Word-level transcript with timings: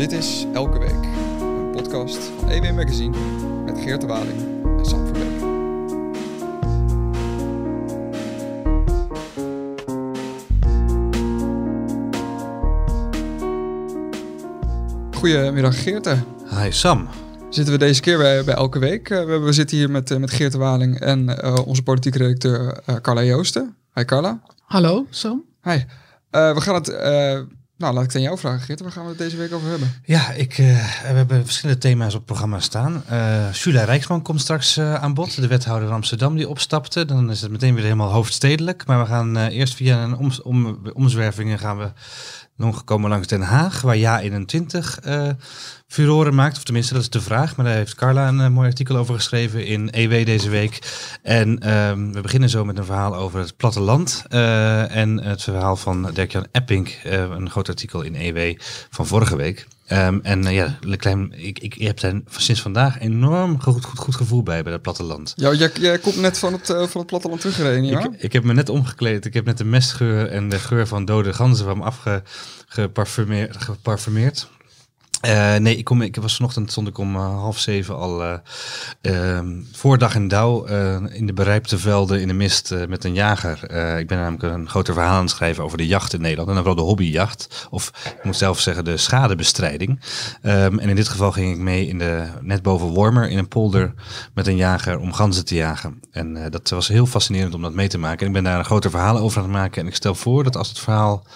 Dit 0.00 0.12
is 0.12 0.46
Elke 0.52 0.78
Week, 0.78 1.04
een 1.40 1.70
podcast 1.70 2.18
van 2.18 2.50
EW 2.50 2.74
Magazine 2.74 3.16
met 3.64 3.78
Geert 3.78 4.00
de 4.00 4.06
Waling 4.06 4.40
en 4.78 4.84
Sam 4.86 5.06
Verbeek. 5.06 5.40
Goedemiddag 15.16 15.82
Geerte. 15.82 16.16
Hi 16.50 16.72
Sam. 16.72 17.08
Zitten 17.50 17.72
we 17.72 17.78
deze 17.78 18.00
keer 18.00 18.18
bij, 18.18 18.44
bij 18.44 18.54
Elke 18.54 18.78
Week. 18.78 19.10
Uh, 19.10 19.24
we, 19.24 19.38
we, 19.38 19.52
zitten 19.52 19.76
hier 19.76 19.90
met, 19.90 20.10
uh, 20.10 20.18
met 20.18 20.30
Geert 20.30 20.52
de 20.52 20.58
Waling 20.58 21.00
en 21.00 21.28
uh, 21.28 21.66
onze 21.66 21.82
politieke 21.82 22.18
redacteur 22.18 22.82
Carla 23.02 23.22
Joosten. 23.22 23.76
Hi 23.94 24.04
Carla. 24.04 24.40
Hallo 24.62 25.06
Sam. 25.10 25.44
Hi. 25.62 25.78
we 26.30 26.60
gaan 26.60 26.74
het 26.74 26.88
nou, 27.80 27.94
laat 27.94 28.02
ik 28.02 28.08
het 28.08 28.16
aan 28.16 28.22
jou 28.22 28.38
vragen, 28.38 28.60
Geert. 28.60 28.80
Waar 28.80 28.92
gaan 28.92 29.02
we 29.02 29.08
het 29.08 29.18
deze 29.18 29.36
week 29.36 29.52
over 29.52 29.68
hebben? 29.68 29.92
Ja, 30.04 30.30
ik, 30.30 30.58
uh, 30.58 30.66
we 31.00 31.16
hebben 31.16 31.44
verschillende 31.44 31.80
thema's 31.80 32.12
op 32.12 32.14
het 32.14 32.24
programma 32.24 32.60
staan. 32.60 33.02
Uh, 33.10 33.52
Julia 33.52 33.84
Rijksman 33.84 34.22
komt 34.22 34.40
straks 34.40 34.76
uh, 34.76 34.94
aan 34.94 35.14
bod, 35.14 35.40
de 35.40 35.46
wethouder 35.46 35.90
Amsterdam 35.90 36.36
die 36.36 36.48
opstapte. 36.48 37.04
Dan 37.04 37.30
is 37.30 37.40
het 37.40 37.50
meteen 37.50 37.74
weer 37.74 37.82
helemaal 37.82 38.12
hoofdstedelijk. 38.12 38.86
Maar 38.86 39.00
we 39.00 39.06
gaan 39.06 39.36
eerst 39.36 39.74
via 39.74 40.02
een 40.02 40.42
om, 40.44 40.78
omzwervingen 40.92 41.58
gaan 41.58 41.78
we 41.78 41.92
nog 42.60 42.84
komen 42.84 43.10
langs 43.10 43.26
Den 43.26 43.42
Haag, 43.42 43.80
waar 43.80 43.96
Ja 43.96 44.20
21 44.20 44.98
furoren 45.90 46.34
maakt. 46.34 46.56
Of 46.56 46.62
tenminste, 46.62 46.92
dat 46.92 47.02
is 47.02 47.10
de 47.10 47.20
vraag. 47.20 47.56
Maar 47.56 47.66
daar 47.66 47.74
heeft 47.74 47.94
Carla 47.94 48.28
een 48.28 48.40
uh, 48.40 48.48
mooi 48.48 48.68
artikel 48.68 48.96
over 48.96 49.14
geschreven 49.14 49.66
in 49.66 49.90
EW 49.90 50.26
deze 50.26 50.50
week. 50.50 50.78
En 51.22 51.74
um, 51.74 52.12
we 52.12 52.20
beginnen 52.20 52.48
zo 52.48 52.64
met 52.64 52.78
een 52.78 52.84
verhaal 52.84 53.14
over 53.14 53.40
het 53.40 53.56
platteland. 53.56 54.24
Uh, 54.30 54.96
en 54.96 55.22
het 55.22 55.42
verhaal 55.42 55.76
van 55.76 56.10
Dirk-Jan 56.14 56.46
Epping. 56.52 56.88
Uh, 57.06 57.12
een 57.12 57.50
groot 57.50 57.68
artikel 57.68 58.02
in 58.02 58.14
EW 58.14 58.58
van 58.90 59.06
vorige 59.06 59.36
week. 59.36 59.66
Um, 59.92 60.20
en 60.22 60.42
ja, 60.42 60.78
klein, 60.96 61.32
ik, 61.32 61.58
ik, 61.58 61.74
ik 61.74 61.86
heb 61.86 62.00
daar 62.00 62.20
sinds 62.30 62.60
vandaag 62.60 62.98
enorm 62.98 63.62
goed, 63.62 63.84
goed, 63.84 63.98
goed 63.98 64.16
gevoel 64.16 64.42
bij, 64.42 64.62
bij 64.62 64.72
het 64.72 64.82
platteland. 64.82 65.32
Ja, 65.36 65.52
jij, 65.52 65.70
jij 65.80 65.98
komt 65.98 66.20
net 66.20 66.38
van 66.38 66.52
het, 66.52 66.66
van 66.66 67.00
het 67.00 67.06
platteland 67.06 67.40
teruggereden, 67.40 67.84
ja? 67.84 68.04
Ik, 68.04 68.22
ik 68.22 68.32
heb 68.32 68.44
me 68.44 68.52
net 68.52 68.68
omgekleed. 68.68 69.24
Ik 69.24 69.34
heb 69.34 69.44
net 69.44 69.58
de 69.58 69.64
mestgeur 69.64 70.28
en 70.28 70.48
de 70.48 70.58
geur 70.58 70.86
van 70.86 71.04
dode 71.04 71.32
ganzen 71.32 71.64
van 71.64 71.78
me 71.78 71.84
afgeparfumeerd. 71.84 74.48
Uh, 75.26 75.56
nee, 75.56 75.76
ik, 75.76 75.84
kom, 75.84 76.02
ik 76.02 76.16
was 76.16 76.36
vanochtend 76.36 76.70
stond 76.70 76.88
ik 76.88 76.98
om 76.98 77.16
uh, 77.16 77.22
half 77.22 77.58
zeven 77.58 77.96
al 77.96 78.24
uh, 79.02 79.38
voor 79.72 79.98
dag 79.98 80.14
en 80.14 80.28
dauw 80.28 80.64
in 81.06 81.26
de 81.26 81.32
berijpte 81.32 81.78
velden 81.78 82.20
in 82.20 82.28
de 82.28 82.34
mist 82.34 82.74
met 82.88 83.04
een 83.04 83.14
jager. 83.14 83.62
ik 83.98 84.06
ben 84.06 84.18
namelijk 84.18 84.42
een 84.42 84.68
groter 84.68 84.94
verhaal 84.94 85.16
aan 85.16 85.20
het 85.20 85.30
schrijven 85.30 85.64
over 85.64 85.78
de 85.78 85.86
jacht 85.86 86.12
in 86.12 86.20
Nederland 86.20 86.48
en 86.48 86.54
dan 86.54 86.64
vooral 86.64 86.84
de 86.84 86.88
hobbyjacht. 86.88 87.68
Of 87.70 87.92
ik 88.04 88.24
moet 88.24 88.36
zelf 88.36 88.60
zeggen 88.60 88.84
de 88.84 88.96
schadebestrijding. 88.96 90.00
Um, 90.42 90.78
en 90.78 90.88
in 90.88 90.96
dit 90.96 91.08
geval 91.08 91.32
ging 91.32 91.52
ik 91.52 91.58
mee 91.58 91.86
in 91.86 91.98
de, 91.98 92.28
net 92.40 92.62
boven 92.62 92.86
Wormer 92.86 93.28
in 93.28 93.38
een 93.38 93.48
polder 93.48 93.94
met 94.34 94.46
een 94.46 94.56
jager 94.56 94.98
om 94.98 95.12
ganzen 95.12 95.44
te 95.44 95.54
jagen. 95.54 96.00
En 96.10 96.50
dat 96.50 96.68
was 96.68 96.88
heel 96.88 97.06
fascinerend 97.06 97.54
om 97.54 97.62
dat 97.62 97.74
mee 97.74 97.88
te 97.88 97.98
maken. 97.98 98.20
En 98.20 98.26
ik 98.26 98.32
ben 98.32 98.44
daar 98.44 98.58
een 98.58 98.64
groter 98.64 98.90
verhaal 98.90 99.18
over 99.18 99.38
aan 99.38 99.44
het 99.44 99.52
maken. 99.52 99.82
En 99.82 99.88
ik 99.88 99.94
stel 99.94 100.14
voor 100.14 100.44
dat 100.44 100.56
als 100.56 100.68
het 100.68 100.78
verhaal 100.78 101.26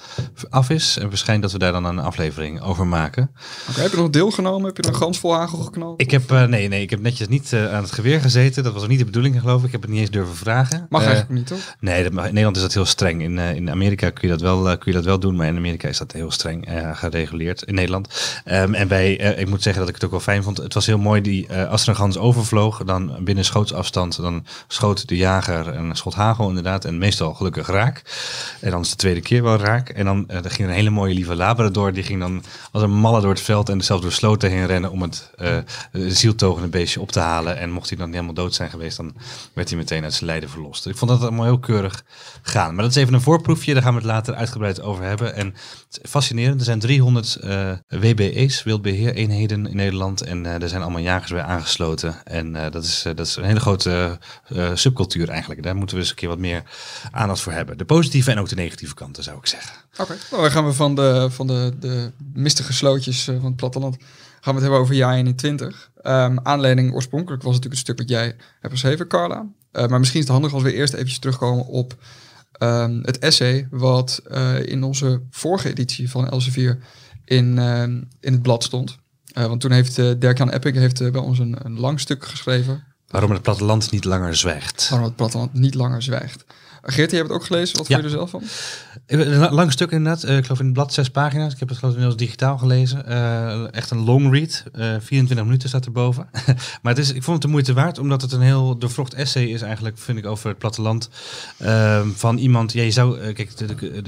af 0.51 0.71
is 0.71 0.97
en 0.97 1.09
waarschijnlijk 1.09 1.43
dat 1.43 1.53
we 1.53 1.59
daar 1.59 1.83
dan 1.83 1.85
een 1.85 2.05
aflevering 2.05 2.61
over 2.61 2.87
maken. 2.87 3.31
Okay, 3.75 3.87
heb 3.87 3.95
je 3.95 4.01
nog 4.01 4.11
deelgenomen? 4.11 4.67
Heb 4.67 4.85
je 4.85 4.91
een 4.91 4.97
gans 4.97 5.19
vol 5.19 5.35
hagel 5.35 5.59
geknald? 5.59 6.01
Ik 6.01 6.11
heb, 6.11 6.33
uh, 6.33 6.45
nee, 6.45 6.69
nee, 6.69 6.83
ik 6.83 6.91
heb 6.91 7.01
netjes 7.01 7.29
niet 7.29 7.53
uh, 7.53 7.75
aan 7.75 7.83
het 7.83 7.93
geweer 7.93 8.21
gezeten. 8.21 8.63
Dat 8.63 8.73
was 8.73 8.83
ook 8.83 8.89
niet 8.89 8.99
de 8.99 9.05
bedoeling, 9.05 9.41
geloof 9.41 9.61
ik. 9.61 9.67
Ik 9.67 9.73
heb 9.73 9.83
het 9.83 9.91
niet 9.91 10.01
eens 10.01 10.11
durven 10.11 10.37
vragen. 10.37 10.87
Mag 10.89 11.01
uh, 11.01 11.07
eigenlijk 11.07 11.39
niet, 11.39 11.47
toch? 11.47 11.77
Nee, 11.81 12.03
dat, 12.03 12.13
in 12.13 12.21
Nederland 12.23 12.57
is 12.57 12.63
dat 12.63 12.75
heel 12.75 12.85
streng. 12.85 13.23
In, 13.23 13.39
in 13.39 13.71
Amerika 13.71 14.11
kun 14.11 14.29
je, 14.29 14.37
dat 14.37 14.41
wel, 14.41 14.63
kun 14.63 14.93
je 14.93 14.93
dat 14.93 15.05
wel 15.05 15.19
doen, 15.19 15.37
maar 15.37 15.47
in 15.47 15.57
Amerika 15.57 15.89
is 15.89 15.99
dat 15.99 16.13
heel 16.13 16.31
streng 16.31 16.69
gereguleerd. 16.93 17.63
In 17.63 17.75
Nederland. 17.75 18.43
Um, 18.45 18.75
en 18.75 18.89
wij, 18.89 19.15
ik 19.15 19.49
moet 19.49 19.63
zeggen 19.63 19.81
dat 19.81 19.89
ik 19.89 19.95
het 19.95 20.05
ook 20.05 20.11
wel 20.11 20.21
fijn 20.21 20.43
vond. 20.43 20.57
Het 20.57 20.75
was 20.75 20.87
heel 20.87 20.99
mooi, 20.99 21.21
die, 21.21 21.53
als 21.53 21.83
er 21.83 21.89
een 21.89 21.97
gans 21.97 22.19
overvloog, 22.19 22.85
dan 22.85 23.17
binnen 23.21 23.45
schootsafstand, 23.45 24.17
dan 24.17 24.45
schoot 24.69 25.09
de 25.09 25.17
jager 25.17 25.69
een 25.77 25.97
schot 25.97 26.15
hagel 26.15 26.49
inderdaad. 26.49 26.85
En 26.85 26.99
meestal 26.99 27.35
gelukkig 27.35 27.67
raak. 27.67 28.03
En 28.61 28.71
dan 28.71 28.81
is 28.81 28.91
de 28.91 28.97
tweede 28.97 29.21
keer 29.21 29.43
wel 29.43 29.57
raak. 29.57 29.89
En 29.89 30.05
dan 30.05 30.29
er 30.29 30.51
ging 30.51 30.69
een 30.69 30.75
hele 30.75 30.91
mooie 30.91 31.15
lieve 31.15 31.35
labrador, 31.35 31.93
die 31.93 32.03
ging 32.03 32.21
dan 32.21 32.43
als 32.73 32.83
een 32.83 32.95
malle 32.95 33.21
door 33.21 33.31
het 33.31 33.41
veld 33.41 33.63
en 33.69 33.81
zelfs 33.81 34.03
door 34.03 34.13
sloten 34.13 34.51
heen 34.51 34.67
rennen 34.67 34.91
om 34.91 35.03
het 35.03 35.31
uh, 35.39 35.57
zieltogende 35.93 36.69
beestje 36.69 37.01
op 37.01 37.13
te 37.13 37.21
halen. 37.21 37.57
En 37.57 37.71
mocht 37.71 37.89
hij 37.89 37.99
dan 37.99 38.11
helemaal 38.11 38.35
dood 38.35 38.55
zijn 38.55 38.71
geweest, 38.71 38.97
dan 38.97 39.15
werd 39.53 39.69
hij 39.69 39.79
meteen 39.79 40.03
uit 40.03 40.13
zijn 40.15 40.27
lijden 40.27 40.51
verlost. 40.51 40.87
Ik 40.87 40.97
vond 40.97 41.11
dat 41.11 41.21
allemaal 41.21 41.45
heel 41.45 41.59
keurig 41.59 42.05
gaan. 42.43 42.75
Maar 42.75 42.83
dat 42.85 42.97
is 42.97 43.03
even 43.03 43.15
een 43.15 43.21
voorproefje, 43.21 43.73
daar 43.73 43.83
gaan 43.83 43.93
we 43.93 43.99
het 43.99 44.09
later 44.09 44.35
uitgebreid 44.35 44.81
over 44.83 45.05
hebben. 45.05 45.35
En 45.35 45.55
fascinerend, 46.03 46.59
er 46.59 46.65
zijn 46.65 46.79
300 46.79 47.39
uh, 47.45 47.73
WBE's, 47.89 48.63
wildbeheereenheden 48.63 49.67
in 49.67 49.77
Nederland. 49.77 50.21
En 50.21 50.45
uh, 50.45 50.63
er 50.63 50.69
zijn 50.69 50.83
allemaal 50.83 51.01
jagers 51.01 51.33
bij 51.33 51.43
aangesloten. 51.43 52.25
En 52.25 52.53
dat, 52.53 52.85
is, 52.85 53.03
dat 53.03 53.27
is 53.27 53.37
een 53.37 53.45
hele 53.45 53.61
grote 53.61 54.19
subcultuur 54.75 55.29
eigenlijk. 55.29 55.63
Daar 55.63 55.77
moeten 55.77 55.97
we 55.97 56.03
eens 56.03 56.11
een 56.11 56.17
keer 56.17 56.29
wat 56.29 56.39
meer 56.39 56.63
aandacht 57.11 57.41
voor 57.41 57.53
hebben. 57.53 57.79
De 57.79 57.85
positieve 57.85 58.31
en 58.31 58.39
ook 58.39 58.49
de 58.49 58.55
negatieve 58.55 58.95
kanten, 58.95 59.23
zou 59.23 59.39
ik 59.39 59.47
zeggen. 59.47 59.85
Oké, 59.99 60.17
nou, 60.31 60.43
dan 60.43 60.51
gaan 60.51 60.67
we 60.67 60.73
van 60.73 60.95
de, 60.95 61.29
van 61.31 61.47
de, 61.47 61.73
de 61.81 62.13
mistige 62.33 62.73
slootjes 62.73 63.29
het 63.55 63.63
platteland 63.63 63.97
gaan 64.45 64.55
we 64.55 64.61
het 64.61 64.61
hebben 64.61 64.79
over 64.79 64.95
jaar 64.95 65.15
21. 65.15 65.91
Um, 66.03 66.41
aanleiding 66.43 66.93
oorspronkelijk 66.93 67.43
was 67.43 67.53
natuurlijk 67.53 67.75
een 67.75 67.87
stuk 67.87 67.99
wat 67.99 68.09
jij 68.09 68.37
hebt 68.61 68.73
geschreven, 68.73 69.09
Carla. 69.09 69.47
Uh, 69.73 69.87
maar 69.87 69.99
misschien 69.99 70.21
is 70.21 70.27
het 70.27 70.35
handig 70.35 70.55
als 70.55 70.63
we 70.63 70.75
eerst 70.75 70.93
eventjes 70.93 71.19
terugkomen 71.19 71.67
op 71.67 71.95
um, 72.59 73.01
het 73.03 73.19
essay 73.19 73.67
wat 73.71 74.23
uh, 74.31 74.67
in 74.67 74.83
onze 74.83 75.23
vorige 75.31 75.69
editie 75.69 76.11
van 76.11 76.29
Elsevier 76.29 76.79
in, 77.25 77.57
uh, 77.57 77.83
in 78.21 78.33
het 78.33 78.43
blad 78.43 78.65
stond. 78.65 78.99
Uh, 79.39 79.47
want 79.47 79.61
toen 79.61 79.73
heeft 79.73 79.97
Dirk-Jan 79.97 80.51
Epping 80.51 80.77
heeft, 80.77 81.13
bij 81.13 81.21
ons 81.21 81.39
een, 81.39 81.57
een 81.63 81.81
lang 81.81 82.01
stuk 82.01 82.25
geschreven. 82.25 82.85
Waarom 83.09 83.31
het 83.31 83.43
platteland 83.43 83.91
niet 83.91 84.05
langer 84.05 84.37
zwijgt. 84.37 84.89
Waarom 84.89 85.09
het 85.09 85.17
platteland 85.17 85.53
niet 85.53 85.75
langer 85.75 86.03
zwijgt. 86.03 86.45
Geert, 86.87 87.11
je 87.11 87.17
hebt 87.17 87.29
het 87.29 87.39
ook 87.39 87.45
gelezen. 87.45 87.77
Wat 87.77 87.89
ja. 87.89 87.99
vond 87.99 88.11
je 88.11 88.17
er 88.17 88.29
zelf 88.29 88.31
van? 88.31 88.43
Een 89.07 89.53
lang 89.53 89.73
stuk 89.73 89.91
inderdaad. 89.91 90.25
Uh, 90.25 90.37
ik 90.37 90.43
geloof 90.45 90.59
in 90.59 90.65
het 90.65 90.75
blad 90.75 90.93
zes 90.93 91.11
pagina's. 91.11 91.53
Ik 91.53 91.59
heb 91.59 91.69
het 91.69 91.79
geloof 91.79 91.95
ik 91.95 92.01
inmiddels 92.01 92.27
digitaal 92.27 92.59
gelezen. 92.59 93.05
Uh, 93.09 93.75
echt 93.75 93.91
een 93.91 94.05
long 94.05 94.33
read. 94.33 94.65
Uh, 94.75 94.95
24 95.01 95.47
minuten 95.47 95.69
staat 95.69 95.87
erboven. 95.87 96.29
maar 96.83 96.95
het 96.95 96.99
is, 96.99 97.13
ik 97.13 97.23
vond 97.23 97.37
het 97.37 97.43
de 97.43 97.49
moeite 97.49 97.73
waard, 97.73 97.99
omdat 97.99 98.23
het 98.23 98.33
een 98.33 98.41
heel 98.41 98.79
doorvrocht 98.79 99.15
essay 99.15 99.45
is 99.45 99.63
eigenlijk, 99.63 99.99
vind 99.99 100.19
ik, 100.19 100.27
over 100.27 100.49
het 100.49 100.59
platteland. 100.59 101.09
Ehm, 101.59 102.09
van 102.09 102.39
iemand, 102.39 102.73
ja, 102.73 102.83
je, 102.83 102.91
zou, 102.91 103.21
eh, 103.21 103.35
kijk, 103.35 103.51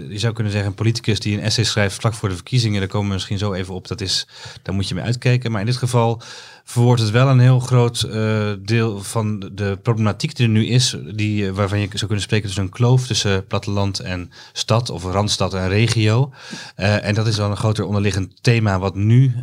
je 0.09 0.19
zou 0.19 0.33
kunnen 0.33 0.53
zeggen, 0.53 0.71
een 0.71 0.77
politicus 0.77 1.21
die 1.21 1.37
een 1.37 1.43
essay 1.43 1.65
schrijft 1.65 1.97
vlak 1.97 2.15
voor 2.15 2.29
de 2.29 2.35
verkiezingen. 2.35 2.81
Daar 2.81 2.89
komen 2.89 3.09
we 3.09 3.15
misschien 3.15 3.39
zo 3.39 3.53
even 3.53 3.75
op. 3.75 3.89
Dat 3.89 4.01
is, 4.01 4.27
daar 4.63 4.75
moet 4.75 4.89
je 4.89 4.95
mee 4.95 5.05
uitkijken. 5.05 5.51
Maar 5.51 5.61
in 5.61 5.67
dit 5.67 5.77
geval 5.77 6.23
verwoordt 6.69 7.01
het 7.01 7.11
wel 7.11 7.29
een 7.29 7.39
heel 7.39 7.61
groot 7.61 8.07
uh, 8.07 8.53
deel 8.59 9.03
van 9.03 9.51
de 9.53 9.79
problematiek 9.83 10.37
die 10.37 10.47
er 10.47 10.53
nu 10.53 10.67
is, 10.67 10.97
die, 11.15 11.45
uh, 11.45 11.51
waarvan 11.51 11.79
je 11.79 11.87
zou 11.87 12.05
kunnen 12.05 12.23
spreken 12.23 12.47
tussen 12.47 12.65
een 12.65 12.71
kloof 12.71 13.07
tussen 13.07 13.47
platteland 13.47 14.01
en 14.01 14.31
stad, 14.53 14.91
of 14.91 15.05
randstad 15.05 15.55
en 15.55 15.69
regio. 15.69 16.33
Uh, 16.77 17.05
en 17.05 17.15
dat 17.15 17.27
is 17.27 17.37
wel 17.37 17.51
een 17.51 17.57
groter 17.57 17.85
onderliggend 17.85 18.43
thema 18.43 18.79
wat 18.79 18.95
nu 18.95 19.35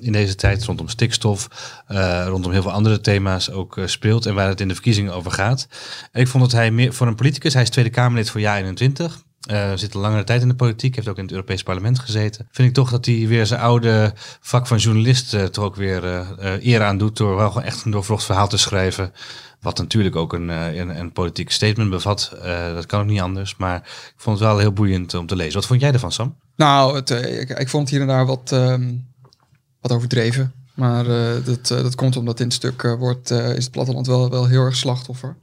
in 0.00 0.12
deze 0.12 0.34
tijd 0.34 0.64
rondom 0.64 0.88
stikstof, 0.88 1.48
rondom 2.26 2.52
heel 2.52 2.62
veel 2.62 2.72
andere 2.72 3.00
thema's 3.00 3.50
ook 3.50 3.78
speelt 3.84 4.26
en 4.26 4.34
waar 4.34 4.48
het 4.48 4.60
in 4.60 4.68
de 4.68 4.74
verkiezingen 4.74 5.14
over 5.14 5.30
gaat. 5.30 5.68
Ik 6.12 6.28
vond 6.28 6.42
dat 6.42 6.52
hij 6.52 6.70
meer 6.70 6.92
voor 6.92 7.06
een 7.06 7.14
politicus, 7.14 7.52
hij 7.52 7.62
is 7.62 7.70
Tweede 7.70 7.90
Kamerlid 7.90 8.30
voor 8.30 8.40
jaar 8.40 8.56
21. 8.56 9.22
Uh, 9.50 9.72
zit 9.74 9.94
een 9.94 10.00
langere 10.00 10.24
tijd 10.24 10.42
in 10.42 10.48
de 10.48 10.54
politiek, 10.54 10.94
heeft 10.94 11.08
ook 11.08 11.16
in 11.16 11.22
het 11.22 11.32
Europees 11.32 11.62
Parlement 11.62 11.98
gezeten. 11.98 12.48
Vind 12.50 12.68
ik 12.68 12.74
toch 12.74 12.90
dat 12.90 13.06
hij 13.06 13.26
weer 13.26 13.46
zijn 13.46 13.60
oude 13.60 14.12
vak 14.40 14.66
van 14.66 14.78
journalist 14.78 15.34
uh, 15.34 15.44
toch 15.44 15.64
ook 15.64 15.76
weer 15.76 16.04
uh, 16.04 16.64
eer 16.66 16.82
aan 16.82 16.98
doet 16.98 17.16
door 17.16 17.36
wel 17.36 17.62
echt 17.62 17.84
een 17.84 17.90
doorvrocht 17.90 18.24
verhaal 18.24 18.48
te 18.48 18.56
schrijven. 18.56 19.12
Wat 19.60 19.78
natuurlijk 19.78 20.16
ook 20.16 20.32
een, 20.32 20.48
een, 20.48 20.98
een 20.98 21.12
politiek 21.12 21.50
statement 21.50 21.90
bevat. 21.90 22.36
dat 22.74 22.86
kan 22.86 23.00
ook 23.00 23.06
niet 23.06 23.20
anders. 23.20 23.56
Maar 23.56 23.76
ik 23.76 24.14
vond 24.16 24.38
het 24.38 24.48
wel 24.48 24.58
heel 24.58 24.72
boeiend 24.72 25.14
om 25.14 25.26
te 25.26 25.36
lezen. 25.36 25.54
Wat 25.54 25.66
vond 25.66 25.80
jij 25.80 25.92
ervan, 25.92 26.12
Sam? 26.12 26.36
Nou, 26.56 26.94
het, 26.94 27.10
ik, 27.10 27.48
ik, 27.48 27.68
vond 27.68 27.88
hier 27.90 28.00
en 28.00 28.06
daar 28.06 28.26
wat, 28.26 28.50
um, 28.52 29.06
wat 29.80 29.92
overdreven. 29.92 30.52
Maar 30.74 31.04
dat, 31.44 31.68
dat 31.68 31.94
komt 31.94 32.16
omdat 32.16 32.40
in 32.40 32.46
het 32.46 32.54
stuk 32.54 32.82
wordt, 32.82 33.30
is 33.30 33.64
het 33.64 33.70
platteland 33.70 34.06
wel, 34.06 34.30
wel 34.30 34.46
heel 34.46 34.64
erg 34.64 34.76
slachtoffer. 34.76 35.36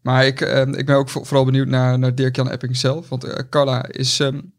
Maar 0.00 0.26
ik, 0.26 0.40
uh, 0.40 0.60
ik 0.60 0.86
ben 0.86 0.96
ook 0.96 1.10
vooral 1.10 1.44
benieuwd 1.44 1.66
naar, 1.66 1.98
naar 1.98 2.14
Dirk-Jan 2.14 2.50
Epping 2.50 2.76
zelf. 2.76 3.08
Want 3.08 3.24
uh, 3.24 3.34
Carla, 3.50 3.88
is, 3.88 4.18
um, 4.18 4.52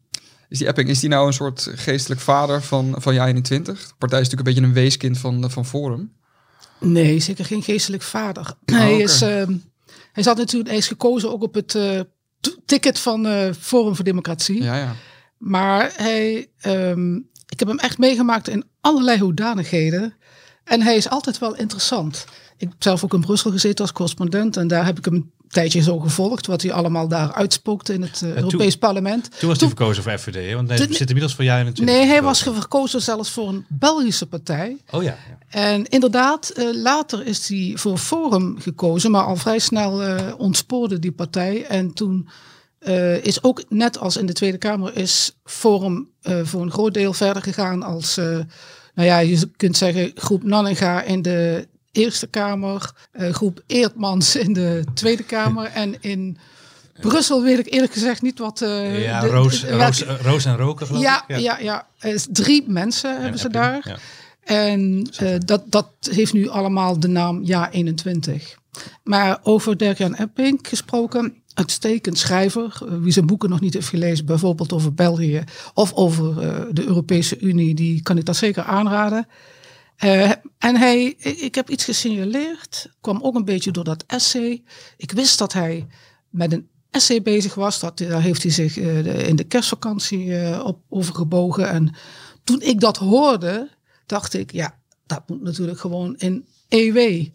is 0.48 0.58
die 0.58 0.66
Epping 0.66 0.88
is 0.88 1.00
die 1.00 1.08
nou 1.08 1.26
een 1.26 1.32
soort 1.32 1.68
geestelijk 1.74 2.20
vader 2.20 2.62
van, 2.62 2.94
van 2.98 3.14
jij 3.14 3.26
21? 3.26 3.88
De 3.88 3.94
partij 3.98 4.20
is 4.20 4.28
natuurlijk 4.28 4.48
een 4.48 4.54
beetje 4.54 4.68
een 4.68 4.84
weeskind 4.84 5.18
van, 5.18 5.50
van 5.50 5.66
Forum. 5.66 6.12
Nee, 6.78 7.20
zeker 7.20 7.44
geen 7.44 7.62
geestelijk 7.62 8.02
vader. 8.02 8.54
Oh, 8.66 8.76
hij, 8.76 8.92
okay. 8.92 9.02
is, 9.02 9.22
uh, 9.22 9.42
hij, 10.12 10.22
zat 10.22 10.36
natuurlijk, 10.36 10.70
hij 10.70 10.78
is 10.78 10.88
gekozen 10.88 11.32
ook 11.32 11.42
op 11.42 11.54
het 11.54 11.74
uh, 11.74 12.00
ticket 12.66 12.98
van 12.98 13.26
Forum 13.60 13.94
voor 13.94 14.04
Democratie. 14.04 14.62
Ja, 14.62 14.76
ja. 14.76 14.94
Maar 15.38 15.92
hij, 15.96 16.50
um, 16.66 17.30
ik 17.48 17.58
heb 17.58 17.68
hem 17.68 17.78
echt 17.78 17.98
meegemaakt 17.98 18.48
in 18.48 18.64
allerlei 18.80 19.18
hoedanigheden. 19.18 20.14
En 20.64 20.82
hij 20.82 20.96
is 20.96 21.08
altijd 21.08 21.38
wel 21.38 21.56
interessant. 21.56 22.24
Ik 22.62 22.68
heb 22.68 22.82
zelf 22.82 23.04
ook 23.04 23.14
in 23.14 23.20
Brussel 23.20 23.50
gezeten 23.50 23.84
als 23.84 23.92
correspondent 23.92 24.56
en 24.56 24.68
daar 24.68 24.84
heb 24.84 24.98
ik 24.98 25.04
hem 25.04 25.32
tijdje 25.48 25.82
zo 25.82 25.98
gevolgd, 25.98 26.46
wat 26.46 26.62
hij 26.62 26.72
allemaal 26.72 27.08
daar 27.08 27.32
uitspookte 27.32 27.92
in 27.92 28.02
het 28.02 28.20
uh, 28.24 28.36
Europees 28.36 28.76
Parlement. 28.76 29.38
Toen 29.38 29.48
was 29.48 29.58
hij 29.58 29.68
verkozen 29.68 30.02
voor 30.02 30.18
FVD, 30.18 30.48
hè? 30.48 30.54
want 30.54 30.68
hij 30.68 30.78
zit 30.78 31.00
inmiddels 31.00 31.34
voor 31.34 31.44
jaar 31.44 31.66
in 31.66 31.84
Nee, 31.84 32.06
hij 32.06 32.22
was 32.22 32.42
verkozen 32.42 33.02
zelfs 33.02 33.30
voor 33.30 33.48
een 33.48 33.64
Belgische 33.68 34.26
partij. 34.26 34.76
Oh 34.90 35.02
ja. 35.02 35.16
ja. 35.28 35.38
En 35.48 35.86
inderdaad, 35.86 36.52
uh, 36.56 36.82
later 36.82 37.26
is 37.26 37.48
hij 37.48 37.72
voor 37.74 37.98
Forum 37.98 38.60
gekozen, 38.60 39.10
maar 39.10 39.24
al 39.24 39.36
vrij 39.36 39.58
snel 39.58 40.02
uh, 40.02 40.20
ontspoorde 40.38 40.98
die 40.98 41.12
partij. 41.12 41.64
En 41.66 41.92
toen 41.92 42.28
is 43.22 43.42
ook, 43.42 43.62
net 43.68 43.98
als 43.98 44.16
in 44.16 44.26
de 44.26 44.32
Tweede 44.32 44.58
Kamer, 44.58 44.96
is 44.96 45.36
Forum 45.44 46.08
voor 46.22 46.62
een 46.62 46.70
groot 46.70 46.94
deel 46.94 47.12
verder 47.12 47.42
gegaan 47.42 47.82
als, 47.82 48.16
nou 48.16 49.08
ja, 49.08 49.18
je 49.18 49.50
kunt 49.56 49.76
zeggen, 49.76 50.10
groep 50.14 50.42
Nanninga 50.42 51.02
in 51.02 51.22
de 51.22 51.68
Eerste 51.92 52.26
Kamer, 52.26 52.90
uh, 53.12 53.30
groep 53.30 53.62
Eertmans 53.66 54.36
in 54.36 54.52
de 54.52 54.84
Tweede 54.94 55.22
Kamer 55.22 55.64
en 55.64 55.96
in 56.00 56.38
Brussel 57.00 57.42
weet 57.42 57.58
ik 57.58 57.72
eerlijk 57.72 57.92
gezegd 57.92 58.22
niet 58.22 58.38
wat... 58.38 58.60
Uh, 58.60 59.04
ja, 59.04 59.20
de, 59.20 59.26
Roos, 59.26 59.60
de, 59.60 59.76
Roos, 59.76 60.02
Roos, 60.02 60.44
en 60.44 60.56
Roken 60.56 60.86
geloof 60.86 61.02
ja, 61.02 61.24
ik. 61.26 61.38
Ja, 61.38 61.58
ja, 61.58 61.86
ja. 62.00 62.18
drie 62.30 62.64
mensen 62.66 63.22
hebben 63.22 63.40
ze 63.40 63.48
daar. 63.48 63.80
Ja. 63.88 63.96
En 64.44 65.10
uh, 65.22 65.34
dat, 65.38 65.62
dat 65.66 65.88
heeft 66.00 66.32
nu 66.32 66.48
allemaal 66.48 67.00
de 67.00 67.08
naam 67.08 67.44
Ja 67.44 67.70
21. 67.70 68.58
Maar 69.04 69.38
over 69.42 69.76
Dirk-Jan 69.76 70.14
Epping 70.14 70.58
gesproken, 70.62 71.34
uitstekend 71.54 72.18
schrijver. 72.18 72.78
Wie 73.00 73.12
zijn 73.12 73.26
boeken 73.26 73.50
nog 73.50 73.60
niet 73.60 73.74
heeft 73.74 73.88
gelezen, 73.88 74.26
bijvoorbeeld 74.26 74.72
over 74.72 74.94
België 74.94 75.44
of 75.74 75.92
over 75.92 76.34
de 76.74 76.86
Europese 76.86 77.38
Unie, 77.38 77.74
die 77.74 78.02
kan 78.02 78.18
ik 78.18 78.24
dat 78.24 78.36
zeker 78.36 78.62
aanraden. 78.62 79.26
En 80.62 80.76
hij, 80.76 81.04
ik 81.18 81.54
heb 81.54 81.70
iets 81.70 81.84
gesignaleerd, 81.84 82.90
kwam 83.00 83.22
ook 83.22 83.34
een 83.34 83.44
beetje 83.44 83.70
door 83.70 83.84
dat 83.84 84.04
essay. 84.06 84.62
Ik 84.96 85.12
wist 85.12 85.38
dat 85.38 85.52
hij 85.52 85.86
met 86.30 86.52
een 86.52 86.68
essay 86.90 87.22
bezig 87.22 87.54
was. 87.54 87.80
Dat, 87.80 87.98
daar 87.98 88.22
heeft 88.22 88.42
hij 88.42 88.52
zich 88.52 88.76
uh, 88.76 89.28
in 89.28 89.36
de 89.36 89.44
kerstvakantie 89.44 90.24
uh, 90.26 90.64
op 90.64 90.82
overgebogen. 90.88 91.68
En 91.68 91.94
toen 92.44 92.60
ik 92.60 92.80
dat 92.80 92.96
hoorde, 92.96 93.70
dacht 94.06 94.34
ik, 94.34 94.52
ja, 94.52 94.78
dat 95.06 95.28
moet 95.28 95.42
natuurlijk 95.42 95.80
gewoon 95.80 96.16
in 96.16 96.46
EW. 96.68 97.26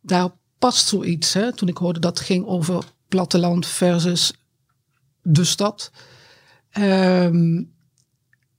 Daar 0.00 0.30
past 0.58 0.88
zoiets. 0.88 1.32
Hè? 1.32 1.52
Toen 1.52 1.68
ik 1.68 1.76
hoorde 1.76 2.00
dat 2.00 2.18
het 2.18 2.26
ging 2.26 2.46
over 2.46 2.84
platteland 3.08 3.66
versus 3.66 4.32
de 5.22 5.44
stad. 5.44 5.90
Um, 6.78 7.74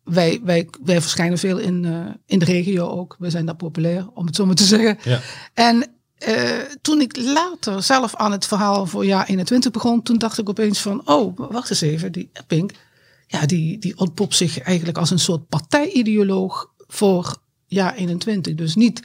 wij, 0.03 0.41
wij, 0.43 0.69
wij 0.83 1.01
verschijnen 1.01 1.37
veel 1.37 1.57
in, 1.57 1.83
uh, 1.83 2.05
in 2.25 2.39
de 2.39 2.45
regio 2.45 2.87
ook. 2.87 3.15
We 3.19 3.29
zijn 3.29 3.45
daar 3.45 3.55
populair, 3.55 4.07
om 4.13 4.25
het 4.25 4.35
zo 4.35 4.45
maar 4.45 4.55
te 4.55 4.63
zeggen. 4.63 4.97
Ja. 5.03 5.19
En 5.53 5.85
uh, 6.27 6.59
toen 6.81 7.01
ik 7.01 7.17
later 7.17 7.83
zelf 7.83 8.15
aan 8.15 8.31
het 8.31 8.45
verhaal 8.45 8.85
voor 8.85 9.05
jaar 9.05 9.25
21 9.25 9.71
begon, 9.71 10.03
toen 10.03 10.17
dacht 10.17 10.37
ik 10.37 10.49
opeens 10.49 10.79
van, 10.79 11.01
oh, 11.05 11.37
wacht 11.37 11.69
eens 11.69 11.81
even, 11.81 12.11
die 12.11 12.29
Epping, 12.33 12.71
ja, 13.27 13.45
die, 13.45 13.77
die 13.79 13.97
ontpopt 13.97 14.35
zich 14.35 14.59
eigenlijk 14.59 14.97
als 14.97 15.11
een 15.11 15.19
soort 15.19 15.47
partijideoloog 15.49 16.71
voor 16.87 17.35
jaar 17.65 17.95
21. 17.95 18.55
Dus 18.55 18.75
niet 18.75 19.01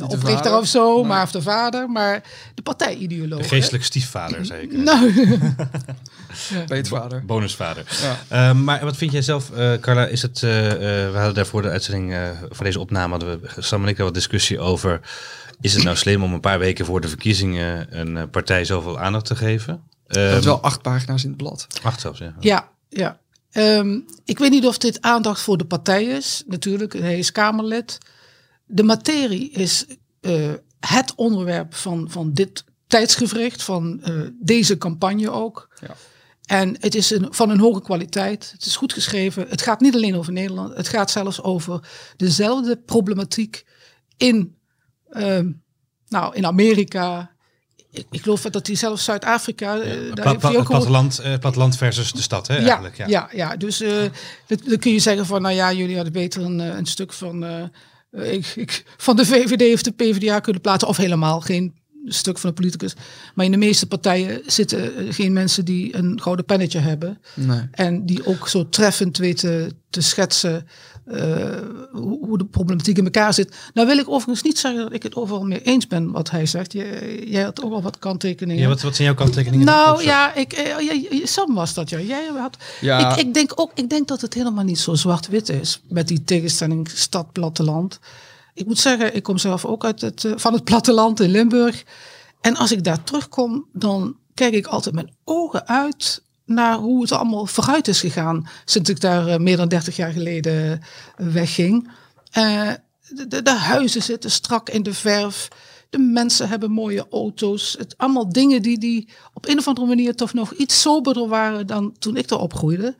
de, 0.00 0.08
de 0.08 0.16
oprichter 0.16 0.56
of 0.56 0.66
zo, 0.66 1.04
maar 1.04 1.22
of 1.22 1.30
de 1.30 1.42
vader, 1.42 1.90
maar 1.90 2.22
de 2.54 2.62
partijideoloog. 2.62 3.40
De 3.42 3.48
geestelijke 3.48 3.86
stiefvader, 3.86 4.46
zeker. 4.46 4.78
Nou, 6.50 6.66
Peetvader. 6.66 7.24
bonusvader. 7.24 7.84
Ja. 8.30 8.50
Uh, 8.50 8.56
maar 8.56 8.84
wat 8.84 8.96
vind 8.96 9.12
jij 9.12 9.22
zelf, 9.22 9.50
uh, 9.50 9.74
Carla? 9.74 10.06
Is 10.06 10.22
het, 10.22 10.42
uh, 10.42 10.50
we 10.50 11.10
hadden 11.14 11.34
daarvoor 11.34 11.62
de 11.62 11.68
uitzending 11.68 12.14
voor 12.50 12.64
deze 12.64 12.80
opname, 12.80 13.10
hadden 13.10 13.40
we 13.40 13.62
Sam 13.62 13.82
en 13.82 13.88
ik 13.88 13.96
wat 13.96 14.14
discussie 14.14 14.58
over. 14.58 15.00
Is 15.60 15.74
het 15.74 15.82
nou 15.84 15.96
slim 15.96 16.22
om 16.22 16.32
een 16.32 16.40
paar 16.40 16.58
weken 16.58 16.84
voor 16.84 17.00
de 17.00 17.08
verkiezingen 17.08 17.86
een 17.98 18.30
partij 18.30 18.64
zoveel 18.64 18.98
aandacht 18.98 19.24
te 19.24 19.36
geven? 19.36 19.82
Dat 20.06 20.38
is 20.38 20.44
wel 20.44 20.60
acht 20.60 20.82
pagina's 20.82 21.22
in 21.22 21.28
het 21.28 21.38
blad. 21.38 21.66
Acht 21.82 22.00
zelfs, 22.00 22.18
ja. 22.18 22.34
Ja, 22.40 22.68
ja. 22.88 23.18
Um, 23.52 24.04
ik 24.24 24.38
weet 24.38 24.50
niet 24.50 24.66
of 24.66 24.78
dit 24.78 25.00
aandacht 25.00 25.40
voor 25.40 25.58
de 25.58 25.64
partij 25.64 26.04
is. 26.04 26.42
Natuurlijk, 26.46 26.92
hij 26.92 27.18
is 27.18 27.32
Kamerlid. 27.32 27.98
De 28.70 28.82
materie 28.82 29.50
is 29.50 29.86
het 30.80 31.14
onderwerp 31.14 31.74
van, 31.74 32.10
van 32.10 32.32
dit 32.32 32.64
tijdsgevricht, 32.86 33.62
van 33.62 34.02
deze 34.40 34.78
campagne 34.78 35.30
ook. 35.30 35.68
Ja. 35.80 35.94
En 36.44 36.76
het 36.80 36.94
is 36.94 37.10
een, 37.10 37.26
van 37.30 37.50
een 37.50 37.60
hoge 37.60 37.82
kwaliteit. 37.82 38.50
Het 38.52 38.66
is 38.66 38.76
goed 38.76 38.92
geschreven. 38.92 39.46
Het 39.48 39.62
gaat 39.62 39.80
niet 39.80 39.94
alleen 39.94 40.16
over 40.16 40.32
Nederland. 40.32 40.76
Het 40.76 40.88
gaat 40.88 41.10
zelfs 41.10 41.42
over 41.42 41.88
dezelfde 42.16 42.76
problematiek 42.76 43.64
in, 44.16 44.56
uh, 45.10 45.40
nou, 46.08 46.34
in 46.34 46.46
Amerika. 46.46 47.30
Ik, 47.90 48.06
ik 48.10 48.22
geloof 48.22 48.40
dat 48.42 48.66
hij 48.66 48.76
zelfs 48.76 49.04
Zuid-Afrika. 49.04 49.74
Ja, 49.74 49.94
uh, 49.94 50.62
platteland, 50.62 51.20
uh, 51.24 51.38
platteland 51.38 51.76
versus 51.76 52.12
de 52.12 52.22
stad, 52.22 52.46
hè? 52.46 52.56
Ja, 52.56 52.64
eigenlijk, 52.64 52.96
ja. 52.96 53.06
ja, 53.06 53.28
ja. 53.32 53.56
Dus 53.56 53.78
dan 54.46 54.78
kun 54.78 54.92
je 54.92 54.98
zeggen 54.98 55.26
van, 55.26 55.42
nou 55.42 55.54
ja, 55.54 55.72
jullie 55.72 55.94
hadden 55.94 56.12
beter 56.12 56.42
een, 56.42 56.58
een 56.58 56.86
stuk 56.86 57.12
van, 57.12 57.70
ik, 58.10 58.46
ik, 58.46 58.84
van 58.96 59.16
de 59.16 59.26
VVD 59.26 59.74
of 59.74 59.82
de 59.82 59.90
PvdA 59.90 60.40
kunnen 60.40 60.62
plaatsen, 60.62 60.88
of 60.88 60.96
helemaal 60.96 61.40
geen 61.40 61.79
stuk 62.04 62.38
van 62.38 62.50
de 62.50 62.56
politicus. 62.56 62.94
Maar 63.34 63.44
in 63.44 63.50
de 63.50 63.56
meeste 63.56 63.86
partijen 63.86 64.42
zitten 64.46 64.96
eh, 64.96 65.12
geen 65.14 65.32
mensen 65.32 65.64
die 65.64 65.96
een 65.96 66.20
gouden 66.20 66.44
pennetje 66.44 66.78
hebben. 66.78 67.18
Nee. 67.34 67.60
En 67.70 68.06
die 68.06 68.26
ook 68.26 68.48
zo 68.48 68.68
treffend 68.68 69.18
weten 69.18 69.72
te 69.90 70.00
schetsen 70.00 70.66
uh, 71.06 71.56
hoe, 71.92 72.38
de 72.38 72.44
problematiek 72.44 72.98
in 72.98 73.04
elkaar 73.04 73.34
zit. 73.34 73.56
Nou 73.74 73.86
wil 73.86 73.98
ik 73.98 74.08
overigens 74.08 74.42
niet 74.42 74.58
zeggen 74.58 74.82
dat 74.82 74.92
ik 74.92 75.02
het 75.02 75.14
overal 75.14 75.44
mee 75.44 75.62
eens 75.62 75.86
ben 75.86 76.10
wat 76.10 76.30
hij 76.30 76.46
zegt. 76.46 76.72
Jij, 76.72 77.24
jij 77.24 77.42
had 77.42 77.62
ook 77.62 77.72
al 77.72 77.82
wat 77.82 77.98
kanttekeningen. 77.98 78.62
Ja, 78.62 78.68
wat, 78.68 78.82
wat 78.82 78.94
zijn 78.94 79.08
jouw 79.08 79.16
kanttekeningen? 79.16 79.66
Nou 79.66 80.02
ja, 80.02 80.34
ik, 80.34 80.78
uh, 81.12 81.26
Sam 81.26 81.54
was 81.54 81.74
dat 81.74 81.90
ja. 81.90 82.00
Jij 82.00 82.30
had, 82.36 82.56
ja. 82.80 83.10
Ik, 83.10 83.26
ik, 83.26 83.34
denk 83.34 83.52
ook, 83.54 83.70
ik 83.74 83.90
denk 83.90 84.08
dat 84.08 84.20
het 84.20 84.34
helemaal 84.34 84.64
niet 84.64 84.78
zo 84.78 84.94
zwart-wit 84.94 85.48
is 85.48 85.80
met 85.88 86.08
die 86.08 86.24
tegenstelling 86.24 86.88
stad-platteland. 86.94 87.98
Ik 88.54 88.66
moet 88.66 88.78
zeggen, 88.78 89.14
ik 89.14 89.22
kom 89.22 89.38
zelf 89.38 89.64
ook 89.64 89.84
uit 89.84 90.00
het, 90.00 90.24
uh, 90.24 90.32
van 90.36 90.52
het 90.52 90.64
platteland 90.64 91.20
in 91.20 91.30
Limburg. 91.30 91.84
En 92.40 92.56
als 92.56 92.72
ik 92.72 92.84
daar 92.84 93.02
terugkom, 93.02 93.66
dan 93.72 94.16
kijk 94.34 94.54
ik 94.54 94.66
altijd 94.66 94.94
mijn 94.94 95.14
ogen 95.24 95.66
uit 95.66 96.22
naar 96.44 96.76
hoe 96.76 97.02
het 97.02 97.12
allemaal 97.12 97.46
vooruit 97.46 97.88
is 97.88 98.00
gegaan 98.00 98.48
sinds 98.64 98.90
ik 98.90 99.00
daar 99.00 99.28
uh, 99.28 99.36
meer 99.36 99.56
dan 99.56 99.68
30 99.68 99.96
jaar 99.96 100.12
geleden 100.12 100.80
uh, 101.18 101.26
wegging. 101.32 101.90
De, 102.32 103.26
de, 103.28 103.42
de, 103.42 103.50
huizen 103.50 104.02
zitten 104.02 104.30
strak 104.30 104.68
in 104.68 104.82
de 104.82 104.94
verf. 104.94 105.48
De 105.90 105.98
mensen 105.98 106.48
hebben 106.48 106.70
mooie 106.70 107.06
auto's. 107.10 107.74
Het 107.78 107.94
allemaal 107.96 108.32
dingen 108.32 108.62
die, 108.62 108.78
die 108.78 109.08
op 109.34 109.48
een 109.48 109.58
of 109.58 109.66
andere 109.66 109.86
manier 109.86 110.14
toch 110.14 110.32
nog 110.32 110.52
iets 110.52 110.80
soberder 110.80 111.28
waren 111.28 111.66
dan 111.66 111.96
toen 111.98 112.16
ik 112.16 112.30
er 112.30 112.38
opgroeide. 112.38 112.96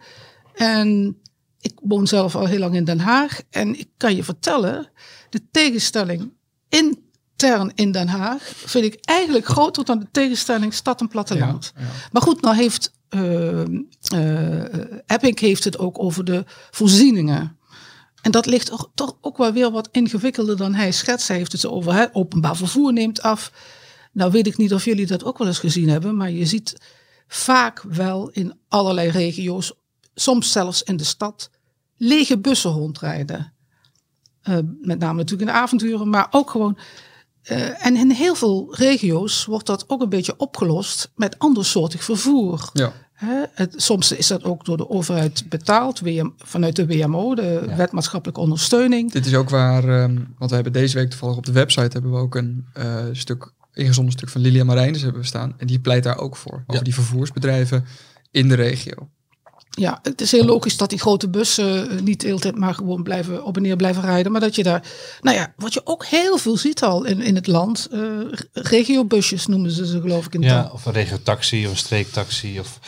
En 0.55 1.20
ik 1.61 1.73
woon 1.83 2.07
zelf 2.07 2.37
al 2.37 2.47
heel 2.47 2.59
lang 2.59 2.75
in 2.75 2.85
Den 2.85 3.00
Haag. 3.00 3.40
En 3.50 3.79
ik 3.79 3.88
kan 3.97 4.17
je 4.17 4.25
vertellen, 4.25 4.90
de 5.31 5.40
tegenstelling 5.50 6.33
intern 6.69 7.73
in 7.75 7.93
Den 7.93 8.09
Haag 8.09 8.52
vind 8.55 8.85
ik 8.85 8.99
eigenlijk 9.00 9.47
groter 9.47 9.85
dan 9.85 9.99
de 9.99 10.09
tegenstelling 10.11 10.75
stad 10.75 11.00
en 11.00 11.09
platteland. 11.09 11.73
Ja, 11.76 11.85
Maar 12.12 12.23
goed, 12.23 12.40
nou 12.40 12.57
heeft 12.57 12.93
uh, 13.11 13.64
uh, 14.14 14.64
Epping 15.07 15.38
heeft 15.38 15.64
het 15.64 15.79
ook 15.79 15.99
over 15.99 16.25
de 16.25 16.45
voorzieningen. 16.71 17.59
En 18.23 18.31
dat 18.31 18.47
ligt 18.47 18.67
toch, 18.67 18.90
toch 18.95 19.17
ook 19.21 19.37
wel 19.37 19.52
weer 19.52 19.71
wat 19.71 19.88
ingewikkelder 19.93 20.57
dan 20.57 20.75
hij 20.75 20.93
schetst. 20.93 21.29
Hij 21.29 21.37
heeft 21.37 21.52
het 21.52 21.67
over 21.67 21.95
hè, 21.95 22.07
openbaar 22.12 22.57
vervoer 22.57 22.93
neemt 22.93 23.23
af. 23.23 23.52
Nou 24.12 24.31
weet 24.31 24.47
ik 24.47 24.57
niet 24.57 24.75
of 24.75 24.85
jullie 24.85 25.07
dat 25.07 25.25
ook 25.25 25.38
wel 25.38 25.47
eens 25.47 25.59
gezien 25.59 25.88
hebben, 25.88 26.17
maar 26.17 26.31
je 26.31 26.47
ziet 26.47 26.76
vaak 27.29 27.83
wel 27.83 28.31
in 28.31 28.55
allerlei 28.69 29.09
regio's, 29.09 29.73
soms 30.14 30.52
zelfs 30.52 30.83
in 30.83 30.97
de 30.97 31.05
stad, 31.05 31.50
lege 31.97 32.38
bussen 32.38 32.71
rondrijden. 32.71 33.52
Uh, 34.49 34.59
met 34.81 34.99
name 34.99 35.19
natuurlijk 35.19 35.49
in 35.49 35.55
de 35.55 35.61
avonturen, 35.61 36.09
maar 36.09 36.26
ook 36.31 36.50
gewoon. 36.50 36.79
Uh, 37.50 37.87
en 37.87 37.97
in 37.97 38.11
heel 38.11 38.35
veel 38.35 38.75
regio's 38.75 39.45
wordt 39.45 39.67
dat 39.67 39.85
ook 39.88 40.02
een 40.02 40.09
beetje 40.09 40.37
opgelost 40.37 41.11
met 41.17 41.38
andersoortig 41.38 42.05
vervoer. 42.05 42.71
Ja. 42.73 42.93
Het, 43.55 43.75
soms 43.76 44.12
is 44.12 44.26
dat 44.26 44.45
ook 44.45 44.64
door 44.64 44.76
de 44.76 44.90
overheid 44.90 45.49
betaald, 45.49 46.00
WM, 46.00 46.31
vanuit 46.37 46.76
de 46.76 46.87
WMO, 46.87 47.35
de 47.35 47.64
ja. 47.67 47.76
wet 47.76 47.93
maatschappelijke 47.93 48.40
ondersteuning. 48.40 49.12
Dit 49.12 49.26
is 49.26 49.35
ook 49.35 49.50
waar, 49.50 50.02
um, 50.02 50.35
want 50.38 50.50
we 50.50 50.55
hebben 50.55 50.73
deze 50.73 50.97
week 50.97 51.11
toevallig 51.11 51.37
op 51.37 51.47
de 51.47 51.52
website 51.52 51.93
hebben 51.93 52.11
we 52.11 52.17
ook 52.17 52.35
een 52.35 52.67
uh, 52.79 53.05
stuk, 53.12 53.52
ingezonden 53.73 54.12
stuk 54.12 54.29
van 54.29 54.40
Lilia 54.40 54.64
Marijnis 54.64 55.02
hebben 55.02 55.21
we 55.21 55.26
staan. 55.26 55.55
En 55.57 55.67
die 55.67 55.81
pleit 55.81 56.02
daar 56.02 56.19
ook 56.19 56.37
voor, 56.37 56.64
over 56.67 56.85
die 56.85 56.95
vervoersbedrijven 56.95 57.85
in 58.31 58.49
de 58.49 58.55
regio. 58.55 59.09
Ja, 59.70 59.98
het 60.02 60.20
is 60.20 60.32
heel 60.32 60.44
logisch 60.44 60.76
dat 60.76 60.90
die 60.90 60.98
grote 60.98 61.28
bussen 61.28 61.92
uh, 61.92 62.00
niet 62.00 62.20
de 62.20 62.26
hele 62.26 62.38
tijd 62.38 62.56
maar 62.56 62.74
gewoon 62.74 63.02
blijven 63.02 63.44
op 63.44 63.56
en 63.56 63.62
neer 63.62 63.76
blijven 63.76 64.02
rijden. 64.02 64.32
Maar 64.32 64.40
dat 64.40 64.54
je 64.54 64.62
daar, 64.62 64.82
nou 65.20 65.36
ja, 65.36 65.52
wat 65.56 65.74
je 65.74 65.80
ook 65.84 66.04
heel 66.04 66.38
veel 66.38 66.56
ziet 66.56 66.82
al 66.82 67.04
in, 67.04 67.20
in 67.20 67.34
het 67.34 67.46
land, 67.46 67.88
uh, 67.92 68.02
regiobusjes 68.52 69.46
noemen 69.46 69.70
ze 69.70 69.86
ze 69.86 70.00
geloof 70.00 70.26
ik 70.26 70.34
in 70.34 70.40
Ja, 70.42 70.70
of 70.72 70.86
een 70.86 70.92
regiotaxi 70.92 71.64
of 71.64 71.70
een 71.70 71.76
streektaxi 71.76 72.60
of 72.60 72.78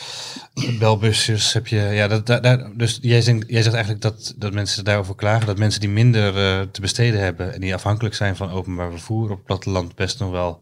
belbusjes 0.79 1.53
heb 1.53 1.67
je. 1.67 1.79
Ja, 1.79 2.07
dat, 2.07 2.25
dat, 2.25 2.69
dus 2.75 2.97
jij 3.01 3.21
zegt, 3.21 3.43
jij 3.47 3.61
zegt 3.61 3.75
eigenlijk 3.75 4.03
dat, 4.03 4.33
dat 4.37 4.53
mensen 4.53 4.83
daarover 4.83 5.15
klagen, 5.15 5.47
dat 5.47 5.57
mensen 5.57 5.81
die 5.81 5.89
minder 5.89 6.27
uh, 6.27 6.61
te 6.71 6.81
besteden 6.81 7.19
hebben 7.19 7.53
en 7.53 7.61
die 7.61 7.73
afhankelijk 7.73 8.15
zijn 8.15 8.35
van 8.35 8.51
openbaar 8.51 8.91
vervoer 8.91 9.23
op 9.23 9.37
het 9.37 9.45
platteland 9.45 9.95
best 9.95 10.19
nog 10.19 10.31
wel 10.31 10.61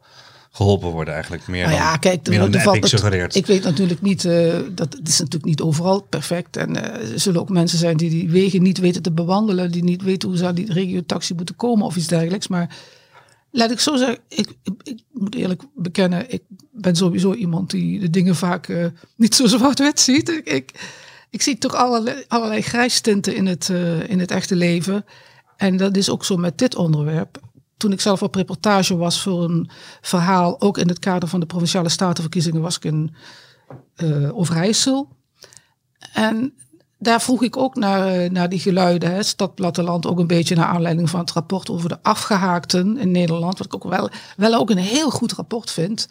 geholpen 0.51 0.89
worden 0.89 1.13
eigenlijk. 1.13 1.47
Meer 1.47 1.65
nou 1.65 1.75
ja, 1.75 1.89
dan, 1.89 1.99
kijk, 1.99 2.27
meer 2.27 2.39
dan 2.39 2.51
de 2.51 2.71
Epic 2.71 2.89
suggereert. 2.89 3.35
Ik 3.35 3.45
weet 3.45 3.63
natuurlijk 3.63 4.01
niet, 4.01 4.25
eh, 4.25 4.59
dat 4.71 4.93
het 4.93 5.07
is 5.07 5.19
natuurlijk 5.19 5.45
niet 5.45 5.61
overal 5.61 6.01
perfect. 6.01 6.57
En 6.57 6.75
eh, 6.75 7.11
er 7.11 7.19
zullen 7.19 7.41
ook 7.41 7.49
mensen 7.49 7.77
zijn 7.77 7.97
die 7.97 8.09
die 8.09 8.29
wegen 8.29 8.61
niet 8.61 8.77
weten 8.77 9.01
te 9.01 9.11
bewandelen, 9.11 9.71
die 9.71 9.83
niet 9.83 10.01
weten 10.01 10.29
hoe 10.29 10.37
ze 10.37 10.45
aan 10.45 10.55
die 10.55 10.73
regio-taxi 10.73 11.33
moeten 11.33 11.55
komen 11.55 11.85
of 11.85 11.95
iets 11.95 12.07
dergelijks. 12.07 12.47
Maar 12.47 12.75
laat 13.51 13.71
ik 13.71 13.79
zo 13.79 13.95
zeggen, 13.95 14.17
ik, 14.27 14.49
ik, 14.63 14.73
ik 14.83 15.03
moet 15.11 15.35
eerlijk 15.35 15.63
bekennen, 15.75 16.33
ik 16.33 16.41
ben 16.71 16.95
sowieso 16.95 17.33
iemand 17.33 17.69
die 17.69 17.99
de 17.99 18.09
dingen 18.09 18.35
vaak 18.35 18.67
eh, 18.67 18.85
niet 19.15 19.35
zo 19.35 19.47
zwart-wit 19.47 19.99
ziet. 19.99 20.29
Ik, 20.29 20.47
ik, 20.47 20.71
ik 21.29 21.41
zie 21.41 21.57
toch 21.57 21.75
allerlei, 21.75 22.23
allerlei 22.27 22.61
grijstinten 22.61 23.35
in 23.35 23.45
het, 23.45 23.69
in 24.07 24.19
het 24.19 24.31
echte 24.31 24.55
leven. 24.55 25.05
En 25.57 25.77
dat 25.77 25.97
is 25.97 26.09
ook 26.09 26.25
zo 26.25 26.37
met 26.37 26.57
dit 26.57 26.75
onderwerp. 26.75 27.39
Toen 27.81 27.91
ik 27.91 28.01
zelf 28.01 28.23
op 28.23 28.35
reportage 28.35 28.97
was 28.97 29.21
voor 29.21 29.43
een 29.43 29.69
verhaal, 30.01 30.61
ook 30.61 30.77
in 30.77 30.87
het 30.87 30.99
kader 30.99 31.29
van 31.29 31.39
de 31.39 31.45
provinciale 31.45 31.89
statenverkiezingen, 31.89 32.61
was 32.61 32.75
ik 32.75 32.83
in 32.83 33.15
eh 33.95 34.37
Overijssel. 34.37 35.09
En 36.13 36.53
daar 36.97 37.21
vroeg 37.21 37.43
ik 37.43 37.57
ook 37.57 37.75
naar, 37.75 38.07
eh, 38.07 38.29
naar 38.29 38.49
die 38.49 38.59
geluiden, 38.59 39.11
hè, 39.11 39.23
stad, 39.23 39.55
platteland, 39.55 40.05
ook 40.05 40.19
een 40.19 40.27
beetje 40.27 40.55
naar 40.55 40.65
aanleiding 40.65 41.09
van 41.09 41.19
het 41.19 41.31
rapport 41.31 41.69
over 41.69 41.89
de 41.89 41.97
afgehaakten 42.01 42.97
in 42.97 43.11
Nederland, 43.11 43.57
wat 43.57 43.67
ik 43.67 43.75
ook 43.75 43.91
wel, 43.91 44.09
wel 44.37 44.53
ook 44.53 44.69
een 44.69 44.77
heel 44.77 45.09
goed 45.09 45.33
rapport 45.33 45.71
vind. 45.71 46.07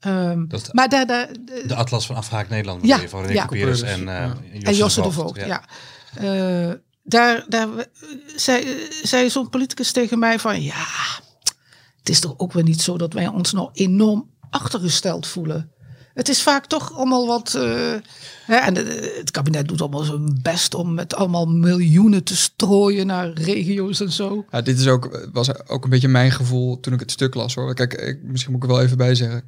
Ehm, 0.00 0.46
Dat 0.48 0.68
maar 0.72 0.88
daar, 0.88 1.06
daar, 1.06 1.28
De 1.66 1.74
Atlas 1.74 2.06
van 2.06 2.16
Afgehaakt 2.16 2.48
Nederland 2.50 2.86
Ja, 2.86 3.00
je, 3.00 3.08
van 3.08 3.20
René 3.24 3.32
ja. 3.32 3.48
En, 3.86 4.08
eh 4.08 4.30
ja. 4.52 4.62
en 4.62 4.74
Josse 4.74 5.02
de 5.02 5.10
Voogd, 5.10 5.46
ja. 5.46 5.62
Eh, 6.14 6.70
daar 7.08 7.44
daar 7.48 7.68
zei, 8.36 8.86
zei 9.02 9.30
zo'n 9.30 9.48
politicus 9.48 9.92
tegen 9.92 10.18
mij 10.18 10.38
van, 10.38 10.62
ja, 10.62 10.86
het 11.98 12.08
is 12.08 12.20
toch 12.20 12.34
ook 12.36 12.52
weer 12.52 12.62
niet 12.64 12.80
zo 12.80 12.98
dat 12.98 13.12
wij 13.12 13.26
ons 13.26 13.52
nou 13.52 13.70
enorm 13.72 14.30
achtergesteld 14.50 15.26
voelen. 15.26 15.70
Het 16.14 16.28
is 16.28 16.42
vaak 16.42 16.66
toch 16.66 16.94
allemaal 16.94 17.26
wat. 17.26 17.54
eh, 17.54 17.94
hè, 18.46 18.56
en 18.56 18.74
het 19.18 19.30
kabinet 19.30 19.68
doet 19.68 19.80
allemaal 19.80 20.02
zijn 20.02 20.38
best 20.42 20.74
om 20.74 20.94
met 20.94 21.14
allemaal 21.14 21.46
miljoenen 21.46 22.24
te 22.24 22.36
strooien 22.36 23.06
naar 23.06 23.32
regio's 23.32 24.00
en 24.00 24.12
zo. 24.12 24.44
Ja, 24.50 24.62
dit 24.62 24.78
is 24.78 24.86
ook, 24.86 25.28
was 25.32 25.68
ook 25.68 25.84
een 25.84 25.90
beetje 25.90 26.08
mijn 26.08 26.30
gevoel 26.30 26.80
toen 26.80 26.92
ik 26.92 27.00
het 27.00 27.10
stuk 27.10 27.34
las 27.34 27.54
hoor. 27.54 27.74
Kijk, 27.74 27.94
ik, 27.94 28.22
misschien 28.22 28.52
moet 28.52 28.62
ik 28.62 28.68
er 28.68 28.74
wel 28.74 28.84
even 28.84 28.96
bij 28.96 29.14
zeggen. 29.14 29.44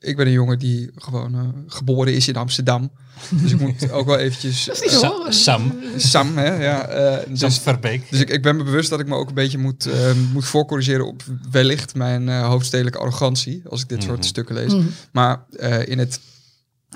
Ik 0.00 0.16
ben 0.16 0.26
een 0.26 0.32
jongen 0.32 0.58
die 0.58 0.90
gewoon 0.96 1.34
eh, 1.34 1.40
geboren 1.66 2.14
is 2.14 2.28
in 2.28 2.36
Amsterdam. 2.36 2.90
Dus 3.30 3.52
ik 3.52 3.60
moet 3.60 3.90
ook 3.90 4.06
wel 4.06 4.16
eventjes... 4.18 4.64
Dat 4.64 4.74
is 4.76 4.80
niet 4.82 4.90
zo. 4.90 4.98
Sa- 5.24 5.30
Sam, 5.30 5.72
Sam, 5.96 6.36
hè? 6.36 6.62
Ja, 6.64 6.86
eh, 6.86 7.24
Sam 7.24 7.34
dus 7.48 7.58
Verbeek. 7.58 8.10
dus 8.10 8.20
ik, 8.20 8.30
ik 8.30 8.42
ben 8.42 8.56
me 8.56 8.64
bewust 8.64 8.90
dat 8.90 9.00
ik 9.00 9.06
me 9.06 9.14
ook 9.14 9.28
een 9.28 9.34
beetje 9.34 9.58
moet, 9.58 9.86
eh, 9.86 10.10
moet 10.32 10.44
voorcorrigeren 10.44 11.06
op 11.06 11.22
wellicht 11.50 11.94
mijn 11.94 12.28
eh, 12.28 12.46
hoofdstedelijke 12.48 12.98
arrogantie. 12.98 13.62
Als 13.68 13.82
ik 13.82 13.88
dit 13.88 14.02
soort 14.02 14.18
Mhm. 14.18 14.26
stukken 14.26 14.54
lees. 14.54 14.72
Mhm. 14.74 14.86
Maar 15.12 15.44
eh, 15.56 15.86
in 15.88 15.98
het, 15.98 16.20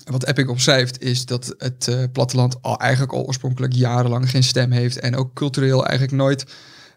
wat 0.04 0.26
Epic 0.26 0.46
opschrijft 0.46 1.00
is 1.02 1.26
dat 1.26 1.54
het 1.58 1.88
eh, 1.88 2.02
platteland 2.12 2.56
al 2.62 2.78
eigenlijk 2.78 3.12
al 3.12 3.24
oorspronkelijk 3.24 3.72
jarenlang 3.72 4.30
geen 4.30 4.44
stem 4.44 4.70
heeft. 4.70 4.98
En 4.98 5.16
ook 5.16 5.34
cultureel 5.34 5.86
eigenlijk 5.86 6.16
nooit 6.16 6.44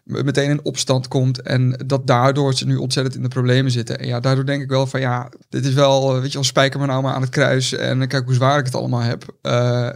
meteen 0.06 0.50
in 0.50 0.64
opstand 0.64 1.08
komt. 1.08 1.42
En 1.42 1.82
dat 1.86 2.06
daardoor 2.06 2.54
ze 2.54 2.66
nu 2.66 2.76
ontzettend 2.76 3.16
in 3.16 3.22
de 3.22 3.28
problemen 3.28 3.70
zitten. 3.70 3.98
En 3.98 4.06
ja, 4.06 4.20
daardoor 4.20 4.46
denk 4.46 4.62
ik 4.62 4.68
wel 4.68 4.86
van 4.86 5.00
ja, 5.00 5.28
dit 5.48 5.64
is 5.64 5.74
wel, 5.74 6.14
eh, 6.14 6.20
weet 6.20 6.28
je 6.28 6.34
wel, 6.34 6.44
spijker 6.44 6.80
me 6.80 6.86
nou 6.86 7.02
maar 7.02 7.14
aan 7.14 7.20
het 7.20 7.30
kruis. 7.30 7.72
En 7.72 8.08
kijk 8.08 8.24
hoe 8.24 8.34
zwaar 8.34 8.58
ik 8.58 8.64
het 8.64 8.74
allemaal 8.74 9.00
heb. 9.00 9.36
Eh, 9.42 9.88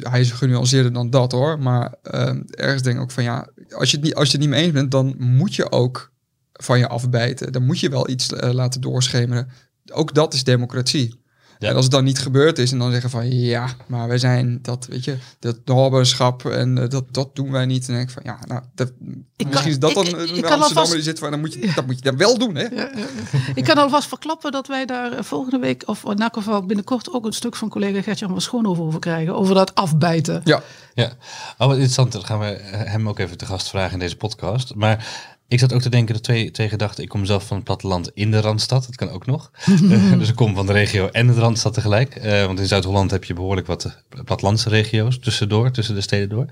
hij 0.00 0.20
is 0.20 0.30
genuanceerder 0.30 0.92
dan 0.92 1.10
dat 1.10 1.32
hoor. 1.32 1.58
Maar 1.58 1.94
eh, 2.02 2.34
ergens 2.50 2.82
denk 2.82 2.96
ik 2.96 3.02
ook 3.02 3.10
van 3.10 3.22
ja, 3.22 3.48
als 3.70 3.90
je, 3.90 3.96
het 3.96 4.04
niet, 4.04 4.14
als 4.14 4.26
je 4.26 4.32
het 4.32 4.40
niet 4.40 4.50
mee 4.54 4.64
eens 4.64 4.72
bent, 4.72 4.90
dan 4.90 5.14
moet 5.18 5.54
je 5.54 5.70
ook 5.70 6.12
van 6.52 6.78
je 6.78 6.88
afbijten. 6.88 7.52
Dan 7.52 7.64
moet 7.64 7.80
je 7.80 7.90
wel 7.90 8.08
iets 8.08 8.30
laten 8.30 8.80
doorschemeren. 8.80 9.48
Ook 9.92 10.14
dat 10.14 10.34
is 10.34 10.44
democratie. 10.44 11.17
Ja. 11.58 11.68
En 11.68 11.74
als 11.74 11.84
het 11.84 11.92
dan 11.92 12.04
niet 12.04 12.18
gebeurd 12.18 12.58
is 12.58 12.72
en 12.72 12.78
dan 12.78 12.90
zeggen 12.90 13.10
van 13.10 13.30
ja, 13.30 13.68
maar 13.86 14.08
wij 14.08 14.18
zijn 14.18 14.58
dat, 14.62 14.86
weet 14.90 15.04
je, 15.04 15.16
dat 15.38 15.56
nobberschap 15.64 16.44
en 16.44 16.78
eh, 16.82 16.88
dat, 16.88 17.04
dat 17.10 17.36
doen 17.36 17.50
wij 17.50 17.66
niet. 17.66 17.80
En 17.80 17.86
dan 17.86 17.96
denk 17.96 18.08
ik 18.08 18.14
van 18.14 18.22
ja, 18.24 18.38
nou, 18.46 18.62
dat, 18.74 18.92
misschien 19.36 19.50
kan- 19.62 19.66
is 19.66 19.78
dat 19.78 19.90
ik- 19.90 19.96
dan 19.96 20.04
ik- 20.06 20.12
een 20.12 20.18
ik 20.20 20.28
Amsterdammer 20.28 20.66
alvast- 20.66 20.92
die 20.92 21.02
zit 21.02 21.18
waar 21.18 21.30
dan 21.30 21.40
moet 21.40 21.52
je, 21.54 21.72
dat 21.74 21.86
moet 21.86 21.96
je 21.96 22.02
dan 22.02 22.16
wel 22.16 22.38
doen, 22.38 22.54
hè? 22.54 22.62
Ja, 22.62 22.70
ja, 22.74 22.90
ja. 22.94 23.38
Ik 23.54 23.64
kan 23.64 23.76
alvast 23.78 24.08
verklappen 24.08 24.52
dat 24.52 24.66
wij 24.66 24.86
daar 24.86 25.12
eh, 25.12 25.22
volgende 25.22 25.58
week, 25.58 25.82
of 25.86 26.04
in 26.04 26.18
elk 26.18 26.34
geval 26.34 26.66
binnenkort, 26.66 27.12
ook 27.12 27.26
een 27.26 27.32
stuk 27.32 27.56
van 27.56 27.68
collega 27.68 28.02
Gertjan 28.02 28.28
van 28.30 28.40
Schoonhoven 28.40 28.84
over 28.84 29.00
krijgen. 29.00 29.34
Over 29.36 29.54
dat 29.54 29.74
afbijten. 29.74 30.40
Ja, 30.44 30.62
Ja, 30.94 31.12
oh, 31.58 31.66
wat 31.66 31.70
interessant. 31.72 32.12
Dan 32.12 32.24
gaan 32.24 32.38
we 32.38 32.46
eh, 32.46 32.90
hem 32.92 33.08
ook 33.08 33.18
even 33.18 33.36
te 33.36 33.46
gast 33.46 33.68
vragen 33.68 33.92
in 33.92 33.98
deze 33.98 34.16
podcast. 34.16 34.74
Maar 34.74 35.06
ik 35.48 35.58
zat 35.58 35.72
ook 35.72 35.80
te 35.80 35.88
denken, 35.88 36.14
de 36.14 36.20
twee, 36.20 36.50
twee 36.50 36.68
gedachten. 36.68 37.02
Ik 37.02 37.08
kom 37.08 37.24
zelf 37.24 37.46
van 37.46 37.56
het 37.56 37.64
platteland 37.64 38.10
in 38.14 38.30
de 38.30 38.40
Randstad. 38.40 38.86
Dat 38.86 38.96
kan 38.96 39.10
ook 39.10 39.26
nog. 39.26 39.50
Eh, 39.90 40.18
dus 40.18 40.28
ik 40.28 40.34
kom 40.34 40.54
van 40.54 40.66
de 40.66 40.72
regio 40.72 41.08
en 41.08 41.26
de 41.26 41.32
Randstad 41.32 41.74
tegelijk. 41.74 42.16
Eh, 42.16 42.44
want 42.44 42.60
in 42.60 42.66
Zuid-Holland 42.66 43.10
heb 43.10 43.24
je 43.24 43.34
behoorlijk 43.34 43.66
wat 43.66 43.84
eh, 43.84 44.24
plattelandse 44.24 44.68
regio's 44.68 45.18
tussendoor, 45.18 45.70
tussen 45.70 45.94
de 45.94 46.00
steden 46.00 46.28
door. 46.28 46.46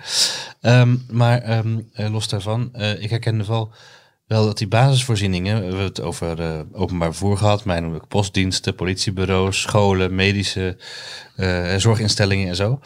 Ehm, 0.61 0.97
maar 1.11 1.43
ehm, 1.43 1.79
eh, 1.93 2.11
los 2.11 2.29
daarvan, 2.29 2.71
ik 2.99 3.11
herkende 3.11 3.45
wel, 3.45 3.71
wel 4.27 4.45
dat 4.45 4.59
die 4.59 4.69
basisvoorzieningen, 4.69 5.57
we 5.57 5.65
hebben 5.65 5.85
het 5.85 6.01
over 6.01 6.65
openbaar 6.73 7.11
vervoer 7.11 7.37
gehad, 7.37 7.65
maar 7.65 7.85
ik 7.85 8.09
postdiensten, 8.09 8.75
politiebureaus, 8.75 9.61
scholen, 9.61 10.15
medische 10.15 10.77
zorginstellingen 11.77 12.49
en 12.49 12.57
zo 12.57 12.81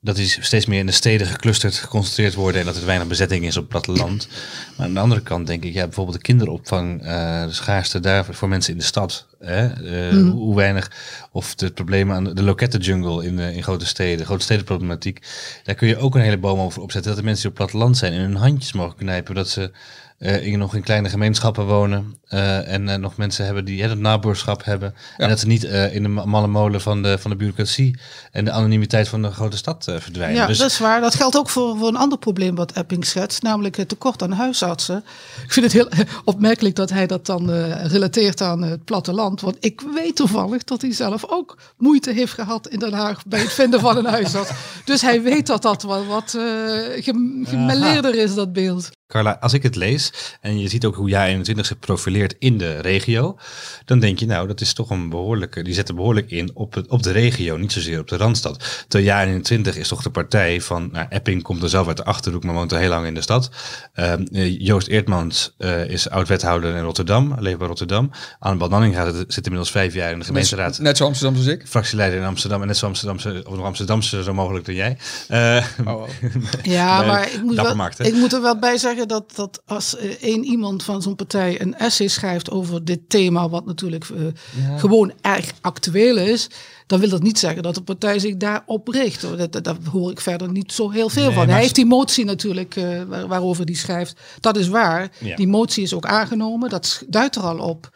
dat 0.00 0.16
die 0.16 0.26
steeds 0.26 0.66
meer 0.66 0.78
in 0.78 0.86
de 0.86 0.92
steden 0.92 1.26
geclusterd, 1.26 1.74
geconcentreerd 1.74 2.34
worden 2.34 2.60
en 2.60 2.66
dat 2.66 2.76
er 2.76 2.86
weinig 2.86 3.08
bezetting 3.08 3.44
is 3.44 3.56
op 3.56 3.62
het 3.62 3.70
platteland. 3.70 4.28
Maar 4.76 4.86
aan 4.86 4.94
de 4.94 5.00
andere 5.00 5.20
kant 5.20 5.46
denk 5.46 5.64
ik, 5.64 5.72
ja, 5.72 5.84
bijvoorbeeld 5.84 6.16
de 6.16 6.22
kinderopvang, 6.22 7.02
eh, 7.02 7.44
de 7.44 7.52
schaarste 7.52 8.00
daar 8.00 8.24
voor 8.24 8.48
mensen 8.48 8.72
in 8.72 8.78
de 8.78 8.84
stad. 8.84 9.26
Hè? 9.40 9.66
eh, 9.66 10.12
Mhm. 10.16 10.28
Hoe 10.30 10.54
weinig, 10.56 10.90
of 11.32 11.54
de 11.54 11.70
problemen 11.70 12.16
aan 12.16 12.24
de, 12.34 12.42
lokettenjungle 12.42 13.24
in, 13.26 13.38
eh, 13.38 13.56
in 13.56 13.62
grote 13.62 13.86
steden, 13.86 14.26
grote 14.26 14.42
stedenproblematiek. 14.44 15.26
Daar 15.64 15.74
kun 15.74 15.88
je 15.88 15.96
ook 15.98 16.14
een 16.14 16.20
hele 16.20 16.38
boom 16.38 16.60
over 16.60 16.82
opzetten. 16.82 17.10
Dat 17.10 17.20
de 17.20 17.26
mensen 17.26 17.42
die 17.42 17.52
op 17.52 17.58
het 17.58 17.66
platteland 17.70 17.96
zijn 17.98 18.12
in 18.12 18.20
hun 18.20 18.36
handjes 18.36 18.72
mogen 18.72 18.96
knijpen. 18.96 19.34
Dat 19.34 19.48
ze 19.48 19.70
eh, 20.18 20.46
in, 20.46 20.58
nog 20.58 20.74
in 20.74 20.82
kleine 20.82 21.08
gemeenschappen 21.08 21.66
wonen. 21.66 22.18
eh, 22.28 22.72
en 22.72 22.88
eh, 22.88 22.96
nog 22.98 23.16
mensen 23.16 23.44
hebben 23.44 23.64
die 23.64 23.82
het 23.82 23.98
nabuurschap 23.98 24.64
hebben. 24.64 24.94
Ja. 25.16 25.24
En 25.24 25.28
dat 25.28 25.40
ze 25.40 25.46
niet 25.46 25.64
eh, 25.64 25.94
in 25.94 26.02
de 26.02 26.08
ma- 26.08 26.24
malle 26.24 26.46
molen 26.46 26.80
van 26.80 27.02
de, 27.02 27.18
van 27.18 27.30
de 27.30 27.36
bureaucratie 27.36 27.98
en 28.32 28.44
de 28.44 28.50
anonimiteit 28.50 29.08
van 29.08 29.22
de 29.22 29.30
grote 29.30 29.56
stad 29.56 29.88
eh, 29.88 29.96
verdwijnen. 29.98 30.36
Ja, 30.36 30.46
dus 30.46 30.58
dat 30.58 30.70
is 30.70 30.78
waar. 30.78 31.00
Dat 31.00 31.14
geldt 31.14 31.36
ook 31.36 31.48
voor, 31.50 31.76
voor 31.78 31.88
een 31.88 31.96
ander 31.96 32.18
probleem 32.18 32.54
wat 32.54 32.72
Epping 32.72 33.04
schetst, 33.06 33.42
namelijk 33.42 33.76
het 33.76 33.88
tekort 33.88 34.22
aan 34.22 34.32
huisartsen. 34.32 35.04
Ik 35.44 35.52
vind 35.52 35.72
het 35.72 35.74
heel 35.74 36.06
opmerkelijk 36.24 36.74
dat 36.74 36.90
hij 36.90 37.06
dat 37.06 37.26
dan 37.26 37.50
eh, 37.52 37.84
relateert 37.86 38.40
aan 38.40 38.62
het 38.62 38.84
platteland. 38.84 39.29
Want 39.38 39.56
ik 39.60 39.80
weet 39.94 40.16
toevallig 40.16 40.64
dat 40.64 40.82
hij 40.82 40.92
zelf 40.92 41.24
ook 41.28 41.58
moeite 41.76 42.12
heeft 42.12 42.32
gehad 42.32 42.68
in 42.68 42.78
Den 42.78 42.92
Haag 42.92 43.26
bij 43.26 43.40
het 43.40 43.52
vinden 43.52 43.80
van 43.80 43.96
een 43.96 44.04
huisarts. 44.18 44.50
Dus 44.84 45.00
hij 45.00 45.22
weet 45.22 45.46
dat 45.46 45.62
dat 45.62 45.82
wel 45.82 46.06
wat 46.06 46.34
eh 46.34 47.02
gem- 47.04 47.46
gemêleerder 47.46 48.14
is, 48.14 48.34
dat 48.34 48.52
beeld. 48.52 48.90
Carla, 49.06 49.36
als 49.40 49.52
ik 49.52 49.62
het 49.62 49.76
lees 49.76 50.12
en 50.40 50.58
je 50.58 50.68
ziet 50.68 50.84
ook 50.84 50.94
hoe 50.94 51.08
jij 51.08 51.28
21 51.28 51.66
zich 51.66 51.78
profileert 51.78 52.34
in 52.38 52.58
de 52.58 52.78
regio, 52.80 53.38
dan 53.84 53.98
denk 53.98 54.18
je 54.18 54.26
nou, 54.26 54.46
dat 54.46 54.60
is 54.60 54.72
toch 54.72 54.90
een 54.90 55.08
behoorlijke, 55.08 55.62
die 55.62 55.74
zetten 55.74 55.94
behoorlijk 55.94 56.30
in 56.30 56.50
op, 56.54 56.74
het, 56.74 56.88
op 56.88 57.02
de 57.02 57.10
regio, 57.10 57.56
niet 57.56 57.72
zozeer 57.72 58.00
op 58.00 58.08
de 58.08 58.16
Randstad. 58.16 58.84
Terwijl 58.88 59.10
jaar 59.10 59.26
21 59.26 59.76
is 59.76 59.88
toch 59.88 60.02
de 60.02 60.10
partij 60.10 60.60
van, 60.60 60.88
nou, 60.92 61.06
Epping 61.08 61.42
komt 61.42 61.62
er 61.62 61.68
zelf 61.68 61.86
uit 61.86 61.96
de 61.96 62.04
Achterhoek, 62.04 62.44
maar 62.44 62.54
woont 62.54 62.72
al 62.72 62.78
heel 62.78 62.88
lang 62.88 63.06
in 63.06 63.14
de 63.14 63.20
stad. 63.22 63.50
Ehm, 63.92 64.22
eh, 64.32 64.60
Joost 64.60 64.86
Eertmans 64.86 65.54
eh, 65.58 65.88
is 65.88 66.08
oud-wethouder 66.08 66.74
in 66.76 66.82
Rotterdam, 66.82 67.34
leeft 67.38 67.58
bij 67.58 67.66
Rotterdam. 67.66 68.10
Annabel 68.38 68.68
Nanninga 68.68 69.12
zit, 69.12 69.19
zit 69.28 69.44
inmiddels 69.44 69.70
vijf 69.70 69.94
jaar 69.94 70.12
in 70.12 70.18
de 70.18 70.24
gemeenteraad. 70.24 70.78
net 70.78 70.96
zo 70.96 71.04
Amsterdam 71.04 71.36
als 71.36 71.46
ik. 71.46 71.62
Fractieleider 71.66 72.18
in 72.18 72.24
Amsterdam 72.24 72.60
en 72.60 72.66
net 72.66 72.76
zo 72.76 72.86
Amsterdamse, 72.86 73.42
of 73.46 73.56
nog 73.56 73.64
Amsterdamse 73.64 74.22
zo 74.22 74.34
mogelijk 74.34 74.64
dan 74.66 74.74
jij. 74.74 74.96
Eh, 75.28 75.64
Oh, 75.86 75.92
oh. 75.94 76.08
Ja, 76.62 77.02
maar 77.02 77.32
ik 77.32 77.42
moet, 77.42 77.54
wel, 77.54 77.88
ik 77.98 78.14
moet 78.14 78.32
er 78.32 78.42
wel 78.42 78.58
bij 78.58 78.78
zeggen 78.78 79.08
dat, 79.08 79.32
dat 79.36 79.62
als 79.66 79.96
eh, 79.96 80.10
één 80.20 80.44
iemand 80.44 80.82
van 80.82 81.02
zo'n 81.02 81.16
partij 81.16 81.60
een 81.60 81.74
essay 81.74 82.08
schrijft 82.08 82.50
over 82.50 82.84
dit 82.84 83.00
thema, 83.08 83.48
wat 83.48 83.66
natuurlijk 83.66 84.04
eh, 84.04 84.78
gewoon 84.78 85.12
erg 85.20 85.52
actueel 85.60 86.16
is, 86.16 86.48
dan 86.86 87.00
wil 87.00 87.08
dat 87.08 87.22
niet 87.22 87.38
zeggen 87.38 87.62
dat 87.62 87.74
de 87.74 87.82
partij 87.82 88.18
zich 88.18 88.36
daarop 88.36 88.88
richt. 88.88 89.22
hoor. 89.22 89.36
Dat, 89.36 89.52
dat, 89.52 89.64
daar 89.64 89.76
hoor 89.90 90.10
ik 90.10 90.20
verder 90.20 90.50
niet 90.50 90.72
zo 90.72 90.90
heel 90.90 91.08
veel 91.08 91.24
Nee, 91.26 91.34
van. 91.34 91.48
Hij 91.48 91.60
heeft 91.60 91.74
die 91.74 91.86
motie 91.86 92.24
natuurlijk 92.24 92.76
eh, 92.76 93.02
waar- 93.08 93.26
waarover 93.26 93.64
hij 93.64 93.74
schrijft. 93.74 94.20
Dat 94.40 94.56
is 94.56 94.68
waar. 94.68 95.08
Ja. 95.18 95.36
Die 95.36 95.48
motie 95.48 95.82
is 95.82 95.94
ook 95.94 96.06
aangenomen. 96.06 96.68
Dat 96.70 97.02
duidt 97.08 97.36
er 97.36 97.42
al 97.42 97.58
op 97.58 97.90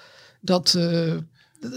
dat, 0.45 0.75
eh, 0.79 1.13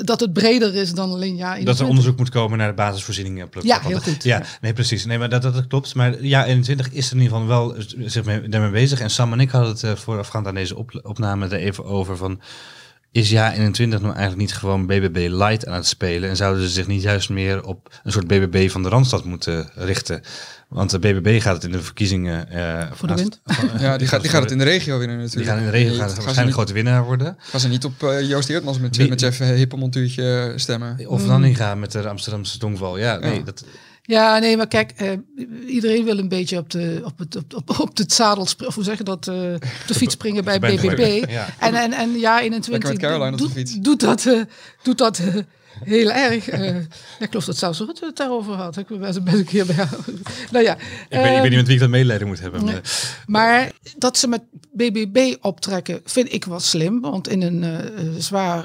dat 0.03 0.19
het 0.19 0.33
breder 0.33 0.75
is 0.75 0.93
dan 0.93 1.09
alleen 1.11 1.35
ja. 1.35 1.55
in 1.55 1.65
Dat 1.65 1.77
er 1.77 1.83
de- 1.83 1.89
onderzoek 1.89 2.17
moet 2.17 2.29
komen 2.29 2.57
naar 2.57 2.67
de 2.67 2.73
basisvoorzieningen. 2.73 3.49
Ja, 3.61 3.79
heel 3.81 3.99
goed. 3.99 4.23
Ja, 4.23 4.43
nee, 4.61 4.73
precies. 4.73 5.05
Nee, 5.05 5.17
maar 5.17 5.29
dat, 5.29 5.41
dat 5.41 5.67
klopt. 5.67 5.95
Maar 5.95 6.23
ja, 6.23 6.45
21 6.45 6.91
is 6.91 7.07
er 7.09 7.15
in 7.15 7.21
ieder 7.21 7.37
geval 7.37 7.47
wel 7.47 7.75
zich 8.05 8.23
mee, 8.25 8.49
daarmee 8.49 8.71
bezig. 8.71 8.99
En 8.99 9.09
Sam 9.09 9.33
en 9.33 9.39
ik 9.39 9.49
hadden 9.49 9.69
het 9.71 9.83
eh, 9.83 9.95
voorafgaand 9.95 10.47
aan 10.47 10.55
deze 10.55 10.75
op, 10.77 10.99
opname 11.03 11.45
er 11.45 11.53
even 11.59 11.85
over 11.85 12.17
van... 12.17 12.41
is 13.11 13.29
Ja 13.29 13.53
21 13.53 13.99
nou 14.01 14.11
eigenlijk 14.11 14.41
niet 14.41 14.53
gewoon 14.53 14.85
BBB 14.85 15.27
light 15.31 15.67
aan 15.67 15.73
het 15.75 15.87
spelen? 15.87 16.29
En 16.29 16.35
zouden 16.35 16.63
ze 16.63 16.69
zich 16.69 16.87
niet 16.87 17.01
juist 17.01 17.29
meer 17.29 17.63
op 17.63 17.99
een 18.03 18.11
soort 18.11 18.27
BBB 18.27 18.69
van 18.69 18.83
de 18.83 18.89
Randstad 18.89 19.25
moeten 19.25 19.69
richten? 19.75 20.21
Want 20.67 20.89
de 20.89 20.99
BBB 20.99 21.41
gaat 21.41 21.53
het 21.53 21.63
in 21.63 21.71
de 21.71 21.81
verkiezingen... 21.81 22.47
Uh, 22.51 22.91
voor 22.91 23.07
de 23.07 23.13
wind? 23.13 23.41
ja, 23.79 23.97
die 23.97 24.07
gaat, 24.07 24.21
die 24.21 24.29
gaat 24.29 24.41
het 24.41 24.51
in 24.51 24.57
de 24.57 24.63
Regio 24.63 24.97
winnen 24.97 25.17
natuurlijk. 25.17 25.45
Die 25.45 25.53
gaan 25.53 25.57
in 25.57 25.65
de 25.65 25.71
regio 25.71 25.97
gaan, 25.97 26.09
gaan 26.09 26.15
waarschijnlijk 26.15 26.57
grote 26.57 26.73
winnaar 26.73 27.03
worden. 27.03 27.35
Gaan 27.39 27.59
ze 27.59 27.67
niet 27.67 27.85
op 27.85 28.03
uh, 28.03 28.21
Joost 28.21 28.49
Eertmans 28.49 28.79
met, 28.79 28.97
Wie, 28.97 29.09
met 29.09 29.19
Jeff 29.19 29.39
Hippemontuurtje 29.39 30.53
stemmen? 30.55 31.07
Of 31.07 31.25
dan 31.25 31.41
niet 31.41 31.57
gaan 31.57 31.79
met 31.79 31.91
de 31.91 32.09
Amsterdamse 32.09 32.57
Tongval. 32.57 32.97
Ja, 32.97 33.17
nee, 33.17 33.43
dat... 33.43 33.63
Ja, 34.07 34.39
nee, 34.39 34.57
maar 34.57 34.67
kijk, 34.67 34.93
uh, 35.01 35.11
iedereen 35.67 36.03
wil 36.05 36.17
een 36.17 36.27
beetje 36.27 36.57
op, 36.57 36.69
de, 36.69 37.01
op, 37.03 37.17
het, 37.17 37.35
op, 37.35 37.53
op, 37.55 37.79
op 37.79 37.97
het 37.97 38.13
zadel 38.13 38.45
springen, 38.45 38.67
of 38.67 38.75
hoe 38.75 38.83
zeg 38.83 38.97
je 38.97 39.03
dat, 39.03 39.27
uh, 39.27 39.53
op 39.53 39.87
de 39.87 39.93
fiets 39.93 40.13
springen 40.13 40.43
bij 40.59 40.59
BBB. 40.59 41.29
Ja. 41.29 41.47
En, 41.59 41.73
en, 41.75 41.93
en 41.93 42.19
ja, 42.19 42.41
21 42.41 42.89
doet, 43.35 43.83
doet 43.83 43.99
dat, 43.99 44.25
uh, 44.25 44.41
doet 44.83 44.97
dat 44.97 45.21
heel 45.83 46.11
erg. 46.11 46.49
ik 47.19 47.27
geloof 47.29 47.45
dat 47.45 47.57
zelfs 47.57 47.79
Rutte 47.79 48.05
het 48.05 48.15
daarover 48.15 48.53
had. 48.53 48.77
Ik 48.77 48.87
ben 48.87 48.99
best 48.99 49.17
een 49.25 49.45
keer 49.45 49.65
bij 49.65 49.75
Nou 50.51 50.63
ja. 50.63 50.75
Ik 50.75 50.81
weet, 51.09 51.35
ik 51.35 51.41
weet 51.41 51.43
niet 51.43 51.55
met 51.55 51.65
wie 51.65 51.75
ik 51.75 51.81
dat 51.81 51.89
medelijden 51.89 52.27
moet 52.27 52.39
hebben. 52.39 52.63
Maar. 52.63 52.81
maar 53.25 53.71
dat 53.97 54.17
ze 54.17 54.27
met 54.27 54.41
BBB 54.71 55.35
optrekken, 55.41 56.01
vind 56.05 56.33
ik 56.33 56.45
wel 56.45 56.59
slim. 56.59 57.01
Want 57.01 57.27
in 57.27 57.41
een 57.41 58.21
zwaar 58.21 58.63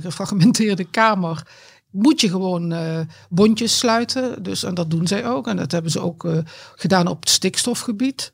gefragmenteerde 0.00 0.84
kamer 0.84 1.42
moet 1.90 2.20
je 2.20 2.28
gewoon 2.28 2.72
uh, 2.72 3.00
bondjes 3.28 3.78
sluiten. 3.78 4.42
Dus, 4.42 4.62
en 4.62 4.74
dat 4.74 4.90
doen 4.90 5.06
zij 5.06 5.26
ook. 5.26 5.46
En 5.46 5.56
dat 5.56 5.72
hebben 5.72 5.90
ze 5.90 6.00
ook 6.00 6.24
uh, 6.24 6.38
gedaan 6.76 7.06
op 7.06 7.20
het 7.20 7.30
stikstofgebied. 7.30 8.32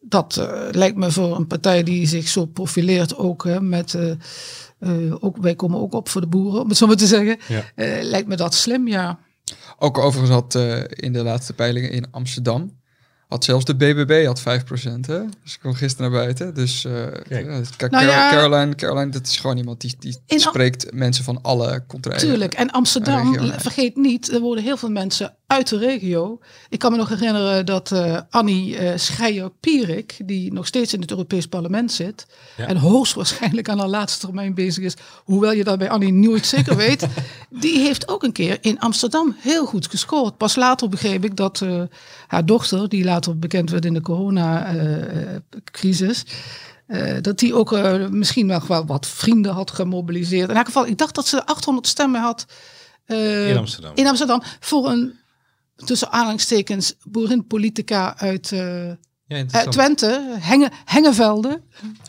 Dat 0.00 0.36
uh, 0.38 0.68
lijkt 0.70 0.96
me 0.96 1.10
voor 1.10 1.36
een 1.36 1.46
partij 1.46 1.82
die 1.82 2.06
zich 2.06 2.28
zo 2.28 2.46
profileert 2.46 3.16
ook 3.16 3.60
met... 3.60 3.98
ook, 5.20 5.36
wij 5.36 5.54
komen 5.54 5.80
ook 5.80 5.94
op 5.94 6.08
voor 6.08 6.20
de 6.20 6.26
boeren, 6.26 6.60
om 6.60 6.68
het 6.68 6.76
zo 6.76 6.86
maar 6.86 6.96
te 6.96 7.06
zeggen. 7.06 7.38
Ja. 7.48 7.64
lijkt 8.02 8.28
me 8.28 8.36
dat 8.36 8.54
slim, 8.54 8.88
ja. 8.88 9.18
Ook 9.78 9.98
overigens 9.98 10.30
had 10.30 10.54
in 10.88 11.12
de 11.12 11.22
laatste 11.22 11.52
peilingen 11.52 11.90
in 11.90 12.10
Amsterdam 12.10 12.81
had 13.32 13.44
zelfs 13.44 13.64
de 13.64 13.74
BBB 13.74 14.26
had 14.26 14.40
5%. 14.40 14.44
Hè? 14.44 15.20
Dus 15.42 15.54
ik 15.54 15.58
kwam 15.60 15.74
gisteren 15.74 16.10
naar 16.10 16.20
buiten. 16.20 16.54
Dus 16.54 16.84
uh, 16.84 16.92
kijk, 17.28 17.90
nou 17.90 18.06
ja, 18.06 18.30
Caroline, 18.30 18.74
Caroline, 18.74 19.10
dat 19.10 19.26
is 19.26 19.36
gewoon 19.36 19.56
iemand 19.56 19.80
die, 19.80 19.94
die 19.98 20.18
spreekt 20.26 20.92
mensen 20.92 21.24
van 21.24 21.38
alle 21.42 21.84
contraien. 21.86 22.20
Tuurlijk. 22.20 22.54
En 22.54 22.70
Amsterdam, 22.70 23.52
vergeet 23.58 23.96
niet, 23.96 24.32
er 24.32 24.40
worden 24.40 24.64
heel 24.64 24.76
veel 24.76 24.90
mensen 24.90 25.34
uit 25.52 25.68
de 25.68 25.78
regio. 25.78 26.38
Ik 26.68 26.78
kan 26.78 26.90
me 26.90 26.96
nog 26.96 27.08
herinneren 27.08 27.66
dat 27.66 27.90
uh, 27.90 28.20
Annie 28.30 28.80
uh, 28.80 28.92
Schreier-Pierik, 28.96 30.20
die 30.24 30.52
nog 30.52 30.66
steeds 30.66 30.94
in 30.94 31.00
het 31.00 31.10
Europees 31.10 31.46
Parlement 31.46 31.92
zit, 31.92 32.26
en 32.56 32.76
hoogstwaarschijnlijk 32.76 33.68
aan 33.68 33.78
haar 33.78 33.88
laatste 33.88 34.26
termijn 34.26 34.54
bezig 34.54 34.84
is, 34.84 34.94
hoewel 35.24 35.52
je 35.52 35.64
dat 35.64 35.78
bij 35.78 35.90
Annie 35.90 36.12
nooit 36.12 36.46
zeker 36.46 36.76
weet, 36.76 37.06
die 37.62 37.78
heeft 37.78 38.08
ook 38.08 38.22
een 38.22 38.32
keer 38.32 38.58
in 38.60 38.80
Amsterdam 38.80 39.36
heel 39.38 39.66
goed 39.66 39.86
gescoord. 39.86 40.36
Pas 40.36 40.56
later 40.56 40.88
begreep 40.88 41.24
ik 41.24 41.36
dat 41.36 41.60
uh, 41.60 41.82
haar 42.26 42.46
dochter, 42.46 42.88
die 42.88 43.04
later 43.04 43.21
bekend 43.36 43.70
werd 43.70 43.84
in 43.84 43.94
de 43.94 44.00
coronacrisis, 44.00 46.24
uh, 46.88 47.16
dat 47.20 47.38
die 47.38 47.54
ook 47.54 47.70
misschien 48.10 48.46
nog 48.46 48.66
wel 48.66 48.86
wat 48.86 49.06
vrienden 49.06 49.52
had 49.52 49.70
gemobiliseerd. 49.70 50.50
In 50.50 50.56
elk 50.56 50.66
geval, 50.66 50.86
ik 50.86 50.98
dacht 50.98 51.14
dat 51.14 51.26
ze 51.26 51.46
800 51.46 51.86
stemmen 51.86 52.20
had. 52.20 52.46
in 53.06 53.56
Amsterdam. 53.56 53.92
In 53.94 54.06
Amsterdam 54.06 54.42
voor 54.60 54.88
een 54.88 55.20
tussen 55.84 56.10
aanhalingstekens 56.10 56.94
boerenpolitica 57.04 58.18
uit 58.18 58.50
uh, 58.50 58.90
ja, 59.48 59.64
Twente, 59.64 60.36
Henge, 60.40 60.70
Hengevelde. 60.84 61.60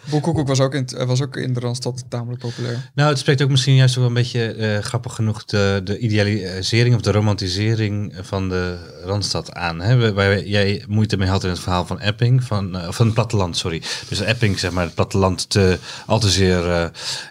Boekhoek 0.09 0.47
was 0.47 0.59
ook, 0.59 0.73
in, 0.73 0.89
was 1.05 1.21
ook 1.21 1.35
in 1.35 1.53
de 1.53 1.59
Randstad 1.59 2.03
tamelijk 2.09 2.41
populair. 2.41 2.91
Nou, 2.95 3.09
het 3.09 3.19
spreekt 3.19 3.41
ook 3.41 3.49
misschien 3.49 3.75
juist 3.75 3.95
wel 3.95 4.05
een 4.05 4.13
beetje 4.13 4.55
uh, 4.55 4.77
grappig 4.77 5.15
genoeg 5.15 5.45
de, 5.45 5.81
de 5.83 5.97
idealisering 5.97 6.95
of 6.95 7.01
de 7.01 7.11
romantisering 7.11 8.15
van 8.21 8.49
de 8.49 8.77
Randstad 9.05 9.53
aan. 9.53 9.81
Hè? 9.81 10.13
Waar 10.13 10.45
jij 10.45 10.83
moeite 10.87 11.17
mee 11.17 11.27
had 11.27 11.43
in 11.43 11.49
het 11.49 11.59
verhaal 11.59 11.85
van 11.85 11.99
Epping, 11.99 12.43
van, 12.43 12.75
uh, 12.75 12.91
van 12.91 13.05
het 13.05 13.15
platteland, 13.15 13.57
sorry. 13.57 13.81
Dus 14.09 14.19
Epping, 14.19 14.59
zeg 14.59 14.71
maar, 14.71 14.83
het 14.83 14.95
platteland 14.95 15.49
te, 15.49 15.77
al 16.05 16.19
te 16.19 16.29
zeer 16.29 16.67
uh, 16.67 16.85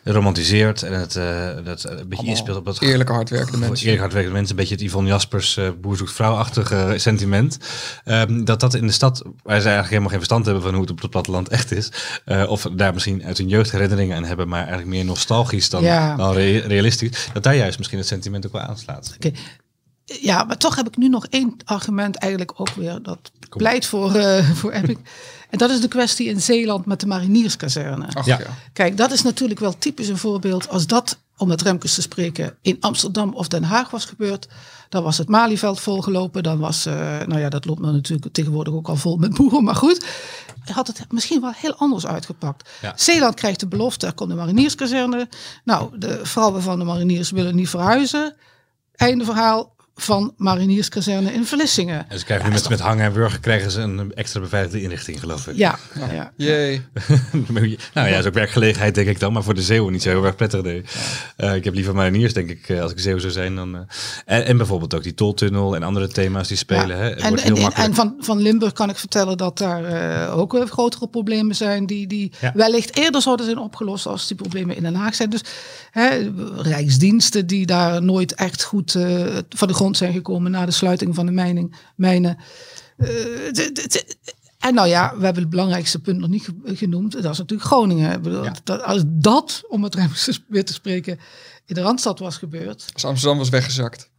romantiseert 0.05 0.83
en 0.83 0.93
het 0.93 1.13
dat 1.65 1.85
een 1.85 2.09
beetje 2.09 2.27
inspeelt 2.27 2.57
op 2.57 2.65
dat... 2.65 2.81
Eerlijke 2.81 3.13
hardwerkende 3.13 3.59
mensen. 3.59 3.79
Eerlijke 3.79 4.01
hardwerkende 4.01 4.37
mensen, 4.37 4.57
een 4.57 4.61
beetje 4.61 4.75
het 4.75 4.85
Yvonne 4.85 5.09
Jaspers 5.09 5.61
boer 5.81 5.97
zoekt 5.97 6.13
vrouw-achtige 6.13 6.95
sentiment. 6.97 7.57
Um, 8.05 8.45
dat 8.45 8.61
dat 8.61 8.75
in 8.75 8.87
de 8.87 8.93
stad, 8.93 9.23
waar 9.43 9.61
zij 9.61 9.82
eigenlijk 9.83 9.91
helemaal 9.91 10.11
geen 10.11 10.19
verstand 10.19 10.45
hebben 10.45 10.63
van 10.63 10.73
hoe 10.73 10.83
het 10.83 10.91
op 10.91 11.01
het 11.01 11.11
platteland 11.11 11.49
echt 11.49 11.73
is. 11.73 11.89
Uh, 12.27 12.51
of 12.51 12.69
daar 12.73 12.93
misschien 12.93 13.25
uit 13.25 13.39
hun 13.39 13.49
jeugd 13.49 13.73
herinneringen 13.73 14.17
aan 14.17 14.25
hebben, 14.25 14.49
maar 14.49 14.61
eigenlijk 14.61 14.89
meer 14.89 15.05
nostalgisch 15.05 15.71
dan, 15.71 15.83
dan 16.17 16.33
realistisch. 16.33 17.29
Dat 17.33 17.43
daar 17.43 17.57
juist 17.57 17.79
misschien 17.79 17.99
het 17.99 18.07
sentiment 18.07 18.47
ook 18.47 18.53
wel 18.53 18.63
aanslaat. 18.63 19.13
Okay. 19.15 19.35
Ja, 20.05 20.45
maar 20.45 20.59
toch 20.59 20.77
heb 20.77 20.89
ik 20.89 20.97
nu 20.97 21.09
nog 21.09 21.27
één 21.27 21.57
argument 21.65 22.17
eigenlijk 22.17 22.61
ook 22.61 22.71
weer 22.71 23.03
dat 23.03 23.33
pleit 23.57 23.87
voor, 23.87 24.17
uh, 24.17 24.51
voor 24.61 24.73
Epic. 24.73 24.97
En 25.51 25.59
dat 25.59 25.71
is 25.71 25.81
de 25.81 25.89
kwestie 25.89 26.29
in 26.29 26.41
Zeeland 26.41 26.87
met 26.87 27.01
de 27.01 27.07
marinierskazerne. 27.07 28.09
ja. 28.25 28.41
Kijk, 28.73 28.97
dat 28.97 29.13
is 29.13 29.23
natuurlijk 29.23 29.61
wel 29.61 29.79
typisch 29.79 30.09
een 30.09 30.19
voorbeeld. 30.19 30.69
Als 30.69 30.87
dat, 30.87 31.19
om 31.37 31.49
met 31.49 31.63
Remkes 31.63 31.95
te 31.95 32.03
spreken, 32.03 32.57
in 32.63 32.77
Amsterdam 32.81 33.35
of 33.35 33.49
Den 33.49 33.65
Haag 33.65 33.91
was 33.91 34.05
gebeurd, 34.05 34.49
dan 34.89 35.03
was 35.03 35.19
het 35.19 35.29
Malieveld 35.29 35.81
volgelopen. 35.81 36.43
Dan 36.43 36.59
was, 36.59 36.87
uh, 36.87 36.95
nou 37.21 37.39
ja, 37.39 37.49
dat 37.49 37.65
loopt 37.65 37.81
natuurlijk 37.81 38.33
tegenwoordig 38.33 38.75
ook 38.75 38.89
al 38.89 38.97
vol 38.97 39.17
met 39.17 39.35
boeren. 39.35 39.65
Maar 39.65 39.75
goed, 39.75 40.07
had 40.65 40.87
het 40.87 41.13
misschien 41.13 41.41
wel 41.41 41.53
heel 41.55 41.75
anders 41.75 42.07
uitgepakt. 42.07 42.71
Zeeland 42.95 43.35
krijgt 43.35 43.61
de 43.61 43.69
belofte, 43.69 44.07
er 44.07 44.13
komt 44.13 44.31
de 44.31 44.37
marinierskazerne. 44.37 45.29
Nou, 45.65 45.99
de 45.99 46.21
vrouwen 46.23 46.63
van 46.63 46.79
de 46.79 46.85
mariniers 46.85 47.31
willen 47.31 47.55
niet 47.55 47.69
verhuizen. 47.69 48.35
Einde 48.95 49.25
verhaal, 49.25 49.75
van 49.95 50.35
Marinierskazerne 50.37 51.33
in 51.33 51.45
Vlissingen. 51.45 52.11
En 52.11 52.19
ze 52.19 52.25
krijgen 52.25 52.49
nu 52.49 52.55
met, 52.55 52.69
met 52.69 52.81
hangen 52.81 53.05
en 53.05 53.13
wurgen 53.13 53.41
krijgen 53.41 53.71
ze 53.71 53.81
een 53.81 54.15
extra 54.15 54.41
beveiligde 54.41 54.83
inrichting, 54.83 55.21
geloof 55.21 55.47
ik. 55.47 55.57
Ja. 55.57 55.79
ja, 56.13 56.33
Jee. 56.37 56.83
nou 57.95 58.09
ja, 58.09 58.19
is 58.19 58.27
ook 58.27 58.35
werkgelegenheid, 58.35 58.95
denk 58.95 59.09
ik 59.09 59.21
dan, 59.21 59.33
maar 59.33 59.43
voor 59.43 59.55
de 59.55 59.63
zeeuwen 59.63 59.93
niet 59.93 60.03
zo 60.03 60.09
heel 60.09 60.25
erg 60.25 60.37
prettig. 60.37 60.63
Nee. 60.63 60.85
Uh, 61.39 61.55
ik 61.55 61.65
heb 61.65 61.75
liever 61.75 61.95
mariniers, 61.95 62.33
denk 62.33 62.51
ik, 62.51 62.69
eh, 62.69 62.81
als 62.81 62.93
ik 62.93 62.99
zeeuw 62.99 63.19
zou 63.19 63.33
zijn. 63.33 63.55
Dan, 63.55 63.75
uh, 63.75 63.81
en, 64.25 64.47
en, 64.47 64.57
bijvoorbeeld 64.57 64.95
ook 64.95 65.03
die 65.03 65.15
toltunnel 65.15 65.75
en 65.75 65.83
andere 65.83 66.09
thema's 66.09 66.49
die 66.49 66.57
spelen. 66.57 66.99
Hè. 66.99 67.11
En, 67.11 67.39
en, 67.39 67.57
en, 67.73 67.95
van, 67.95 68.15
van 68.19 68.41
Limburg 68.41 68.73
kan 68.73 68.91
ik 68.91 68.97
vertellen 68.97 69.37
dat 69.37 69.59
daar 69.59 69.93
uh, 70.29 70.39
ook 70.39 70.65
grotere 70.69 71.09
problemen 71.09 71.57
zijn 71.57 71.87
die, 71.87 72.07
die 72.07 72.33
wellicht 72.55 72.97
eerder 72.97 73.23
zouden 73.23 73.47
zijn 73.47 73.59
opgelost 73.59 74.07
als 74.07 74.27
die 74.27 74.37
problemen 74.37 74.77
in 74.77 74.83
Den 74.83 74.95
Haag 74.95 75.15
zijn. 75.15 75.31
Dus 75.31 75.45
hè, 75.91 76.31
rijksdiensten 76.57 77.47
die 77.47 77.67
daar 77.67 78.03
nooit 78.03 78.35
echt 78.35 78.63
goed 78.63 78.93
van 79.49 79.69
de 79.69 79.75
grond 79.83 79.97
zijn 79.97 80.13
gekomen 80.13 80.51
na 80.51 80.67
de 80.67 80.73
sluiting 80.73 81.15
van 81.15 81.27
de 81.27 81.33
mijning, 81.33 81.75
mijnen. 81.97 82.39
Uh, 82.97 83.09
en 84.59 84.75
nou 84.75 84.89
ja, 84.89 85.17
we 85.17 85.25
hebben 85.25 85.43
het 85.43 85.51
belangrijkste 85.51 86.01
punt 86.01 86.19
nog 86.19 86.29
niet 86.29 86.49
genoemd. 86.65 87.13
Dat 87.13 87.33
is 87.33 87.39
natuurlijk 87.39 87.69
Groningen. 87.69 88.23
dat, 88.65 88.83
als 88.83 89.03
dat, 89.07 89.63
om 89.69 89.83
het 89.83 89.95
weer 90.49 90.65
te 90.65 90.73
spreken, 90.73 91.19
in 91.67 91.75
de 91.75 91.81
Randstad 91.81 92.19
was 92.19 92.37
gebeurd. 92.37 92.91
Als 92.93 93.05
Amsterdam 93.05 93.39
was 93.39 93.49
weggezakt. 93.49 94.11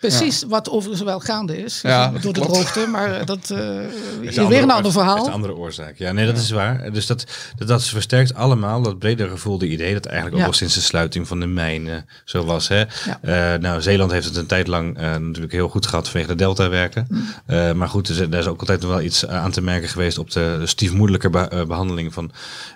Precies, 0.00 0.44
wat 0.48 0.70
overigens 0.70 1.02
wel 1.02 1.20
gaande 1.20 1.62
is. 1.62 1.80
Ja, 1.82 2.12
door 2.22 2.32
de 2.32 2.40
droogte, 2.40 2.86
maar 2.86 3.26
dat 3.26 3.50
uh, 3.52 3.58
is 4.20 4.36
weer 4.36 4.62
een 4.62 4.70
ander 4.70 4.92
verhaal. 4.92 5.14
Dat 5.14 5.22
is 5.22 5.28
een 5.28 5.34
andere 5.34 5.56
oorzaak. 5.56 5.96
Ja, 5.96 6.12
nee, 6.12 6.26
dat 6.26 6.36
is 6.36 6.50
waar. 6.50 6.92
Dus 6.92 7.06
dat, 7.06 7.26
dat, 7.56 7.68
dat 7.68 7.84
versterkt 7.84 8.34
allemaal 8.34 8.82
dat 8.82 8.98
breder 8.98 9.28
gevoelde 9.28 9.68
idee 9.68 9.92
dat 9.92 10.06
eigenlijk 10.06 10.40
ook 10.40 10.46
al 10.46 10.52
sinds 10.52 10.74
de 10.74 10.80
sluiting 10.80 11.28
van 11.28 11.40
de 11.40 11.46
mijnen 11.46 12.06
zo 12.24 12.44
was. 12.44 12.68
Hè? 12.68 12.80
Uh, 12.80 13.60
nou, 13.60 13.82
Zeeland 13.82 14.10
heeft 14.10 14.26
het 14.26 14.36
een 14.36 14.46
tijd 14.46 14.66
lang 14.66 15.00
uh, 15.00 15.16
natuurlijk 15.16 15.52
heel 15.52 15.68
goed 15.68 15.86
gehad 15.86 16.08
vanwege 16.08 16.30
de 16.30 16.36
deltawerken. 16.36 17.06
Mm. 17.08 17.76
maar 17.76 17.88
goed, 17.88 18.08
er, 18.08 18.30
daar 18.30 18.40
is 18.40 18.46
ook 18.46 18.60
altijd 18.60 18.80
nog 18.80 18.90
wel 18.90 19.00
iets 19.00 19.26
aan 19.26 19.50
te 19.50 19.60
merken 19.60 19.88
geweest 19.88 20.18
op 20.18 20.30
de 20.30 20.60
stiefmoedelijke 20.64 21.30
behandeling 21.66 22.12
van 22.12 22.30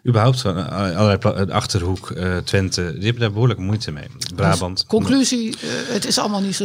überhaupt 0.07 0.41
van 0.41 0.71
allerlei 0.71 1.51
Achterhoek, 1.51 2.15
Twente. 2.45 2.93
Die 2.93 3.05
hebben 3.05 3.21
daar 3.21 3.33
behoorlijk 3.33 3.61
moeite 3.61 3.91
mee. 3.91 4.07
Brabant. 4.35 4.77
Dus 4.77 4.87
conclusie, 4.87 5.55
het 5.89 6.07
is 6.07 6.19
allemaal 6.19 6.41
niet 6.41 6.57
zo 6.57 6.65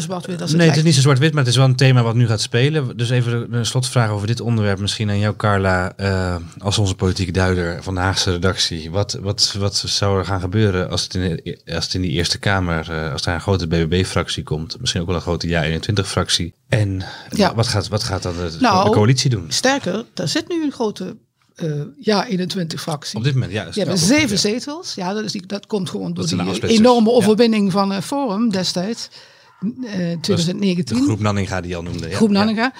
nee, 0.52 0.68
het 0.68 0.78
is 0.78 0.84
niet 0.84 0.96
zo 0.96 1.02
zwart-wit, 1.02 1.34
maar 1.34 1.44
het 1.44 1.52
is 1.52 1.58
wel 1.58 1.66
een 1.66 1.76
thema 1.76 2.04
wat 2.04 2.16
nu 2.16 2.28
gaat 2.28 2.42
spelen. 2.42 2.98
Dus 2.98 3.10
even 3.10 3.54
een 3.54 3.66
slotvraag 3.66 4.10
over 4.10 4.28
dit 4.28 4.42
onderwerp. 4.42 4.80
Misschien 4.80 5.10
aan 5.10 5.20
jou, 5.20 5.36
Carla, 5.36 5.94
uh, 6.00 6.36
als 6.58 6.78
onze 6.78 6.96
politieke 6.96 7.32
duider 7.32 7.84
van 7.84 7.94
de 7.94 8.00
Haagse 8.00 8.32
redactie. 8.32 8.92
Wat, 8.92 9.18
wat, 9.22 9.56
wat 9.60 9.76
zou 9.76 10.20
er 10.20 10.26
gaan 10.26 10.40
gebeuren 10.40 10.90
als 10.90 11.04
het 11.04 11.16
in, 11.16 11.58
als 11.66 11.84
het 11.84 11.94
in 11.94 12.02
die 12.02 12.12
Eerste 12.12 12.38
Kamer, 12.38 12.88
uh, 12.92 13.12
als 13.12 13.22
daar 13.22 13.36
een 13.36 13.42
grote 13.42 13.68
BBB-fractie 13.68 14.44
komt? 14.44 14.80
Misschien 14.80 15.02
ook 15.02 15.08
wel 15.08 15.16
een 15.16 15.22
grote 15.22 15.48
Ja-21-fractie. 15.48 16.54
En 16.70 17.04
ja. 17.30 17.56
wat, 17.56 17.68
gaat, 17.68 17.88
wat 17.88 18.04
gaat 18.04 18.24
dan 18.24 18.36
de, 18.36 18.58
nou, 18.60 18.92
coalitie 18.92 19.30
doen? 19.30 19.46
Sterker, 19.48 20.06
daar 20.14 20.28
zit 20.28 20.48
nu 20.48 20.64
een 20.64 20.72
grote 20.72 21.16
uh, 21.64 21.82
ja 22.00 22.26
21 22.26 22.82
fractie. 22.82 23.18
Op 23.18 23.24
dit 23.24 23.34
moment, 23.34 23.52
ja. 23.52 23.68
Je 23.72 23.84
hebt 23.84 24.00
zeven 24.00 24.40
zetels. 24.40 24.94
Ja, 24.94 25.14
dat, 25.14 25.24
is 25.24 25.32
die, 25.32 25.46
dat 25.46 25.68
komt 25.68 25.90
gewoon 25.90 26.14
door 26.14 26.28
die 26.28 26.68
enorme 26.68 27.12
overwinning 27.12 27.72
van 27.72 27.92
uh, 27.92 28.02
Forum 28.02 28.50
destijds. 28.50 29.10
2019. 29.60 30.96
Eh, 30.96 31.02
de 31.02 31.08
groep 31.08 31.20
Nanninga 31.20 31.62
die 31.62 31.76
al 31.76 31.84
noemde. 31.84 32.10
Ja. 32.10 32.16
Groep 32.16 32.30
Nanninga. 32.30 32.74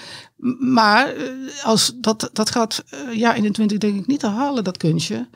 Maar 0.60 1.16
eh, 1.16 1.24
als 1.64 1.94
dat, 1.96 2.30
dat 2.34 2.52
gaat 2.52 2.84
uh, 2.94 3.16
ja, 3.16 3.36
21 3.36 3.78
denk 3.78 3.96
ik 3.96 4.08
niet 4.08 4.20
te 4.20 4.28
halen, 4.28 4.64
dat 4.64 4.78
kunstje. 4.78 5.28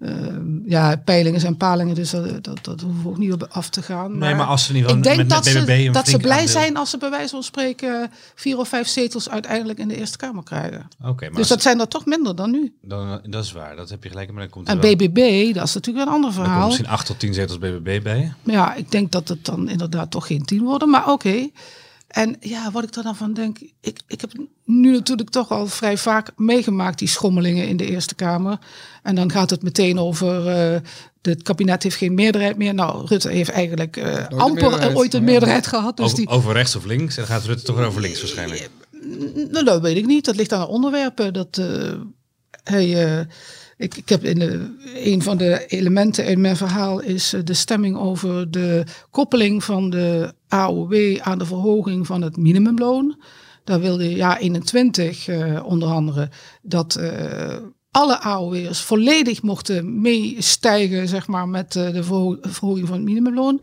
Ehm, 0.00 0.68
ja, 0.68 0.96
peilingen 1.04 1.40
zijn 1.40 1.56
palingen, 1.56 1.94
dus 1.94 2.10
dat, 2.10 2.44
dat, 2.44 2.58
dat 2.64 2.80
hoeven 2.80 3.02
we 3.02 3.08
ook 3.08 3.18
niet 3.18 3.32
op 3.32 3.46
af 3.50 3.68
te 3.68 3.82
gaan. 3.82 4.18
nee, 4.18 4.34
maar 4.34 4.46
als 4.46 4.64
ze 4.64 4.72
niet 4.72 4.90
ik 4.90 5.02
denk 5.02 5.16
met, 5.16 5.28
dat, 5.30 5.40
BBB 5.44 5.84
ze, 5.86 5.90
dat 5.90 6.08
ze 6.08 6.16
blij 6.18 6.30
aandeel- 6.32 6.48
zijn 6.52 6.76
als 6.76 6.90
ze 6.90 6.98
bij 6.98 7.10
wijze 7.10 7.28
van 7.28 7.42
spreken 7.42 8.10
vier 8.34 8.58
of 8.58 8.68
vijf 8.68 8.88
zetels 8.88 9.28
uiteindelijk 9.28 9.78
in 9.78 9.88
de 9.88 9.96
Eerste 9.96 10.16
Kamer 10.16 10.42
krijgen. 10.42 10.88
Oké, 11.04 11.24
maar 11.28 11.38
Dus 11.38 11.48
dat 11.48 11.62
zijn 11.62 11.80
er 11.80 11.88
toch 11.88 12.06
minder 12.06 12.36
dan 12.36 12.50
nu. 12.50 12.74
dan, 12.82 13.20
dat 13.22 13.44
is 13.44 13.52
waar. 13.52 13.76
Dat 13.76 13.90
heb 13.90 14.02
je 14.02 14.08
gelijk. 14.08 14.30
Maar 14.32 14.40
dan 14.42 14.50
komt 14.50 14.68
er 14.68 14.74
En 14.74 14.80
wel- 14.80 14.96
BBB, 14.96 15.54
dat 15.54 15.66
is 15.66 15.74
natuurlijk 15.74 16.06
een 16.06 16.12
ander 16.12 16.30
komt 16.32 16.42
verhaal. 16.44 16.66
misschien 16.66 16.88
8 16.88 17.06
tot 17.06 17.18
10 17.18 17.34
zetels 17.34 17.58
BBB 17.58 18.02
bij. 18.02 18.32
Maar 18.42 18.54
ja, 18.54 18.74
ik 18.74 18.90
denk 18.90 19.12
dat 19.12 19.28
het 19.28 19.44
dan 19.44 19.68
inderdaad 19.68 20.10
toch 20.10 20.26
geen 20.26 20.44
tien 20.44 20.62
worden, 20.62 20.90
maar 20.90 21.08
oké. 21.12 21.48
En 22.08 22.36
ja, 22.40 22.70
wat 22.70 22.84
ik 22.84 22.94
er 22.94 23.02
dan 23.02 23.16
van 23.16 23.32
denk, 23.32 23.58
ik, 23.80 24.00
ik 24.06 24.20
heb 24.20 24.32
nu 24.64 24.90
natuurlijk 24.90 25.30
toch 25.30 25.50
al 25.50 25.66
vrij 25.66 25.96
vaak 25.96 26.30
meegemaakt 26.36 26.98
die 26.98 27.08
schommelingen 27.08 27.68
in 27.68 27.76
de 27.76 27.86
Eerste 27.86 28.14
Kamer. 28.14 28.58
En 29.02 29.14
dan 29.14 29.30
gaat 29.30 29.50
het 29.50 29.62
meteen 29.62 29.98
over, 29.98 30.46
eh, 30.46 30.80
het 31.22 31.42
kabinet 31.42 31.82
heeft 31.82 31.96
geen 31.96 32.14
meerderheid 32.14 32.56
meer. 32.56 32.74
Nou, 32.74 33.06
Rutte 33.06 33.28
heeft 33.28 33.50
eigenlijk 33.50 33.96
eh, 33.96 34.26
amper 34.28 34.96
ooit 34.96 35.14
een 35.14 35.20
ja. 35.20 35.26
meerderheid 35.26 35.66
gehad. 35.66 35.96
Dus 35.96 36.04
over, 36.04 36.16
die, 36.16 36.28
over 36.28 36.52
rechts 36.52 36.76
of 36.76 36.84
links. 36.84 37.16
En 37.16 37.24
dan 37.26 37.36
gaat 37.36 37.46
Rutte 37.46 37.64
toch 37.64 37.78
over 37.78 38.00
links 38.00 38.20
waarschijnlijk. 38.20 38.70
nou, 39.50 39.64
dat 39.64 39.80
weet 39.80 39.96
ik 39.96 40.06
niet. 40.06 40.24
Dat 40.24 40.36
ligt 40.36 40.52
aan 40.52 40.60
de 40.60 40.68
onderwerpen. 40.68 41.32
Dat, 41.32 41.58
eh, 41.58 41.92
hij, 42.64 43.18
eh, 43.18 43.24
ik, 43.78 44.08
heb 44.08 44.24
in 44.24 44.40
een 44.94 45.22
van 45.22 45.36
de 45.36 45.66
elementen 45.66 46.26
in 46.26 46.40
mijn 46.40 46.56
verhaal 46.56 47.00
is 47.00 47.32
eh, 47.32 47.40
de 47.44 47.54
stemming 47.54 47.96
over 47.96 48.50
de 48.50 48.84
koppeling 49.10 49.64
van 49.64 49.90
de 49.90 50.32
AOW 50.48 51.18
aan 51.20 51.38
de 51.38 51.46
verhoging 51.46 52.06
van 52.06 52.22
het 52.22 52.36
minimumloon. 52.36 53.16
Daar 53.64 53.80
wilde 53.80 54.16
ja 54.16 54.38
21 54.38 55.28
eh, 55.28 55.64
onder 55.64 55.88
andere 55.88 56.28
dat 56.62 56.94
eh, 56.94 57.56
alle 57.90 58.20
AOW'ers 58.20 58.80
volledig 58.80 59.42
mochten 59.42 60.00
meestijgen 60.00 61.08
zeg 61.08 61.26
maar, 61.26 61.48
met 61.48 61.76
eh, 61.76 61.92
de 61.92 62.04
verho- 62.04 62.38
verhoging 62.40 62.86
van 62.86 62.96
het 62.96 63.06
minimumloon. 63.06 63.60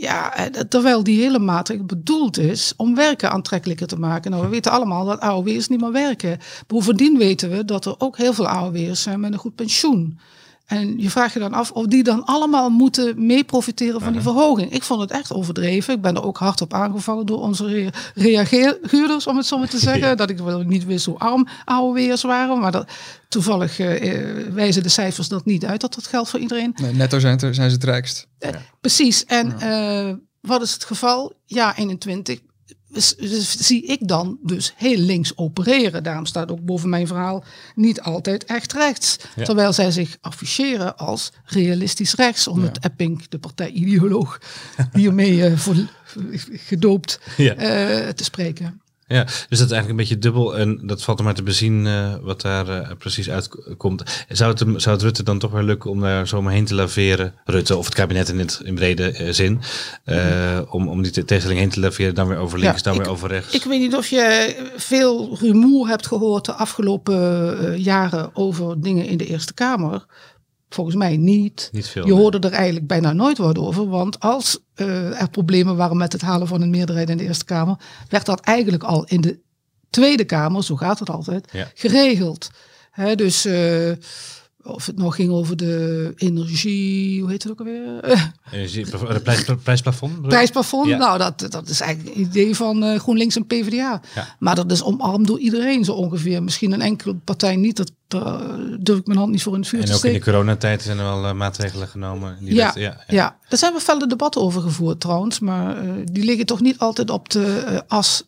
Ja, 0.00 0.36
eh, 0.36 0.44
terwijl 0.44 1.04
die 1.04 1.20
hele 1.20 1.38
maatregel 1.38 1.84
bedoeld 1.84 2.38
is 2.38 2.72
om 2.76 2.94
werken 2.94 3.30
aantrekkelijker 3.30 3.86
te 3.86 3.98
maken. 3.98 4.30
Nou, 4.30 4.42
we 4.42 4.48
weten 4.48 4.72
allemaal 4.72 5.04
dat 5.04 5.20
AOW'ers 5.20 5.68
niet 5.68 5.80
meer 5.80 5.92
werken. 5.92 6.38
Bovendien 6.66 7.18
weten 7.18 7.50
we 7.50 7.64
dat 7.64 7.84
er 7.84 7.94
ook 7.98 8.16
heel 8.16 8.32
veel 8.32 8.48
AOW'ers 8.48 9.02
zijn 9.02 9.20
met 9.20 9.32
een 9.32 9.38
goed 9.38 9.54
pensioen. 9.54 10.18
En 10.70 10.98
je 10.98 11.10
vraagt 11.10 11.32
je 11.32 11.38
dan 11.38 11.52
af 11.54 11.70
of 11.70 11.86
die 11.86 12.02
dan 12.02 12.24
allemaal 12.24 12.70
moeten 12.70 13.26
mee 13.26 13.44
profiteren 13.44 14.00
van 14.00 14.12
die 14.12 14.20
verhoging. 14.20 14.72
Ik 14.72 14.82
vond 14.82 15.00
het 15.00 15.10
echt 15.10 15.32
overdreven. 15.32 15.94
Ik 15.94 16.00
ben 16.00 16.14
er 16.16 16.22
ook 16.24 16.38
hard 16.38 16.60
op 16.60 16.74
aangevallen 16.74 17.26
door 17.26 17.40
onze 17.40 17.66
rea- 17.66 17.90
reageerders, 18.14 19.26
om 19.26 19.36
het 19.36 19.46
zo 19.46 19.58
maar 19.58 19.68
te 19.68 19.78
zeggen. 19.90 20.16
Dat 20.16 20.30
ik 20.30 20.38
wel 20.38 20.60
niet 20.62 20.84
wist 20.84 21.06
hoe 21.06 21.18
arm 21.18 21.48
AOW'ers 21.64 22.22
waren. 22.22 22.58
Maar 22.58 22.72
dat, 22.72 22.88
toevallig 23.28 23.78
eh, 23.78 24.12
eh, 24.12 24.52
wijzen 24.54 24.82
de 24.82 24.88
cijfers 24.88 25.28
dat 25.28 25.44
niet 25.44 25.64
uit, 25.64 25.80
dat 25.80 25.94
dat 25.94 26.06
geldt 26.06 26.28
voor 26.30 26.40
iedereen. 26.40 26.74
Nee, 26.82 26.92
netto 26.92 27.18
zijn, 27.18 27.38
zijn 27.38 27.54
ze 27.54 27.62
het 27.62 27.84
rijkst. 27.84 28.26
Eh, 28.38 28.50
Precies. 28.80 29.24
En 29.24 29.54
wat 30.40 30.62
is 30.62 30.72
het 30.72 30.84
geval? 30.84 31.32
Ja, 31.46 31.76
21 31.76 32.34
s- 32.36 32.40
s- 32.40 32.49
zie 33.58 33.84
ik 33.86 34.08
dan 34.08 34.38
dus 34.42 34.72
heel 34.76 34.96
links 34.98 35.36
opereren. 35.36 36.02
Daarom 36.02 36.26
staat 36.26 36.50
ook 36.50 36.64
boven 36.64 36.88
mijn 36.88 37.06
verhaal 37.06 37.44
niet 37.74 38.00
altijd 38.00 38.44
echt 38.44 38.72
rechts. 38.72 39.16
Ja. 39.36 39.44
Terwijl 39.44 39.72
zij 39.72 39.90
zich 39.90 40.16
afficheren 40.20 40.96
als 40.96 41.32
realistisch 41.44 42.14
rechts. 42.14 42.46
Om 42.48 42.60
Ja. 42.60 42.66
het 42.66 42.84
Epping, 42.84 43.28
de 43.28 43.38
partijideoloog, 43.38 44.38
hiermee 44.92 45.44
eh, 45.44 45.56
voor, 45.56 45.74
gedoopt 46.52 47.20
Ja. 47.36 47.54
eh, 47.54 48.08
te 48.08 48.24
spreken. 48.24 48.79
Ja, 49.12 49.24
dus 49.24 49.34
dat 49.34 49.50
is 49.50 49.58
eigenlijk 49.58 49.88
een 49.90 49.96
beetje 49.96 50.18
dubbel. 50.18 50.58
En 50.58 50.80
dat 50.82 51.02
valt 51.02 51.18
er 51.18 51.24
maar 51.24 51.34
te 51.34 51.42
bezien 51.42 51.86
eh, 51.86 52.14
wat 52.22 52.40
daar 52.40 52.68
eh, 52.68 52.88
precies 52.98 53.30
uitkomt. 53.30 54.24
Zou 54.28 54.50
het, 54.50 54.58
hem- 54.60 54.78
zou 54.78 54.94
het 54.94 55.04
Rutte 55.04 55.22
dan 55.22 55.38
toch 55.38 55.50
wel 55.50 55.62
lukken 55.62 55.90
om 55.90 56.00
daar 56.00 56.26
zomaar 56.26 56.52
heen 56.52 56.64
te 56.64 56.74
laveren? 56.74 57.34
Rutte 57.44 57.76
of 57.76 57.84
het 57.84 57.94
kabinet 57.94 58.28
in, 58.28 58.38
het, 58.38 58.60
in 58.64 58.74
brede 58.74 59.10
eh, 59.12 59.32
zin. 59.32 59.60
om, 60.70 60.88
om 60.88 61.02
die 61.02 61.12
te- 61.12 61.24
tegenstelling 61.24 61.60
heen 61.60 61.70
te 61.70 61.80
laveren. 61.80 62.14
Dan 62.14 62.28
weer 62.28 62.36
over 62.38 62.58
links, 62.58 62.76
Ja, 62.76 62.82
dan 62.82 62.94
ik- 62.94 63.00
weer 63.02 63.10
over 63.10 63.28
rechts. 63.28 63.54
Ik 63.54 63.64
weet 63.64 63.80
niet 63.80 63.94
of 63.96 64.06
je 64.06 64.54
veel 64.76 65.36
rumoer 65.40 65.88
hebt 65.88 66.06
gehoord 66.06 66.44
de 66.44 66.52
afgelopen 66.52 67.80
jaren 67.80 68.30
over 68.36 68.80
dingen 68.80 69.06
in 69.06 69.16
de 69.16 69.26
Eerste 69.26 69.54
Kamer. 69.54 70.04
Volgens 70.70 70.96
mij 70.96 71.16
niet. 71.16 71.68
Niet 71.72 71.88
veel. 71.88 72.06
Je 72.06 72.12
nee. 72.12 72.20
hoorde 72.20 72.38
er 72.48 72.52
eigenlijk 72.54 72.86
bijna 72.86 73.12
nooit 73.12 73.38
wat 73.38 73.58
over. 73.58 73.88
Want 73.88 74.20
als 74.20 74.58
eh, 74.74 75.20
er 75.20 75.30
problemen 75.30 75.76
waren 75.76 75.96
met 75.96 76.12
het 76.12 76.20
halen 76.22 76.46
van 76.46 76.62
een 76.62 76.70
meerderheid 76.70 77.10
in 77.10 77.16
de 77.16 77.24
Eerste 77.24 77.44
Kamer, 77.44 77.76
werd 78.08 78.26
dat 78.26 78.40
eigenlijk 78.40 78.82
al 78.82 79.04
in 79.04 79.20
de 79.20 79.38
Tweede 79.90 80.24
Kamer, 80.24 80.64
zo 80.64 80.76
gaat 80.76 80.98
het 80.98 81.10
altijd, 81.10 81.48
Ja. 81.52 81.70
geregeld. 81.74 82.50
Dus 83.14 83.44
eh, 83.44 83.90
of 84.62 84.86
het 84.86 84.96
nog 84.98 85.14
ging 85.14 85.30
over 85.30 85.56
de 85.56 86.12
energie, 86.16 87.20
hoe 87.20 87.30
heet 87.30 87.42
het 87.42 87.52
ook 87.52 87.58
alweer? 87.58 88.00
Energie- 88.52 88.86
prijs, 89.22 89.44
prijsplafond? 89.62 90.22
Prijsplafond, 90.22 90.86
Ja. 90.88 90.96
nou 90.96 91.18
dat, 91.18 91.46
dat 91.50 91.68
is 91.68 91.80
eigenlijk 91.80 92.16
een 92.16 92.22
idee 92.22 92.56
van 92.56 92.82
eh, 92.84 92.98
GroenLinks 92.98 93.36
en 93.36 93.46
PvdA. 93.46 94.00
Ja. 94.14 94.36
Maar 94.38 94.54
dat 94.54 94.70
is 94.70 94.82
omarmd 94.82 95.26
door 95.26 95.38
iedereen 95.38 95.84
zo 95.84 95.92
ongeveer. 95.92 96.42
Misschien 96.42 96.72
een 96.72 96.80
enkele 96.80 97.14
partij 97.14 97.56
niet, 97.56 97.76
dat 97.76 97.92
daar 98.08 98.40
durf 98.80 98.98
ik 98.98 99.06
mijn 99.06 99.18
hand 99.18 99.30
niet 99.30 99.42
voor 99.42 99.54
in 99.54 99.60
het 99.60 99.68
vuur 99.68 99.80
En 99.80 99.86
te 99.86 99.92
ook 99.94 100.04
in 100.04 100.10
de 100.12 100.16
steken. 100.16 100.32
coronatijd 100.32 100.82
zijn 100.82 100.98
er 100.98 101.04
wel 101.04 101.26
eh, 101.26 101.32
maatregelen 101.32 101.88
genomen. 101.88 102.36
Die 102.40 102.54
Ja, 102.54 102.66
dat- 102.66 102.74
ja, 102.74 102.82
ja, 102.82 103.04
ja, 103.08 103.36
daar 103.48 103.58
zijn 103.58 103.74
we 103.74 103.80
felle 103.80 104.06
debatten 104.06 104.40
over 104.40 104.60
gevoerd 104.62 105.00
trouwens. 105.00 105.38
Maar 105.40 105.76
die 106.12 106.24
liggen 106.24 106.46
toch 106.46 106.60
niet 106.60 106.78
altijd 106.78 107.10
op 107.10 107.28
de 107.28 107.82
as 107.88 108.24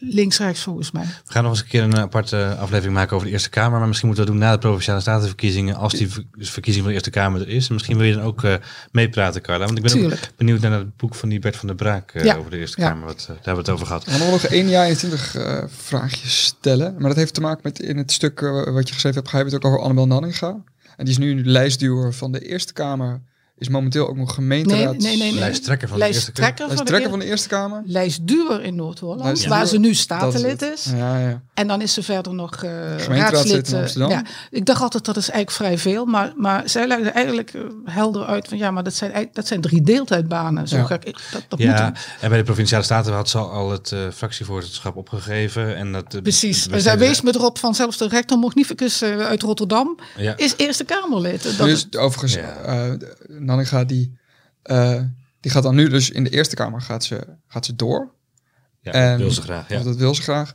links-rechts 0.00 0.62
volgens 0.62 0.90
mij. 0.90 1.02
We 1.04 1.32
gaan 1.32 1.42
nog 1.42 1.52
eens 1.52 1.60
een 1.60 1.66
keer 1.66 1.82
een 1.82 1.96
aparte 1.96 2.56
aflevering 2.58 2.94
maken 2.94 3.14
over 3.14 3.26
de 3.26 3.32
Eerste 3.32 3.48
Kamer. 3.50 3.78
Maar 3.78 3.86
misschien 3.88 4.08
moeten 4.08 4.24
we 4.26 4.30
dat 4.30 4.40
doen 4.40 4.48
na 4.50 4.56
de 4.56 4.66
Provinciale 4.66 5.00
Statenverkiezingen. 5.00 5.74
Als 5.76 5.92
die 5.92 6.08
ver- 6.08 6.24
verkiezing 6.38 6.76
van 6.84 6.86
de 6.86 6.92
Eerste 6.92 7.10
Kamer 7.10 7.40
er 7.40 7.48
is. 7.48 7.66
En 7.68 7.74
misschien 7.74 7.96
wil 7.96 8.06
je 8.06 8.14
dan 8.14 8.22
ook 8.22 8.44
eh, 8.44 8.54
meepraten, 8.92 9.42
Carla. 9.42 9.64
Want 9.64 9.76
ik 9.76 9.82
ben 9.84 9.92
Tuurlijk. 9.92 10.20
ook 10.24 10.36
benieuwd 10.36 10.60
naar 10.60 10.72
het 10.72 10.96
boek 10.96 11.14
van 11.14 11.28
die 11.28 11.38
Bert 11.38 11.56
van 11.56 11.66
der 11.66 11.76
Braak 11.76 12.10
eh, 12.12 12.24
Ja. 12.24 12.36
over 12.36 12.50
de 12.50 12.58
Eerste 12.58 12.80
Ja. 12.80 12.88
Kamer. 12.88 13.04
Wat, 13.06 13.20
eh, 13.20 13.26
daar 13.26 13.36
hebben 13.36 13.54
we 13.54 13.60
het 13.60 13.70
over 13.70 13.86
gehad. 13.86 14.04
We 14.04 14.10
gaan 14.10 14.30
nog 14.30 14.42
één 14.44 14.68
jaar 14.68 14.84
21 14.86 15.34
eh 15.36 15.62
vraagjes 15.66 16.44
stellen. 16.44 16.94
Maar 16.98 17.08
dat 17.08 17.16
heeft 17.16 17.34
te 17.34 17.40
maken 17.40 17.60
met 17.62 17.78
in 17.80 17.96
het 17.96 18.12
stuk 18.12 18.40
wat 18.40 18.88
je 18.88 18.94
geschreven 18.94 19.18
hebt, 19.18 19.28
ga 19.28 19.38
je 19.38 19.44
het 19.44 19.54
ook 19.54 19.64
over 19.64 19.80
Annabel 19.80 20.06
Nanninga. 20.06 20.48
En 20.96 21.04
die 21.04 21.08
is 21.14 21.18
nu 21.18 21.42
de 21.42 21.50
lijstduwer 21.50 22.14
van 22.14 22.32
de 22.32 22.40
Eerste 22.48 22.72
Kamer. 22.72 23.20
Is 23.58 23.68
momenteel 23.68 24.08
ook 24.08 24.16
nog 24.16 24.34
gemeenteraad. 24.34 24.98
nee, 24.98 25.16
nee. 25.16 25.30
nee. 25.30 25.38
Lijsttrekker 25.40 25.88
van 25.88 25.98
de 25.98 26.04
Eerste 26.06 26.32
Kamer. 26.32 26.40
Lijsttrekker 26.42 26.66
van, 26.66 26.76
Lijsttrekker 26.76 27.10
de, 27.10 27.16
van 27.16 27.18
de 27.18 27.24
Eerste 27.32 27.48
Kamer. 27.48 27.82
lijstduwer 27.86 28.62
in 28.62 28.74
Noord-Holland, 28.74 29.44
waar 29.44 29.66
ze 29.66 29.78
nu 29.78 29.94
statenlid 29.94 30.62
is. 30.62 30.84
Ja, 30.96 31.18
ja. 31.18 31.42
En 31.54 31.66
dan 31.66 31.80
is 31.80 31.92
ze 31.94 32.02
verder 32.02 32.34
nog 32.34 32.62
eh 32.64 32.70
raadslid. 32.98 33.68
in 33.68 33.74
eh, 33.74 33.80
Amsterdam. 33.80 34.10
ja, 34.10 34.24
ik 34.50 34.64
dacht 34.66 34.82
altijd 34.82 35.04
dat 35.04 35.16
is 35.16 35.30
eigenlijk 35.30 35.56
vrij 35.56 35.78
veel. 35.92 36.04
Maar, 36.04 36.32
maar 36.36 36.68
zij 36.68 36.86
legde 36.86 37.08
eigenlijk 37.10 37.52
eh, 37.54 37.60
helder 37.84 38.24
uit 38.26 38.48
van 38.48 38.58
ja, 38.58 38.70
maar 38.70 38.82
dat 38.84 38.94
zijn, 38.94 39.10
eigenlijk- 39.10 39.36
dat 39.40 39.46
zijn 39.48 39.60
drie 39.60 39.82
deeltijdbanen. 39.82 40.68
Zo 40.68 40.76
Ja. 40.76 40.84
ga 40.84 40.94
ik, 40.94 41.04
dat, 41.32 41.42
dat 41.48 41.58
moet 41.58 41.68
Ja, 41.68 41.92
en 42.20 42.28
bij 42.28 42.38
de 42.38 42.44
Provinciale 42.44 42.84
Staten 42.84 43.12
had 43.12 43.28
ze 43.28 43.38
al 43.38 43.70
het 43.70 43.94
fractievoorzitterschap 44.14 44.96
opgegeven. 44.96 45.76
En 45.76 45.92
dat, 45.92 46.14
eh, 46.14 46.22
Precies. 46.22 46.66
we 46.66 46.80
Zij 46.80 46.98
wees 46.98 47.20
me 47.20 47.34
erop 47.34 47.58
van 47.58 47.74
zelfs 47.74 47.96
de 47.96 48.08
rector 48.08 48.38
magnificus 48.38 49.02
uit 49.02 49.42
Rotterdam 49.42 49.98
Ja. 50.16 50.36
is 50.36 50.54
Eerste 50.56 50.84
Kamerlid. 50.84 51.42
Dat 51.58 51.66
dus 51.66 51.86
overigens, 51.96 52.34
Ja. 52.34 52.96
de- 52.96 53.42
Nanninga 53.44 53.84
die, 53.84 54.18
eh, 54.62 55.02
die 55.40 55.50
gaat 55.50 55.62
dan 55.62 55.74
nu 55.74 55.88
dus 55.88 56.10
in 56.10 56.24
de 56.24 56.30
Eerste 56.30 56.54
Kamer 56.54 56.80
gaat 56.80 57.04
ze, 57.04 57.36
gaat 57.46 57.64
ze 57.64 57.76
door. 57.76 58.12
Ja, 58.80 58.92
En- 58.92 59.10
dat 59.10 59.18
wil 59.20 59.30
ze 59.30 59.42
graag. 59.42 59.68
Ja. 59.68 59.82
Dat 59.82 59.96
wil 59.96 60.14
ze 60.14 60.22
graag. 60.22 60.54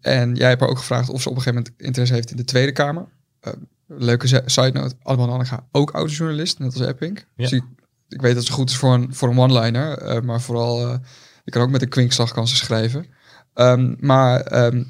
En 0.00 0.34
jij 0.34 0.48
hebt 0.48 0.60
haar 0.60 0.68
ook 0.70 0.78
gevraagd 0.78 1.08
of 1.08 1.22
ze 1.22 1.28
op 1.30 1.36
een 1.36 1.42
gegeven 1.42 1.62
moment 1.64 1.82
interesse 1.82 2.14
heeft 2.14 2.30
in 2.30 2.36
de 2.36 2.44
Tweede 2.44 2.72
Kamer. 2.72 3.06
Eh, 3.40 3.52
leuke 3.86 4.42
side 4.46 4.70
note, 4.72 4.94
Annabel 5.02 5.26
Nanninga, 5.26 5.66
ook 5.72 5.90
autojournalist, 5.90 6.58
net 6.58 6.72
als 6.78 6.86
Epping. 6.88 7.18
Ja. 7.18 7.24
Dus 7.34 7.52
ik, 7.52 7.62
ik 8.08 8.20
weet 8.20 8.34
dat 8.34 8.44
ze 8.44 8.52
goed 8.52 8.70
is 8.70 8.76
voor 8.76 8.94
een, 8.94 9.14
voor 9.14 9.28
een 9.28 9.38
one-liner, 9.38 9.98
eh, 9.98 10.20
maar 10.20 10.40
vooral, 10.40 10.88
eh 10.88 10.98
je 11.44 11.50
kan 11.50 11.62
ook 11.62 11.70
met 11.70 11.82
een 11.82 11.88
kwinkslag 11.88 12.32
kan 12.32 12.48
ze 12.48 12.56
schrijven. 12.56 13.06
Ehm, 13.54 13.94
maar 13.98 14.40
ehm, 14.40 14.84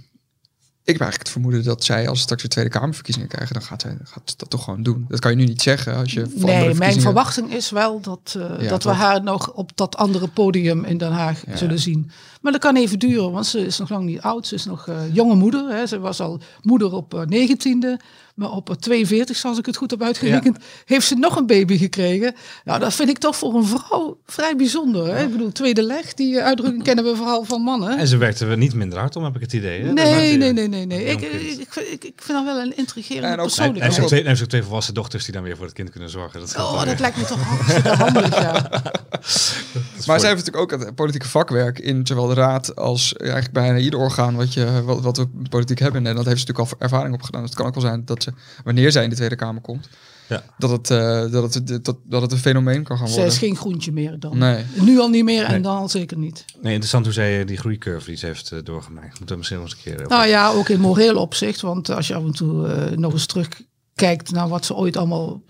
ik 0.86 0.92
heb 0.92 1.00
eigenlijk 1.00 1.18
het 1.18 1.28
vermoeden 1.28 1.64
dat 1.64 1.84
zij, 1.84 2.08
als 2.08 2.18
ze 2.18 2.24
straks 2.24 2.42
de 2.42 2.48
Tweede 2.48 2.70
Kamerverkiezingen 2.70 3.28
krijgen, 3.28 3.54
dan 3.54 3.62
gaat 3.62 3.80
zij 3.80 3.96
gaat 4.04 4.34
dat 4.38 4.50
toch 4.50 4.64
gewoon 4.64 4.82
doen. 4.82 5.04
Dat 5.08 5.20
kan 5.20 5.30
je 5.30 5.36
nu 5.36 5.44
niet 5.44 5.62
zeggen 5.62 5.96
als 5.96 6.12
je 6.12 6.26
Nee, 6.34 6.74
mijn 6.74 7.00
verwachting 7.00 7.52
is 7.54 7.70
wel 7.70 8.00
dat, 8.00 8.34
eh, 8.38 8.62
Ja, 8.62 8.68
dat 8.68 8.84
we 8.84 8.90
haar 8.90 9.22
nog 9.22 9.52
op 9.52 9.70
dat 9.74 9.96
andere 9.96 10.28
podium 10.28 10.84
in 10.84 10.98
Den 10.98 11.12
Haag 11.12 11.42
Ja. 11.46 11.56
zullen 11.56 11.78
zien. 11.78 12.10
Maar 12.44 12.52
dat 12.52 12.60
kan 12.62 12.76
even 12.76 12.98
duren, 12.98 13.32
want 13.32 13.46
ze 13.46 13.66
is 13.66 13.78
nog 13.78 13.88
lang 13.90 14.04
niet 14.04 14.20
oud. 14.20 14.46
Ze 14.46 14.54
is 14.54 14.64
nog 14.64 14.88
eh, 14.88 14.96
jonge 15.12 15.34
moeder. 15.34 15.68
Hè. 15.68 15.86
Ze 15.86 15.98
was 15.98 16.20
al 16.20 16.40
moeder 16.62 16.92
op 16.92 17.14
eh, 17.14 17.48
19e, 17.48 18.02
maar 18.34 18.50
op 18.50 18.70
eh, 18.70 18.76
42, 18.76 19.44
als 19.44 19.58
ik 19.58 19.66
het 19.66 19.76
goed 19.76 19.90
heb 19.90 20.02
uitgerekend, 20.02 20.58
heeft 20.84 21.06
ze 21.06 21.14
nog 21.14 21.36
een 21.36 21.46
baby 21.46 21.76
gekregen. 21.78 22.34
Nou, 22.64 22.80
dat 22.80 22.94
vind 22.94 23.08
ik 23.08 23.18
toch 23.18 23.36
voor 23.36 23.54
een 23.54 23.64
vrouw 23.66 24.18
vrij 24.26 24.56
bijzonder. 24.56 25.06
Hè. 25.16 25.22
Ik 25.24 25.30
bedoel, 25.30 25.52
tweede 25.52 25.82
leg, 25.82 26.14
die 26.14 26.38
eh, 26.38 26.44
uitdrukking 26.44 26.82
kennen 26.88 27.04
we 27.04 27.16
vooral 27.16 27.44
van 27.44 27.60
mannen. 27.62 27.98
En 27.98 28.06
ze 28.06 28.16
werkte 28.16 28.46
er 28.46 28.56
niet 28.56 28.74
minder 28.74 28.98
hard 28.98 29.16
om, 29.16 29.24
heb 29.24 29.34
ik 29.34 29.40
het 29.40 29.52
idee. 29.52 29.82
Hè? 29.82 29.92
Nee, 29.92 30.36
nee, 30.36 30.52
nee, 30.52 30.68
nee. 30.68 30.86
nee. 30.86 31.04
Ik, 31.04 31.20
ik, 31.20 31.58
ik, 31.58 31.66
vind- 31.72 31.86
ik, 31.92 32.04
ik 32.04 32.20
vind 32.22 32.38
dat 32.38 32.44
wel 32.44 32.58
een 32.62 32.76
intrigerende 32.76 33.28
En 33.28 33.36
persoonlijkheid. 33.42 33.78
hij, 33.80 33.88
heeft 33.88 34.00
ook 34.02 34.06
twee, 34.18 34.26
heeft 34.26 34.42
ook 34.42 34.48
twee 34.48 34.62
volwassen 34.62 34.94
dochters 34.94 35.24
die 35.24 35.34
dan 35.34 35.42
weer 35.42 35.56
voor 35.56 35.64
het 35.64 35.74
kind 35.74 35.90
kunnen 35.90 36.10
zorgen. 36.10 36.40
Dat 36.40 36.56
Oh, 36.56 36.74
dat 36.76 36.84
weer. 36.84 36.96
lijkt 37.00 37.16
me 37.16 37.24
toch 37.24 37.42
hartstikke 37.42 37.88
handig, 37.88 38.40
ja. 38.40 38.52
Maar 40.06 40.20
zij 40.20 40.28
heeft 40.30 40.44
natuurlijk 40.44 40.72
ook 40.72 40.80
het 40.80 40.94
politieke 40.94 41.28
vakwerk 41.28 41.78
in 41.78 42.04
de 42.04 42.14
raad 42.34 42.76
als 42.76 43.16
eigenlijk 43.16 43.52
bijna 43.52 43.78
ieder 43.78 43.98
orgaan 44.00 44.36
wat, 44.36 44.54
je, 44.54 44.82
wat, 44.84 45.00
wat 45.00 45.16
we 45.16 45.28
politiek 45.48 45.78
hebben. 45.78 46.06
En 46.06 46.14
dat 46.14 46.24
heeft 46.24 46.40
ze 46.40 46.46
natuurlijk 46.46 46.72
al 46.80 46.86
ervaring 46.86 47.14
opgedaan. 47.14 47.40
Dus 47.40 47.50
het 47.50 47.58
kan 47.58 47.68
ook 47.68 47.74
wel 47.74 47.84
zijn 47.84 48.04
dat 48.04 48.22
ze, 48.22 48.32
wanneer 48.64 48.92
zij 48.92 49.04
in 49.04 49.10
de 49.10 49.16
Tweede 49.16 49.36
Kamer 49.36 49.62
komt, 49.62 49.88
Ja. 50.28 50.42
Dat, 50.58 50.70
het, 50.70 50.90
uh, 50.90 51.32
dat, 51.32 51.54
het, 51.54 51.84
dat, 51.84 51.96
dat 52.04 52.22
het 52.22 52.32
een 52.32 52.38
fenomeen 52.38 52.82
kan 52.82 52.96
gaan 52.96 53.06
worden. 53.06 53.30
Zij 53.30 53.32
is 53.32 53.38
geen 53.38 53.56
groentje 53.56 53.92
meer 53.92 54.18
dan. 54.18 54.38
Nee. 54.38 54.64
Nu 54.74 54.98
al 54.98 55.08
niet 55.08 55.24
meer 55.24 55.44
en 55.44 55.62
dan 55.62 55.76
al 55.76 55.88
zeker 55.88 56.18
niet. 56.18 56.44
Nee, 56.54 56.72
interessant 56.72 57.04
hoe 57.04 57.14
zij 57.14 57.44
die 57.44 57.56
groeicurve 57.56 58.06
die 58.06 58.16
ze 58.16 58.26
heeft 58.26 58.50
uh, 58.52 58.58
doorgemaakt. 58.62 59.08
Moeten 59.08 59.28
we 59.28 59.36
misschien 59.36 59.58
nog 59.58 59.68
eens 59.68 59.76
een 59.76 59.82
keer 59.82 59.94
over. 59.94 60.08
Nou 60.08 60.26
ja, 60.26 60.50
ook 60.50 60.68
in 60.68 60.80
moreel 60.80 61.16
opzicht. 61.16 61.60
Want 61.60 61.90
als 61.90 62.06
je 62.06 62.14
af 62.14 62.24
en 62.24 62.32
toe 62.32 62.66
uh, 62.68 62.96
nog 62.96 63.12
eens 63.12 63.26
terugkijkt 63.26 64.30
naar 64.30 64.48
wat 64.48 64.64
ze 64.64 64.74
ooit 64.74 64.96
allemaal 64.96 65.42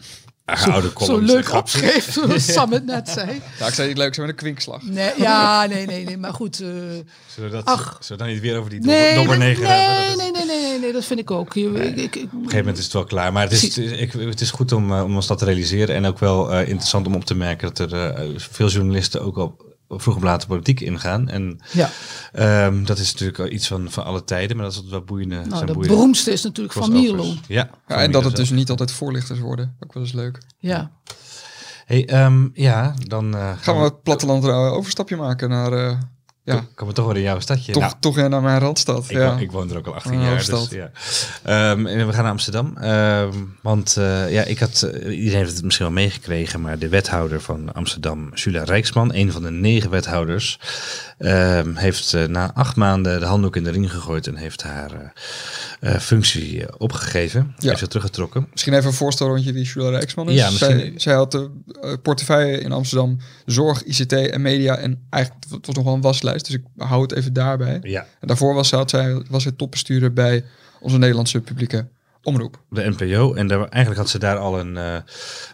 zo, 0.53 1.05
zo 1.05 1.19
leuk 1.19 1.53
opschreef, 1.53 2.13
zoals 2.13 2.47
Sam 2.53 2.73
het 2.73 2.87
net 2.87 3.09
zei. 3.09 3.43
Ja, 3.59 3.67
ik 3.67 3.75
zei 3.75 3.89
niet 3.89 3.97
leuk, 3.97 4.15
zo 4.15 4.21
met 4.21 4.31
een 4.31 4.37
kwinkslag. 4.37 4.83
Nee, 4.83 5.13
ja, 5.17 5.67
nee, 5.67 5.87
nee, 5.87 6.05
nee, 6.05 6.19
maar 6.19 6.33
goed. 6.33 6.61
Uh, 6.61 6.69
zullen, 6.69 7.03
we 7.37 7.49
dat, 7.51 7.65
ach, 7.65 7.97
zullen 8.01 8.23
we 8.23 8.25
dan 8.25 8.35
niet 8.35 8.41
weer 8.43 8.59
over 8.59 8.71
die 8.71 8.81
nee, 8.81 9.15
dobber 9.15 9.39
negen 9.39 9.63
nee, 9.63 9.73
hebben? 9.73 10.17
Nee, 10.17 10.31
nee, 10.31 10.45
nee, 10.47 10.61
nee, 10.61 10.79
nee, 10.79 10.93
dat 10.93 11.05
vind 11.05 11.21
ik 11.21 11.31
ook. 11.31 11.55
Ik, 11.55 11.77
ik, 11.77 11.97
ik, 11.97 12.15
op 12.15 12.33
een 12.33 12.39
gegeven 12.39 12.59
moment 12.59 12.79
is 12.79 12.85
het 12.85 12.93
wel 12.93 13.05
klaar. 13.05 13.33
Maar 13.33 13.43
het 13.43 13.53
is, 13.53 13.79
ik, 13.79 14.13
het 14.13 14.41
is 14.41 14.51
goed 14.51 14.73
om, 14.73 14.91
uh, 14.93 15.03
om 15.03 15.15
ons 15.15 15.27
dat 15.27 15.39
te 15.39 15.45
realiseren. 15.45 15.95
En 15.95 16.07
ook 16.07 16.19
wel 16.19 16.53
uh, 16.53 16.69
interessant 16.69 17.07
om 17.07 17.15
op 17.15 17.25
te 17.25 17.35
merken 17.35 17.75
dat 17.75 17.93
er 17.93 18.31
veel 18.37 18.69
journalisten 18.69 19.23
ook 19.23 19.37
al 19.37 19.64
vroeg 19.89 20.17
of 20.17 20.23
later 20.23 20.49
politiek 20.49 20.81
ingaan. 20.81 21.29
En 21.29 21.61
ja. 21.73 21.91
Um, 22.67 22.85
dat 22.85 22.99
is 22.99 23.13
natuurlijk 23.13 23.53
iets 23.53 23.67
van, 23.67 23.91
van 23.91 24.05
alle 24.05 24.25
tijden, 24.25 24.57
maar 24.57 24.67
dat 24.67 24.75
is 24.75 24.91
wel 24.91 25.03
boeiende. 25.03 25.35
Nou, 25.35 25.67
de 25.67 25.73
boeiende 25.73 25.97
beroemdste 25.97 26.33
is 26.33 26.43
natuurlijk 26.43 26.75
Van 26.75 26.93
Mierlo. 26.93 27.25
Ja, 27.49 27.71
ja 27.87 27.97
en 27.97 28.11
dat 28.11 28.25
het 28.25 28.37
dus 28.37 28.51
niet 28.51 28.71
altijd 28.71 28.93
voorlichters 28.93 29.39
worden. 29.39 29.77
Ook 29.81 29.93
wel 29.93 30.03
eens 30.03 30.13
leuk. 30.13 30.43
Ja. 30.59 30.91
Hey, 31.85 32.25
um, 32.25 32.51
ja, 32.55 32.95
dan 32.97 33.35
uh, 33.35 33.41
gaan, 33.41 33.59
gaan 33.59 33.77
we 33.77 33.83
het 33.83 34.03
platteland 34.03 34.45
overstapje 34.49 35.17
maken 35.17 35.49
naar 35.49 35.73
uh, 35.73 35.99
ja. 36.45 36.55
Kom, 36.55 36.69
komen 36.75 36.95
toch 36.95 37.07
weer 37.07 37.17
in 37.17 37.23
jouw 37.23 37.41
stadje. 37.41 37.73
Toch, 37.73 37.83
nou, 37.83 37.95
toch 38.01 38.17
naar 38.17 38.43
mijn 38.43 38.59
randstad. 38.59 39.05
Ik, 39.05 39.11
ja. 39.11 39.29
woon, 39.29 39.39
ik 39.39 39.51
woon 39.51 39.71
er 39.71 39.77
ook 39.77 39.87
al 39.87 39.95
18 39.95 40.21
jaar. 40.21 40.45
Dus, 40.47 40.69
ja. 40.71 41.71
Um, 41.71 41.87
en 41.87 42.07
we 42.07 42.13
gaan 42.13 42.23
naar 42.23 42.33
Amsterdam. 42.33 42.77
Um, 42.83 43.57
want 43.63 43.97
uh, 43.99 44.33
ja, 44.33 44.43
ik 44.43 44.59
had, 44.59 44.91
uh, 44.95 45.19
iedereen 45.19 45.39
heeft 45.39 45.55
het 45.55 45.65
misschien 45.65 45.87
wel 45.87 45.95
meegekregen, 45.95 46.61
maar 46.61 46.79
de 46.79 46.89
wethouder 46.89 47.41
van 47.41 47.73
Amsterdam, 47.73 48.35
Julia 48.35 48.65
Rijksman, 48.65 49.15
een 49.15 49.33
van 49.33 49.43
de 49.43 49.51
negen 49.51 49.91
wethouders, 49.91 50.59
um, 51.19 51.77
heeft 51.77 52.13
uh, 52.13 52.25
na 52.25 52.55
acht 52.55 52.77
maanden 52.77 53.21
de 53.21 53.27
handdoek 53.27 53.57
in 53.57 53.65
de 53.65 53.71
ring 53.71 53.91
gegooid 53.91 54.27
en 54.27 54.37
heeft 54.37 54.63
haar 54.63 55.13
functie 56.01 56.79
opgegeven. 56.79 57.55
Ja. 57.59 57.69
Heeft 57.69 57.79
ze 57.79 57.89
teruggetrokken. 57.89 58.47
Misschien 58.51 58.75
even 58.75 58.87
een 58.87 58.93
voorstelrondje 58.93 59.53
wie 59.53 59.65
Julia 59.65 59.91
Rijksman 59.91 60.29
is. 60.29 60.35
Ja, 60.35 60.51
misschien... 60.51 60.79
zij, 60.79 60.93
zij 60.97 61.15
had 61.15 61.33
de 61.33 61.51
portefeuille 62.03 62.59
in 62.59 62.73
Amsterdam 62.73 63.19
zorg, 63.47 63.83
ICT 63.83 64.13
en 64.13 64.43
media 64.43 64.77
en 64.77 65.07
eigenlijk 65.11 65.45
het 65.51 65.67
was 65.67 65.75
nog 65.75 65.85
wel 65.85 65.95
een 65.95 66.01
waslijst 66.01 66.34
dus 66.43 66.55
ik 66.55 66.63
hou 66.77 67.03
het 67.03 67.13
even 67.13 67.33
daarbij. 67.33 67.79
Ja. 67.83 68.07
En 68.21 68.27
daarvoor 68.29 68.55
was, 68.55 68.71
had 68.71 68.91
zij, 68.91 69.23
was 69.29 69.45
hij 69.45 69.53
topbestuurder 69.53 70.13
bij 70.13 70.45
onze 70.81 70.99
Nederlandse 70.99 71.41
publieke 71.41 71.87
omroep. 72.25 72.59
De 72.71 72.95
NPO. 72.97 73.35
En 73.35 73.47
daar, 73.47 73.59
eigenlijk 73.59 73.97
had 73.97 74.11
ze 74.11 74.19
daar 74.19 74.37
al 74.37 74.59
een 74.59 74.77
uh, 74.77 74.97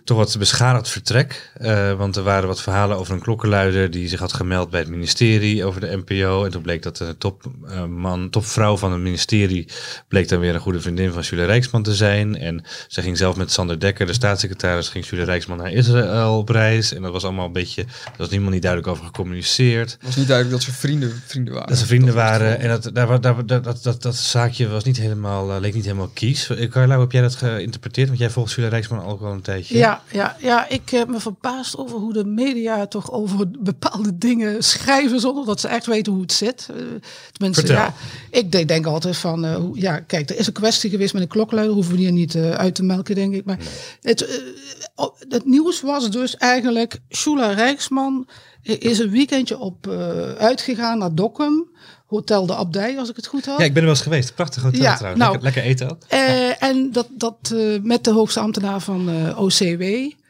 toch 0.04 0.16
wat 0.16 0.36
beschadigd 0.38 0.88
vertrek. 0.88 1.52
Uh, 1.60 1.92
want 1.92 2.16
er 2.16 2.22
waren 2.22 2.48
wat 2.48 2.62
verhalen 2.62 2.96
over 2.96 3.14
een 3.14 3.20
klokkenluider 3.20 3.90
die 3.90 4.08
zich 4.08 4.20
had 4.20 4.32
gemeld 4.32 4.70
bij 4.70 4.80
het 4.80 4.88
ministerie 4.88 5.64
over 5.64 5.80
de 5.80 6.02
NPO. 6.04 6.44
En 6.44 6.50
toen 6.50 6.62
bleek 6.62 6.82
dat 6.82 6.96
de 6.96 7.16
topman, 7.18 8.22
uh, 8.22 8.28
topvrouw 8.28 8.76
van 8.76 8.92
het 8.92 9.00
ministerie, 9.00 9.68
bleek 10.08 10.28
dan 10.28 10.40
weer 10.40 10.54
een 10.54 10.60
goede 10.60 10.80
vriendin 10.80 11.12
van 11.12 11.22
Julia 11.22 11.44
Rijksman 11.44 11.82
te 11.82 11.94
zijn. 11.94 12.36
En 12.36 12.64
ze 12.88 13.02
ging 13.02 13.16
zelf 13.16 13.36
met 13.36 13.52
Sander 13.52 13.80
Dekker, 13.80 14.06
de 14.06 14.12
staatssecretaris, 14.12 14.88
ging 14.88 15.06
Julia 15.06 15.24
Rijksman 15.24 15.56
naar 15.56 15.72
Israël 15.72 16.38
op 16.38 16.48
reis. 16.48 16.92
En 16.92 17.02
dat 17.02 17.12
was 17.12 17.24
allemaal 17.24 17.46
een 17.46 17.52
beetje, 17.52 17.82
er 17.82 18.18
was 18.18 18.30
niemand 18.30 18.52
niet 18.52 18.62
duidelijk 18.62 18.92
over 18.92 19.04
gecommuniceerd. 19.04 19.90
Het 19.90 20.06
was 20.06 20.16
niet 20.16 20.28
duidelijk 20.28 20.56
dat 20.56 20.66
ze 20.66 20.78
vrienden, 20.80 21.22
vrienden 21.26 21.52
waren. 21.52 21.68
Dat 21.68 21.78
ze 21.78 21.86
vrienden 21.86 22.14
waren. 22.14 22.60
En 22.60 22.68
dat, 22.68 22.90
daar, 22.92 23.20
daar, 23.20 23.46
dat, 23.46 23.64
dat, 23.64 23.82
dat, 23.82 24.02
dat 24.02 24.16
zaakje 24.16 24.68
was 24.68 24.84
niet 24.84 24.96
helemaal, 24.96 25.60
leek 25.60 25.74
niet 25.74 25.84
helemaal 25.84 26.10
kies 26.14 26.48
Carla, 26.68 26.92
hoe 26.92 27.02
heb 27.02 27.12
jij 27.12 27.22
dat 27.22 27.34
geïnterpreteerd? 27.34 28.06
Want 28.08 28.20
jij 28.20 28.30
volgt 28.30 28.52
Julia 28.52 28.70
Rijksman 28.70 29.02
al 29.02 29.20
wel 29.20 29.32
een 29.32 29.40
tijdje. 29.40 29.76
Ja, 29.76 30.02
ja, 30.12 30.36
ja, 30.38 30.68
ik 30.68 30.88
heb 30.88 31.08
me 31.08 31.20
verbaasd 31.20 31.76
over 31.76 31.98
hoe 31.98 32.12
de 32.12 32.24
media 32.24 32.86
toch 32.86 33.10
over 33.12 33.50
bepaalde 33.58 34.18
dingen 34.18 34.62
schrijven 34.64 35.20
zonder 35.20 35.44
dat 35.44 35.60
ze 35.60 35.68
echt 35.68 35.86
weten 35.86 36.12
hoe 36.12 36.22
het 36.22 36.32
zit. 36.32 36.68
Uh, 36.70 36.76
tenminste, 37.32 37.66
Vertel. 37.66 37.84
ja, 37.84 37.94
ik 38.30 38.52
denk, 38.52 38.68
denk 38.68 38.86
altijd 38.86 39.16
van, 39.16 39.44
uh, 39.44 39.54
hoe, 39.54 39.80
ja, 39.80 40.00
kijk, 40.00 40.30
er 40.30 40.38
is 40.38 40.46
een 40.46 40.52
kwestie 40.52 40.90
geweest 40.90 41.12
met 41.12 41.22
een 41.22 41.28
klokluider, 41.28 41.74
hoeven 41.74 41.94
we 41.94 42.00
hier 42.00 42.12
niet 42.12 42.34
uh, 42.34 42.50
uit 42.50 42.74
te 42.74 42.82
melken, 42.82 43.14
denk 43.14 43.34
ik. 43.34 43.44
Maar 43.44 43.56
nee. 43.56 43.66
het, 44.02 44.42
het 45.28 45.44
nieuws 45.44 45.80
was 45.80 46.10
dus 46.10 46.36
eigenlijk, 46.36 46.98
Julia 47.08 47.52
Rijksman 47.52 48.28
is 48.62 48.98
een 48.98 49.10
weekendje 49.10 49.58
op 49.58 49.88
uitgegaan 50.38 50.98
naar 50.98 51.14
Dokkum. 51.14 51.68
Hotel 52.10 52.46
de 52.46 52.54
Abdij, 52.54 52.98
als 52.98 53.08
ik 53.08 53.16
het 53.16 53.26
goed 53.26 53.46
had. 53.46 53.58
Ja, 53.58 53.64
ik 53.64 53.72
ben 53.72 53.82
er 53.82 53.88
wel 53.88 53.96
eens 53.96 54.04
geweest. 54.04 54.34
Prachtig 54.34 54.62
hotel 54.62 54.80
ja, 54.80 54.96
trouwens. 54.96 55.22
Nou, 55.22 55.32
lekker, 55.40 55.62
lekker, 55.62 55.72
eten 55.72 55.90
ook. 55.90 55.98
Uh, 56.12 56.62
en 56.62 56.92
dat, 56.92 57.06
dat 57.10 57.50
uh, 57.52 57.80
met 57.82 58.04
de 58.04 58.10
hoogste 58.10 58.40
ambtenaar 58.40 58.80
van 58.80 59.08
uh, 59.08 59.40
OCW. 59.40 59.82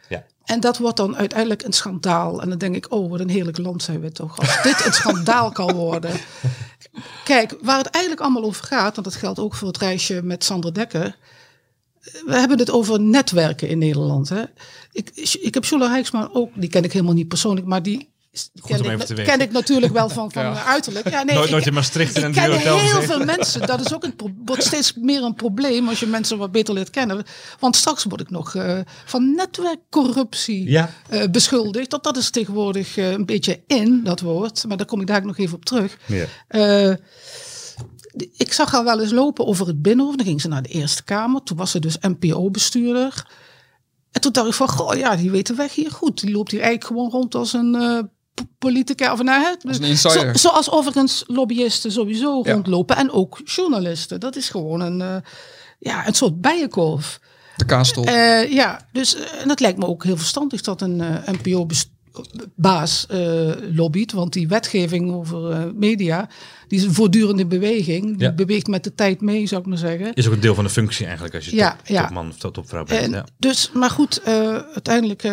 Ja. 0.09 0.25
En 0.45 0.61
dat 0.61 0.79
wordt 0.79 0.97
dan 0.97 1.17
uiteindelijk 1.17 1.63
een 1.63 1.73
schandaal. 1.73 2.43
En 2.43 2.49
dan 2.49 2.59
denk 2.59 2.77
ik, 2.77 2.93
oh, 2.93 3.11
wat 3.11 3.21
een 3.21 3.29
heerlijk 3.29 3.59
land 3.59 3.83
zijn 3.83 4.01
we 4.01 4.13
toch. 4.13 4.39
Als 4.39 4.63
dit 4.63 4.87
een 4.87 4.93
schandaal 4.93 5.51
kan 5.61 5.75
worden. 5.75 6.13
Kijk, 7.25 7.57
waar 7.63 7.79
het 7.79 7.87
eigenlijk 7.87 8.25
allemaal 8.25 8.45
over 8.45 8.65
gaat, 8.65 8.95
want 8.95 9.07
dat 9.07 9.17
geldt 9.17 9.39
ook 9.39 9.55
voor 9.55 9.69
het 9.69 9.79
reisje 9.79 10.21
met 10.23 10.45
Sander 10.45 10.75
Dekker. 10.75 11.17
We 12.27 12.39
hebben 12.39 12.59
het 12.59 12.71
over 12.71 13.01
netwerken 13.01 13.69
in 13.69 13.79
Nederland. 13.79 14.29
Hè. 14.29 14.43
Ik, 14.93 15.11
ik 15.41 15.55
heb 15.55 15.65
Sjoela 15.65 15.87
Rijksman 15.87 16.35
ook, 16.35 16.51
die 16.55 16.71
ken 16.71 16.85
ik 16.85 16.93
helemaal 16.93 17.15
niet 17.15 17.29
persoonlijk, 17.29 17.67
maar 17.67 17.83
die 17.83 18.10
ken 18.67 18.85
ik, 18.85 19.25
ken 19.25 19.41
ik 19.41 19.53
natuurlijk 19.53 19.93
wel 19.93 20.09
van, 20.09 20.31
van 20.33 20.43
ja. 20.43 20.65
uiterlijk. 20.65 21.11
Ja, 21.11 21.23
nee, 21.23 21.35
nooit, 21.35 21.51
nooit 21.51 21.67
in 21.67 21.75
Maastricht 21.75 22.17
in 22.17 22.25
een 22.25 22.33
ken 22.33 22.53
heel 22.53 23.03
veel 23.03 23.25
mensen. 23.25 23.67
Dat 23.67 23.81
is 23.81 23.95
ook 23.95 24.05
een, 24.05 24.15
wordt 24.45 24.63
steeds 24.63 24.95
meer 24.95 25.23
een 25.23 25.35
probleem 25.35 25.89
als 25.89 26.01
je 26.01 26.07
mensen 26.07 26.39
wat 26.39 26.53
beter 26.53 26.75
leert 26.75 26.91
kennen. 26.91 27.25
Want 27.59 27.77
straks 27.77 28.05
word 28.05 28.21
ik 28.21 28.31
nog 28.31 28.55
uh, 28.55 28.79
van 29.05 29.35
netwerkcorruptie 29.35 30.71
ja. 30.71 30.91
uh, 31.11 31.25
beschuldigd. 31.31 31.91
Dat, 31.91 32.05
dat 32.05 32.17
is 32.17 32.31
tegenwoordig 32.31 32.97
uh, 32.97 33.11
een 33.11 33.27
beetje 33.27 33.61
in, 33.67 34.05
dat 34.05 34.21
woord. 34.21 34.65
Maar 34.69 34.77
daar 34.77 34.87
kom 34.87 35.01
ik 35.01 35.07
daar 35.07 35.27
nog 35.27 35.39
even 35.39 35.57
op 35.57 35.65
terug. 35.65 35.99
Ja. 36.07 36.97
ik 38.37 38.53
zag 38.53 38.71
haar 38.71 38.85
wel 38.85 39.01
eens 39.01 39.13
lopen 39.13 39.47
over 39.47 39.67
het 39.67 39.83
Binnenhof. 39.83 40.17
Dan 40.17 40.27
ging 40.27 40.41
ze 40.41 40.49
naar 40.49 40.63
de 40.63 40.69
Eerste 40.69 41.05
Kamer. 41.05 41.43
Toen 41.43 41.57
was 41.57 41.71
ze 41.71 41.79
dus 41.79 41.97
NPO-bestuurder. 42.01 43.27
En 44.11 44.21
toen 44.21 44.33
dacht 44.33 44.49
ik 44.49 44.55
van, 44.55 44.69
goh, 44.69 44.97
ja, 44.97 45.17
die 45.17 45.31
weet 45.31 45.47
de 45.47 45.55
weg 45.55 45.75
hier 45.75 45.91
goed. 45.91 46.21
Die 46.21 46.31
loopt 46.31 46.51
hier 46.51 46.61
eigenlijk 46.61 46.93
gewoon 46.93 47.11
rond 47.11 47.35
als 47.35 47.53
een 47.53 48.09
politica 48.59 49.13
of 49.13 49.23
nou, 49.23 49.57
hè, 49.65 49.95
zo, 49.95 50.11
zoals 50.33 50.71
overigens 50.71 51.25
lobbyisten 51.27 51.93
sowieso 51.93 52.41
ja. 52.45 52.53
rondlopen 52.53 52.97
en 52.97 53.11
ook 53.11 53.41
journalisten. 53.45 54.21
Dat 54.21 54.37
is 54.37 54.49
gewoon 54.49 54.81
een, 54.81 55.01
uh, 55.01 55.17
ja, 55.79 56.07
een 56.07 56.15
soort 56.15 56.41
bijenkorf. 56.41 57.21
De 57.57 57.65
kaastol. 57.65 58.09
Uh, 58.09 58.53
ja, 58.53 58.81
dus 58.93 59.17
uh, 59.17 59.43
en 59.43 59.49
het 59.49 59.61
lijkt 59.61 59.79
me 59.79 59.87
ook 59.87 60.05
heel 60.05 60.17
verstandig 60.17 60.61
dat 60.61 60.81
een 60.81 60.97
NPO 61.27 61.67
baas 62.55 63.07
lobbyt, 63.73 64.13
want 64.13 64.33
die 64.33 64.49
wetgeving 64.49 65.13
over 65.13 65.73
media, 65.75 66.29
die 66.69 66.79
is 66.79 66.85
een 66.85 66.95
voortdurende 66.95 67.47
beweging. 67.47 68.05
Die 68.05 68.27
ja. 68.27 68.33
beweegt 68.33 68.67
met 68.67 68.85
de 68.85 68.95
tijd 68.95 69.21
mee, 69.21 69.47
zou 69.47 69.61
ik 69.61 69.67
maar 69.67 69.79
zeggen. 69.79 70.15
Is 70.15 70.27
ook 70.27 70.33
een 70.33 70.41
deel 70.41 70.55
van 70.55 70.65
de 70.65 70.71
functie 70.71 71.05
eigenlijk 71.05 71.35
als 71.35 71.45
je 71.45 71.57
ja, 71.57 71.71
top, 71.71 71.87
ja. 71.87 72.03
topman 72.03 72.29
of 72.29 72.37
topvrouw 72.37 72.85
bent. 72.85 73.01
En, 73.01 73.11
ja. 73.11 73.27
Dus, 73.39 73.71
maar 73.73 73.91
goed, 73.91 74.21
uh, 74.29 74.57
uiteindelijk 74.57 75.29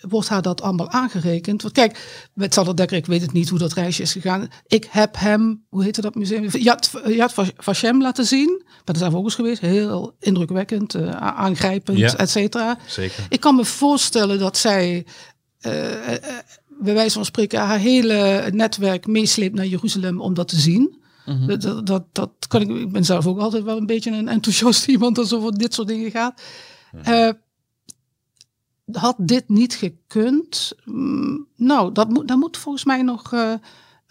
wordt 0.00 0.28
haar 0.28 0.42
dat 0.42 0.62
allemaal 0.62 0.90
aangerekend. 0.90 1.62
Want 1.62 1.74
kijk, 1.74 2.28
met 2.34 2.54
Sander 2.54 2.76
Dekker, 2.76 2.96
ik 2.96 3.06
weet 3.06 3.20
het 3.20 3.32
niet 3.32 3.48
hoe 3.48 3.58
dat 3.58 3.72
reisje 3.72 4.02
is 4.02 4.12
gegaan. 4.12 4.48
Ik 4.66 4.86
heb 4.90 5.14
hem, 5.18 5.64
hoe 5.68 5.82
heette 5.82 6.00
dat 6.00 6.14
museum? 6.14 6.48
Yad, 6.50 6.90
Yad 7.06 7.34
Vashem 7.56 8.02
laten 8.02 8.24
zien. 8.24 8.62
Ik 8.66 8.84
ben 8.84 8.94
er 8.94 9.00
zelf 9.00 9.14
ook 9.14 9.24
eens 9.24 9.34
geweest. 9.34 9.60
Heel 9.60 10.16
indrukwekkend, 10.20 10.96
aangrijpend, 11.18 12.14
et 12.14 12.30
cetera. 12.30 12.78
Zeker. 12.86 13.26
Ik 13.28 13.40
kan 13.40 13.54
me 13.54 13.64
voorstellen 13.64 14.38
dat 14.38 14.56
zij 14.56 15.06
bij 16.78 16.94
wijze 16.94 17.14
van 17.14 17.24
spreken 17.24 17.60
haar 17.60 17.78
hele 17.78 18.48
netwerk 18.52 19.06
meesleept 19.06 19.54
naar 19.54 19.66
Jeruzalem 19.66 20.20
om 20.20 20.34
dat 20.34 20.48
te 20.48 20.60
zien. 20.60 21.02
Mhm. 21.26 21.36
Mm 21.36 21.48
-hmm. 21.48 21.60
dat, 21.60 21.86
dat, 21.86 22.04
dat 22.12 22.30
kan 22.48 22.60
ik, 22.60 22.68
ik 22.68 22.92
ben 22.92 23.04
zelf 23.04 23.26
ook 23.26 23.38
altijd 23.38 23.62
wel 23.62 23.76
een 23.76 23.86
beetje 23.86 24.10
een 24.10 24.28
enthousiast 24.28 24.88
iemand 24.94 25.18
als 25.18 25.30
het 25.30 25.40
over 25.40 25.58
dit 25.58 25.74
soort 25.74 25.88
dingen 25.88 26.10
gaat. 26.10 26.42
Mm 26.92 27.00
-hmm. 27.02 27.12
uh, 27.12 27.30
had 28.92 29.16
dit 29.18 29.48
niet 29.48 29.74
gekund? 29.74 30.72
Mm, 30.84 31.46
nou, 31.56 31.92
dat 31.92 32.08
moet, 32.08 32.28
daar 32.28 32.38
moet 32.38 32.56
volgens 32.56 32.84
mij 32.84 33.02
nog 33.02 33.32
uh, 33.32 33.54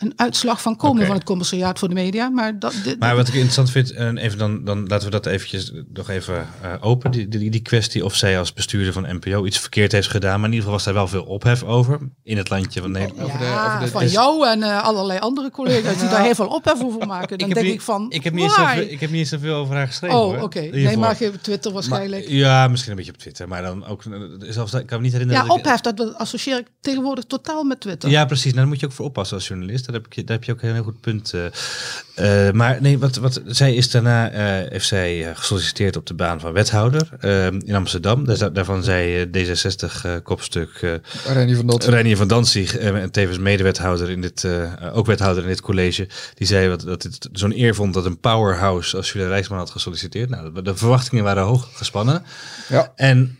een 0.06 0.14
uitslag 0.16 0.62
van 0.62 0.76
komen 0.76 1.06
van 1.06 1.16
het 1.16 1.24
commissariaat 1.24 1.80
voor 1.80 1.88
de 1.88 1.94
media. 1.94 2.30
Maar, 2.30 2.60
dat, 2.60 2.74
dit, 2.84 3.00
Maar 3.00 3.16
wat 3.16 3.28
ik 3.28 3.34
interessant 3.34 3.72
vind, 3.72 3.92
en 3.92 4.18
even 4.18 4.38
dan, 4.38 4.64
dan 4.64 4.88
laten 4.88 5.06
we 5.06 5.12
dat 5.12 5.26
eventjes 5.26 5.72
nog 5.94 6.10
even 6.10 6.48
uh, 6.64 6.74
open, 6.82 7.12
die, 7.12 7.28
die, 7.28 7.50
die 7.52 7.62
kwestie 7.62 8.06
of 8.06 8.16
zij 8.16 8.40
als 8.40 8.54
bestuurder 8.54 8.94
van 8.94 9.06
NPO 9.16 9.46
iets 9.46 9.60
verkeerd 9.60 9.92
heeft 9.92 10.08
gedaan. 10.08 10.40
Maar 10.40 10.50
in 10.50 10.56
ieder 10.56 10.60
geval 10.60 10.74
was 10.74 10.84
daar 10.84 10.94
wel 10.94 11.08
veel 11.08 11.24
ophef 11.24 11.64
over 11.64 12.00
in 12.24 12.38
het 12.38 12.50
landje 12.50 12.82
van 12.82 12.92
Nederland. 12.92 13.18
ja, 13.28 13.34
over 13.34 13.40
de- 13.40 13.46
over 13.66 13.80
de- 13.80 13.88
van 13.92 14.02
dus- 14.02 14.12
jou 14.12 14.48
en 14.48 14.60
uh, 14.60 14.84
allerlei 14.84 15.20
andere 15.20 15.52
collega's 15.52 15.98
die 16.00 16.10
daar 16.10 16.24
heel 16.24 16.36
veel 16.36 16.48
ophef 16.48 16.84
over 16.84 17.08
maken. 17.08 17.38
Dan 17.38 17.50
denk 17.50 17.66
niet- 17.66 17.74
ik 17.74 17.82
van, 17.82 18.06
ik 18.12 18.24
heb, 18.24 18.34
niet 18.34 18.52
zoveel, 18.52 18.84
ik 18.90 19.00
heb 19.00 19.10
niet 19.10 19.28
zoveel 19.28 19.56
over 19.56 19.76
haar 19.76 19.88
geschreven. 19.88 20.18
Oh, 20.18 20.42
oké. 20.44 20.60
Nee, 20.60 20.72
Hiervoor. 20.72 21.00
maar 21.00 21.16
je 21.20 21.32
Twitter 21.42 21.72
waarschijnlijk. 21.72 22.26
Maar- 22.26 22.34
ja, 22.36 22.68
misschien 22.68 22.92
een 22.92 22.98
beetje 22.98 23.12
op 23.12 23.18
Twitter, 23.18 23.48
maar 23.48 23.62
dan 23.62 23.86
ook, 23.86 24.04
zelfs, 24.40 24.74
ik 24.74 24.86
kan 24.86 24.98
me 24.98 25.04
niet 25.04 25.14
herinneren. 25.14 25.42
ja, 25.44 25.48
dat 25.50 25.58
ik- 25.60 25.66
ophef, 25.66 25.82
dat 25.82 26.16
associeer 26.16 26.58
ik 26.58 26.68
tegenwoordig 26.82 27.24
totaal 27.24 27.64
met 27.64 27.80
Twitter. 27.80 28.10
Ja, 28.10 28.26
precies. 28.26 28.44
Nou, 28.46 28.56
daar 28.56 28.68
moet 28.68 28.80
je 28.80 28.86
ook 28.86 28.92
voor 28.92 29.06
oppassen 29.06 29.38
als 29.38 29.48
journalist. 29.48 29.86
Daar 29.94 30.02
heb 30.02 30.14
je, 30.14 30.24
daar 30.24 30.36
heb 30.36 30.46
je 30.46 30.52
ook 30.52 30.62
een 30.62 30.74
heel 30.74 30.84
goed 30.84 31.02
punt. 31.02 31.34
Uh, 31.34 32.52
maar 32.52 32.78
nee, 32.82 33.00
wat, 33.00 33.16
wat, 33.16 33.42
zij 33.46 33.76
is 33.76 33.92
daarna, 33.92 34.32
uh, 34.32 34.70
heeft 34.70 34.88
zij 34.88 35.32
gesolliciteerd 35.36 35.96
op 35.96 36.06
de 36.06 36.14
baan 36.14 36.40
van 36.40 36.54
wethouder 36.54 37.10
in 37.66 37.76
Amsterdam. 37.76 38.26
Daar, 38.26 38.54
daarvan 38.54 38.84
zei 38.84 39.26
D66-kopstuk 39.26 41.02
Renier 41.26 41.56
van 41.56 41.68
Danzig, 41.68 41.90
Reinier 41.90 42.18
van 42.18 42.28
Danzig 42.28 42.78
en 42.78 43.12
tevens 43.12 43.38
medewethouder 43.38 44.10
in 44.10 44.22
dit, 44.22 44.48
ook 44.94 45.06
wethouder 45.06 45.44
in 45.44 45.50
dit 45.50 45.62
college. 45.62 46.08
Die 46.34 46.48
zei 46.48 46.70
wat, 46.70 46.82
dat 46.82 47.04
het 47.04 47.30
zo'n 47.32 47.60
eer 47.60 47.76
vond 47.76 47.94
dat 47.94 48.06
een 48.06 48.20
powerhouse 48.20 48.98
als 48.98 49.12
Julia 49.12 49.28
Rijksman 49.28 49.58
had 49.58 49.70
gesolliciteerd. 49.70 50.30
Nou, 50.30 50.62
de 50.62 50.76
verwachtingen 50.76 51.24
waren 51.24 51.44
hoog 51.44 51.70
gespannen. 51.74 52.24
Ja. 52.70 52.92
En 52.96 53.38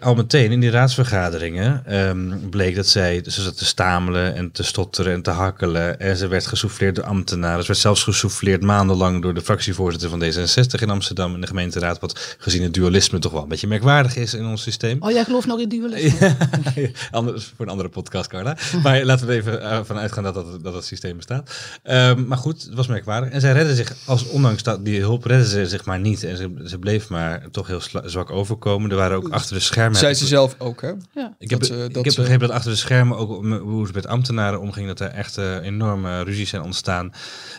al 0.00 0.14
meteen 0.14 0.52
in 0.52 0.60
die 0.60 0.70
raadsvergaderingen 0.70 1.96
um, 2.08 2.50
bleek 2.50 2.74
dat 2.74 2.86
zij, 2.86 3.22
ze 3.26 3.42
zat 3.42 3.58
te 3.58 3.64
stamelen 3.64 4.34
en 4.34 4.52
te 4.52 4.62
stotteren 4.62 5.12
en 5.12 5.22
te 5.22 5.30
hakkelen. 5.30 5.91
En 5.98 6.16
ze 6.16 6.28
werd 6.28 6.46
gesouffleerd 6.46 6.94
door 6.94 7.04
ambtenaren. 7.04 7.60
Ze 7.60 7.66
werd 7.66 7.78
zelfs 7.78 8.02
gesouffleerd 8.02 8.62
maandenlang 8.62 9.22
door 9.22 9.34
de 9.34 9.40
fractievoorzitter 9.42 10.08
van 10.10 10.22
D66 10.22 10.82
in 10.82 10.90
Amsterdam 10.90 11.34
in 11.34 11.40
de 11.40 11.46
gemeenteraad. 11.46 12.00
Wat 12.00 12.36
gezien 12.38 12.62
het 12.62 12.74
dualisme 12.74 13.18
toch 13.18 13.32
wel 13.32 13.42
een 13.42 13.48
beetje 13.48 13.66
merkwaardig 13.66 14.16
is 14.16 14.34
in 14.34 14.46
ons 14.46 14.62
systeem. 14.62 14.96
Oh, 15.00 15.10
jij 15.10 15.24
gelooft 15.24 15.46
nog 15.46 15.60
in 15.60 15.68
dualisme? 15.68 16.26
ja, 16.74 16.88
anders 17.10 17.52
voor 17.56 17.64
een 17.64 17.70
andere 17.70 17.88
podcast, 17.88 18.28
Carla. 18.28 18.56
Maar 18.82 19.04
laten 19.04 19.26
we 19.26 19.32
even 19.32 19.60
uh, 19.60 19.80
vanuit 19.84 20.12
gaan 20.12 20.24
dat, 20.24 20.34
dat, 20.34 20.64
dat 20.64 20.74
het 20.74 20.84
systeem 20.84 21.16
bestaat. 21.16 21.50
Um, 21.84 22.26
maar 22.26 22.38
goed, 22.38 22.62
het 22.62 22.74
was 22.74 22.86
merkwaardig. 22.86 23.30
En 23.30 23.40
zij 23.40 23.52
redde 23.52 23.74
zich, 23.74 23.94
als 24.06 24.28
ondanks 24.28 24.62
dat, 24.62 24.84
die 24.84 25.00
hulp 25.00 25.24
redde 25.24 25.48
ze 25.48 25.66
zich 25.66 25.84
maar 25.84 26.00
niet. 26.00 26.24
En 26.24 26.36
ze, 26.36 26.50
ze 26.64 26.78
bleef 26.78 27.08
maar 27.08 27.50
toch 27.50 27.66
heel 27.66 27.80
zwak 28.04 28.30
overkomen. 28.30 28.90
Er 28.90 28.96
waren 28.96 29.16
ook 29.16 29.28
achter 29.28 29.54
de 29.54 29.60
schermen... 29.60 29.98
Zij 29.98 30.14
ze 30.14 30.26
zelf 30.26 30.54
ook, 30.58 30.80
hè? 30.80 30.92
Ja. 31.14 31.34
Ik 31.38 31.50
heb, 31.50 31.60
dat, 31.60 31.70
ik 31.70 32.04
heb 32.04 32.14
begrepen 32.14 32.46
dat 32.46 32.56
achter 32.56 32.70
de 32.70 32.76
schermen 32.76 33.16
ook 33.16 33.44
hoe 33.60 33.86
ze 33.86 33.92
met 33.94 34.06
ambtenaren 34.06 34.60
omging, 34.60 34.86
dat 34.86 35.00
er 35.00 35.08
echt 35.08 35.38
uh, 35.38 35.64
enorme 35.72 36.22
ruzies 36.22 36.50
zijn 36.50 36.62
ontstaan. 36.62 37.12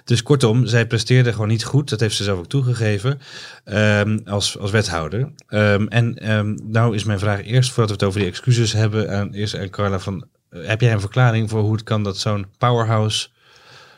Dus 0.03 0.23
kortom, 0.23 0.65
zij 0.65 0.87
presteerde 0.87 1.31
gewoon 1.31 1.47
niet 1.47 1.63
goed. 1.63 1.89
Dat 1.89 1.99
heeft 1.99 2.15
ze 2.15 2.23
zelf 2.23 2.39
ook 2.39 2.47
toegegeven 2.47 3.19
um, 3.65 4.21
als, 4.25 4.59
als 4.59 4.71
wethouder. 4.71 5.31
Um, 5.49 5.87
en 5.87 6.31
um, 6.31 6.59
nou 6.63 6.95
is 6.95 7.03
mijn 7.03 7.19
vraag 7.19 7.45
eerst, 7.45 7.71
voordat 7.71 7.87
we 7.87 7.93
het 7.93 8.03
over 8.03 8.19
die 8.19 8.29
excuses 8.29 8.73
hebben, 8.73 9.17
aan, 9.17 9.33
eerst 9.33 9.57
aan 9.57 9.69
Carla 9.69 9.99
van, 9.99 10.25
uh, 10.49 10.67
heb 10.67 10.81
jij 10.81 10.91
een 10.93 10.99
verklaring 10.99 11.49
voor 11.49 11.61
hoe 11.61 11.73
het 11.73 11.83
kan 11.83 12.03
dat 12.03 12.17
zo'n 12.17 12.45
powerhouse 12.57 13.27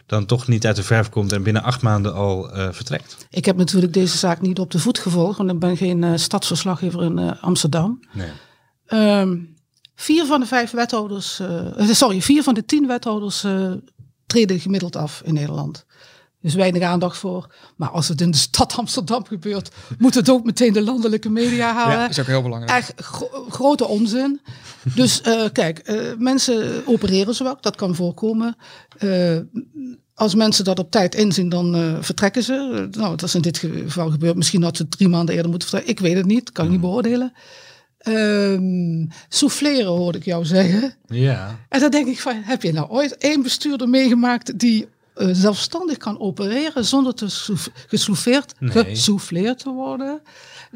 dan 0.06 0.25
toch 0.25 0.47
niet 0.47 0.65
uit 0.65 0.75
de 0.75 0.84
verf 0.84 1.10
komt 1.10 1.32
en 1.32 1.43
binnen 1.43 1.63
acht 1.63 1.82
maanden 1.82 2.13
al 2.13 2.58
uh, 2.58 2.67
vertrekt. 2.71 3.28
Ik 3.30 3.45
heb 3.45 3.58
natuurlijk 3.58 3.93
deze 3.93 4.17
zaak 4.17 4.41
niet 4.41 4.60
op 4.60 4.71
de 4.71 4.80
voet 4.80 4.99
gevolgd, 4.99 5.38
want 5.38 5.51
ik 5.51 5.60
ben 5.60 5.78
geen 5.78 6.01
uh, 6.01 6.12
stadsverslaggever 6.15 7.04
in 7.04 7.19
uh, 7.19 7.32
Amsterdam. 7.41 7.99
Nee. 8.13 8.30
Um, 9.19 9.54
Vier 9.97 10.25
van 10.25 10.39
de 10.39 10.45
vijf 10.45 10.71
wethouders, 10.71 11.41
sorry, 11.78 12.21
vier 12.21 12.43
van 12.43 12.54
de 12.54 12.65
tien 12.65 12.88
wethouders 12.88 13.45
treden 14.25 14.59
gemiddeld 14.59 14.95
af 14.95 15.21
in 15.25 15.33
Nederland. 15.33 15.85
Dus 16.41 16.53
weinig 16.53 16.81
aandacht 16.81 17.17
voor. 17.17 17.53
Maar 17.75 17.89
als 17.89 18.07
het 18.07 18.21
in 18.21 18.31
de 18.31 18.38
stad 18.38 18.77
Amsterdam 18.77 19.25
gebeurt, 19.25 19.71
moet 19.97 20.13
het 20.13 20.29
ook 20.29 20.43
meteen 20.43 20.73
de 20.73 20.81
landelijke 20.81 21.29
media 21.29 21.73
halen. 21.73 21.95
Ja, 21.95 22.01
dat 22.01 22.09
is 22.09 22.19
ook 22.19 22.25
heel 22.25 22.41
belangrijk. 22.41 22.77
Echt 22.77 22.93
gro 22.95 23.45
grote 23.49 23.85
onzin. 23.85 24.41
dus 24.95 25.21
uh, 25.27 25.43
kijk, 25.51 25.97
mensen 26.17 26.83
opereren 26.85 27.35
zwak, 27.35 27.63
dat 27.63 27.75
kan 27.75 27.95
voorkomen. 27.95 28.55
als 30.13 30.35
mensen 30.35 30.63
dat 30.63 30.79
op 30.79 30.91
tijd 30.91 31.15
inzien, 31.15 31.49
dan 31.49 31.97
vertrekken 32.01 32.43
ze. 32.43 32.88
nou, 32.91 33.15
dat 33.15 33.27
is 33.27 33.35
in 33.35 33.41
dit 33.41 33.57
geval 33.57 34.11
gebeurd. 34.11 34.35
Misschien 34.35 34.63
had 34.63 34.77
ze 34.77 34.88
drie 34.88 35.09
maanden 35.09 35.35
eerder 35.35 35.49
moeten 35.49 35.69
vertrekken. 35.69 35.97
Ik 35.97 36.07
weet 36.07 36.17
het 36.17 36.33
niet, 36.33 36.51
kan 36.51 36.65
ik 36.65 36.71
niet 36.71 36.81
mm. 36.81 36.88
beoordelen. 36.88 37.33
Um, 38.08 39.10
souffleren 39.30 39.91
hoorde 39.91 40.18
ik 40.18 40.26
jou 40.26 40.46
zeggen. 40.46 40.94
Ja. 41.08 41.60
En 41.70 41.80
dan 41.80 41.89
denk 41.89 42.08
ik 42.08 42.20
van, 42.20 42.41
heb 42.44 42.62
je 42.62 42.74
nou 42.74 42.89
ooit 42.89 43.18
één 43.18 43.41
bestuurder 43.41 43.89
meegemaakt 43.89 44.60
die 44.60 44.88
uh, 45.18 45.30
zelfstandig 45.32 45.98
kan 45.98 46.20
opereren 46.20 46.86
zonder 46.86 47.13
te 47.13 47.26
gesouffleerd, 47.88 48.54
nee. 48.60 48.72
gesouffleerd 48.72 49.60
te 49.60 49.70
worden? 49.70 50.22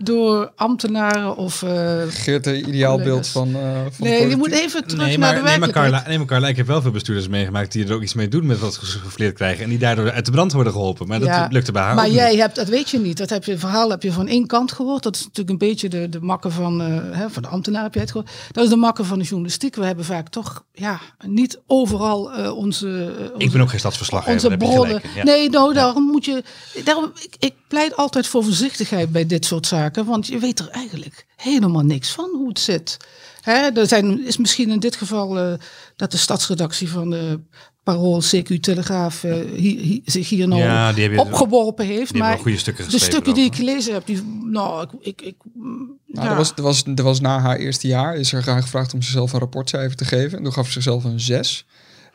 Door 0.02 0.52
ambtenaren 0.56 1.36
of... 1.36 1.62
Uh, 1.62 2.02
Geert, 2.10 2.44
de 2.44 2.62
ideaalbeeld 2.66 3.28
van, 3.28 3.50
uh, 3.50 3.56
van 3.92 4.08
Nee, 4.08 4.28
je 4.28 4.36
moet 4.36 4.52
even 4.52 4.88
terug 4.88 5.06
nee, 5.06 5.18
maar, 5.18 5.34
naar 5.34 5.44
de 5.44 5.50
nee, 5.50 5.60
maar 5.60 5.70
Carla, 5.70 6.04
nee, 6.08 6.18
maar 6.18 6.28
Carla, 6.28 6.48
ik 6.48 6.58
heb 6.58 6.68
wel 6.68 6.82
veel 6.82 6.92
bestuurders 6.92 7.28
meegemaakt 7.28 7.72
die 7.72 7.88
er 7.88 7.94
ook 7.94 8.02
iets 8.02 8.14
mee 8.14 8.28
doen 8.28 8.46
met 8.46 8.60
wat 8.60 8.74
ze 8.74 8.80
gesouffleerd 8.80 9.36
krijgen. 9.36 9.64
En 9.64 9.70
die 9.70 9.80
daardoor 9.80 10.12
uit 10.12 10.26
de 10.26 10.32
brand 10.32 10.52
worden 10.52 10.74
geholpen. 10.74 11.08
Maar 11.08 11.22
ja, 11.22 11.42
dat 11.42 11.52
lukte 11.52 11.72
bij 11.72 11.82
haar 11.82 11.96
Maar 11.96 12.10
jij 12.10 12.36
hebt, 12.36 12.56
dat 12.56 12.68
weet 12.68 12.90
je 12.90 13.00
niet. 13.00 13.18
Dat 13.18 13.30
heb 13.30 13.44
je, 13.44 13.58
verhaal 13.58 13.90
heb 13.90 14.04
je 14.04 14.12
van 14.12 14.28
één 14.28 14.48
kant 14.48 14.72
gehoord. 14.72 15.04
Dat 15.04 15.16
is 15.16 15.22
natuurlijk 15.22 15.50
een 15.50 15.68
beetje 15.68 15.90
de, 15.90 16.10
de 16.10 16.22
makken 16.22 16.52
van, 16.52 16.82
uh, 16.82 16.88
hè, 17.12 17.30
van 17.30 17.42
de 17.42 17.48
ambtenaar 17.48 17.84
heb 17.84 17.94
je 17.94 18.00
het 18.00 18.12
gehoord. 18.12 18.32
Dat 18.52 18.64
is 18.64 18.70
de 18.70 18.76
makken 18.76 19.06
van 19.06 19.20
de 19.20 19.26
journalistiek. 19.26 19.76
We 19.76 19.86
hebben 19.86 20.06
vaak 20.06 20.30
toch 20.30 20.64
ja, 20.74 21.00
niet 21.26 21.60
overal 21.68 22.40
uh, 22.40 22.58
onze, 22.58 22.88
onze, 23.34 23.34
Ik 23.38 23.52
ben 23.52 23.62
ook 23.62 23.70
geen 23.70 23.80
stadsverslaggever. 23.80 24.52
Onze 24.52 24.58
bronnen. 24.58 25.02
Ja. 25.16 25.24
Nee, 25.24 25.50
nou, 25.50 25.74
daarom 25.74 26.04
moet 26.04 26.26
je... 26.26 26.44
Daarom, 26.84 27.12
ik, 27.22 27.36
ik 27.40 27.54
pleit 27.68 27.96
altijd 27.96 28.28
voor 28.28 28.44
voorzichtigheid 28.44 29.12
bij 29.12 29.26
dit 29.26 29.46
soort 29.46 29.68
zaken. 29.68 29.89
Want 30.06 30.28
je 30.28 30.40
weet 30.40 30.60
er 30.60 30.70
eigenlijk 30.70 31.26
helemaal 31.36 31.82
niks 31.82 32.12
van 32.12 32.30
hoe 32.34 32.48
het 32.48 32.60
zit. 32.60 32.98
Hè, 33.42 33.54
er 33.54 33.88
zijn, 33.88 34.26
is 34.26 34.38
misschien 34.38 34.70
in 34.70 34.80
dit 34.80 34.96
geval 34.96 35.38
uh, 35.38 35.54
dat 35.96 36.12
de 36.12 36.18
stadsredactie 36.18 36.90
van 36.90 37.10
de 37.10 37.40
Parool, 37.84 38.22
CQ, 38.22 38.60
Telegraaf 38.60 39.24
uh, 39.24 39.34
hi, 39.34 39.80
hi, 39.82 40.02
zich 40.06 40.30
hier 40.30 40.48
nou 40.48 40.62
ja, 40.62 40.94
opgeworpen 41.16 41.86
heeft. 41.86 42.14
maar 42.14 42.38
goede 42.38 42.58
stukken 42.58 42.90
de 42.90 43.00
stukken 43.00 43.34
die 43.34 43.46
ik 43.46 43.56
gelezen 43.56 43.94
heb, 43.94 44.06
die, 44.06 44.24
nou, 44.44 44.88
ik, 45.00 45.22
ik, 45.22 45.22
ik 45.22 45.36
nou, 45.54 46.26
ja. 46.26 46.30
er, 46.30 46.36
was, 46.36 46.54
er, 46.56 46.64
was, 46.64 46.84
er 46.96 47.04
was 47.04 47.20
na 47.20 47.40
haar 47.40 47.58
eerste 47.58 47.88
jaar, 47.88 48.16
is 48.16 48.34
er 48.34 48.42
graag 48.42 48.62
gevraagd 48.62 48.94
om 48.94 49.02
zichzelf 49.02 49.34
een 49.34 49.40
rapportcijfer 49.40 49.96
te 49.96 50.06
geven. 50.06 50.38
En 50.38 50.44
toen 50.44 50.54
gaf 50.54 50.66
ze 50.66 50.72
zichzelf 50.72 51.04
een 51.04 51.20
6. 51.20 51.66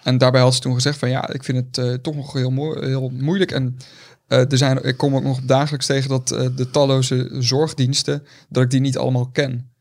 En 0.03 0.19
daarbij 0.19 0.41
had 0.41 0.55
ze 0.55 0.61
toen 0.61 0.75
gezegd 0.75 0.99
van 0.99 1.11
ja, 1.11 1.29
ik 1.29 1.45
vind 1.45 1.59
het 1.59 1.87
uh, 1.87 1.95
toch 1.95 2.15
nog 2.15 2.33
heel, 2.33 2.51
mo 2.51 2.81
heel 2.81 3.13
moeilijk. 3.15 3.51
En 3.51 3.77
uh, 4.29 4.51
er 4.51 4.59
zijn, 4.59 4.85
ik 4.85 4.97
kom 4.97 5.17
ook 5.17 5.23
nog 5.23 5.41
dagelijks 5.41 5.87
tegen 5.87 6.09
dat 6.09 6.33
uh, 6.33 6.49
de 6.57 6.71
talloze 6.71 7.29
zorgdiensten, 7.39 8.27
dat 8.49 8.63
ik 8.63 8.71
die 8.71 8.81
niet 8.81 8.99
allemaal 8.99 9.27
ken. 9.27 9.73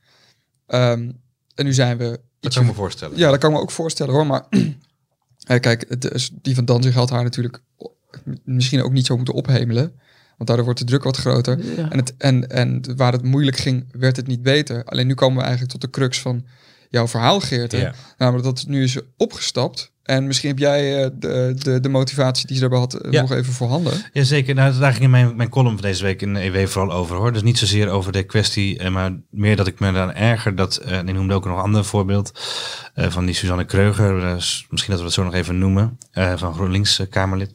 Um, 0.67 1.21
en 1.55 1.65
nu 1.65 1.73
zijn 1.73 1.97
we... 1.97 2.19
Dat 2.39 2.53
kan 2.53 2.61
ik 2.61 2.67
me 2.67 2.75
voorstellen. 2.75 3.17
Ja, 3.17 3.29
dat 3.29 3.39
kan 3.39 3.49
ik 3.49 3.55
me 3.55 3.61
ook 3.61 3.71
voorstellen 3.71 4.13
hoor. 4.13 4.27
Maar 4.27 4.45
uh, 4.49 4.63
kijk, 5.59 5.85
het, 5.89 6.31
die 6.41 6.55
van 6.55 6.65
Danzig 6.65 6.93
had 6.93 7.09
haar 7.09 7.23
natuurlijk 7.23 7.61
misschien 8.43 8.83
ook 8.83 8.91
niet 8.91 9.05
zo 9.05 9.15
moeten 9.15 9.33
ophemelen. 9.33 9.93
Want 10.37 10.47
daardoor 10.47 10.65
wordt 10.65 10.79
de 10.79 10.85
druk 10.85 11.03
wat 11.03 11.17
groter. 11.17 11.65
Ja. 11.75 11.89
En, 11.89 11.97
het, 11.97 12.13
en, 12.17 12.49
en 12.49 12.95
waar 12.95 13.11
het 13.11 13.23
moeilijk 13.23 13.57
ging, 13.57 13.85
werd 13.91 14.15
het 14.15 14.27
niet 14.27 14.41
beter. 14.41 14.83
Alleen 14.83 15.07
nu 15.07 15.13
komen 15.13 15.37
we 15.37 15.43
eigenlijk 15.43 15.71
tot 15.71 15.81
de 15.81 15.89
crux 15.89 16.21
van 16.21 16.45
jouw 16.93 17.07
verhaal, 17.07 17.39
Geert. 17.39 17.71
Ja. 17.71 17.93
Namelijk 18.17 18.45
dat 18.45 18.59
het 18.59 18.67
nu 18.67 18.83
is 18.83 18.97
opgestapt. 19.17 19.91
En 20.03 20.27
misschien 20.27 20.49
heb 20.49 20.59
jij 20.59 21.03
uh, 21.03 21.09
de, 21.19 21.55
de, 21.57 21.79
de, 21.79 21.89
motivatie 21.89 22.47
die 22.47 22.55
ze 22.55 22.61
daarbij 22.61 22.79
had 22.79 22.99
ja. 23.09 23.21
nog 23.21 23.31
even 23.31 23.53
voorhanden. 23.53 23.93
Jazeker, 24.13 24.55
nou, 24.55 24.79
daar 24.79 24.93
ging 24.93 25.11
mijn, 25.11 25.35
mijn 25.35 25.49
column 25.49 25.73
van 25.73 25.81
deze 25.81 26.03
week 26.03 26.21
in 26.21 26.35
EW 26.35 26.67
vooral 26.67 26.93
over 26.97 27.15
hoor. 27.15 27.33
Dus 27.33 27.41
niet 27.41 27.57
zozeer 27.57 27.89
over 27.89 28.11
de 28.11 28.23
kwestie, 28.23 28.79
uh, 28.79 28.89
maar 28.89 29.11
meer 29.29 29.55
dat 29.55 29.67
ik 29.67 29.79
me 29.79 29.91
dan 29.91 30.13
erger 30.13 30.55
dat, 30.55 30.77
en 30.77 31.07
ik 31.07 31.15
noemde 31.15 31.33
ook 31.33 31.45
nog 31.45 31.57
een 31.57 31.63
ander 31.63 31.85
voorbeeld 31.85 32.31
van 32.95 33.25
die 33.25 33.35
Suzanne 33.35 33.65
Kreuger, 33.65 34.35
misschien 34.69 34.91
dat 34.91 34.99
we 34.99 35.05
het 35.05 35.13
zo 35.13 35.23
nog 35.23 35.33
even 35.33 35.57
noemen, 35.57 35.97
van 36.11 36.53
GroenLinks 36.53 37.01
Kamerlid. 37.09 37.51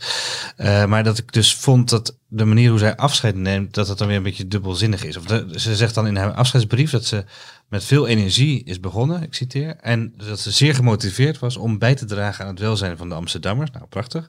maar 0.87 1.05
dat 1.05 1.19
ik 1.19 1.33
dus 1.33 1.55
vond 1.55 1.91
dat 1.91 2.17
de 2.29 2.45
manier 2.45 2.71
hoe 2.71 2.79
zij 2.79 2.97
afscheid 2.97 3.35
neemt, 3.35 3.75
dat 3.75 3.89
het 3.89 3.99
dan 3.99 4.07
weer 4.07 4.17
een 4.17 4.23
beetje 4.23 4.49
dubbelzinnig 4.49 5.05
is. 5.05 5.17
Of 5.17 5.25
ze 5.55 5.77
zegt 5.77 5.95
dan 5.95 6.07
in 6.07 6.17
haar 6.17 6.33
afscheidsbrief 6.33 6.91
dat 6.91 7.05
ze 7.05 7.25
met 7.69 7.85
veel 7.85 8.07
energie 8.07 8.65
is 8.65 8.81
begonnen, 8.81 9.23
ik 9.23 9.35
citeer, 9.35 9.77
en 9.77 10.13
dat 10.17 10.41
ze 10.41 10.51
zeer 10.51 10.75
gemotiveerd 10.75 11.39
was 11.39 11.57
om 11.57 11.79
bij 11.79 11.95
te 11.95 12.05
dragen 12.05 12.45
aan 12.45 12.51
het 12.51 12.61
welzijn 12.61 12.97
van 12.97 13.09
de 13.09 13.15
Amsterdammers. 13.15 13.71
Nou, 13.71 13.87
prachtig. 13.87 14.29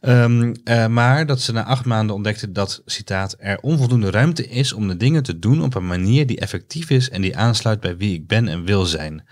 Um, 0.00 0.54
uh, 0.64 0.86
maar 0.86 1.26
dat 1.26 1.40
ze 1.40 1.52
na 1.52 1.64
acht 1.64 1.84
maanden 1.84 2.16
ontdekte 2.16 2.52
dat, 2.52 2.82
citaat, 2.86 3.36
er 3.38 3.58
onvoldoende 3.60 4.10
ruimte 4.10 4.48
is 4.48 4.72
om 4.72 4.88
de 4.88 4.96
dingen 4.96 5.22
te 5.22 5.38
doen 5.38 5.62
op 5.62 5.74
een 5.74 5.86
manier 5.86 6.26
die 6.26 6.40
effectief 6.40 6.90
is 6.90 7.10
en 7.10 7.22
die 7.22 7.36
aansluit 7.36 7.80
bij 7.80 7.96
wie 7.96 8.14
ik 8.14 8.26
ben 8.26 8.48
en 8.48 8.64
wil 8.64 8.86
zijn. 8.86 9.24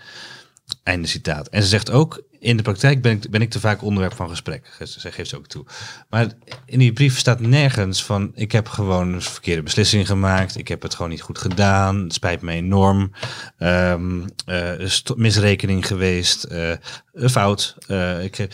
Einde 0.83 1.07
citaat. 1.07 1.47
En 1.47 1.61
ze 1.61 1.67
zegt 1.67 1.91
ook, 1.91 2.23
in 2.43 2.57
de 2.57 2.63
praktijk 2.63 3.01
ben 3.01 3.11
ik, 3.11 3.29
ben 3.29 3.41
ik 3.41 3.49
te 3.49 3.59
vaak 3.59 3.81
onderwerp 3.81 4.13
van 4.13 4.29
gesprek. 4.29 4.77
Ze 4.83 5.11
geeft 5.11 5.29
ze 5.29 5.37
ook 5.37 5.47
toe. 5.47 5.65
Maar 6.09 6.27
in 6.65 6.79
die 6.79 6.93
brief 6.93 7.17
staat 7.17 7.39
nergens 7.39 8.03
van... 8.03 8.31
ik 8.35 8.51
heb 8.51 8.67
gewoon 8.67 9.13
een 9.13 9.21
verkeerde 9.21 9.63
beslissing 9.63 10.07
gemaakt. 10.07 10.57
Ik 10.57 10.67
heb 10.67 10.81
het 10.81 10.95
gewoon 10.95 11.11
niet 11.11 11.21
goed 11.21 11.37
gedaan. 11.37 12.03
Het 12.03 12.13
spijt 12.13 12.41
me 12.41 12.51
enorm. 12.51 13.11
Um, 13.59 14.25
uh, 14.45 14.89
misrekening 15.15 15.87
geweest. 15.87 16.47
Uh, 16.51 16.71
een 17.13 17.29
fout. 17.29 17.75
Uh, 17.87 18.23
ik, 18.23 18.37
er, 18.37 18.49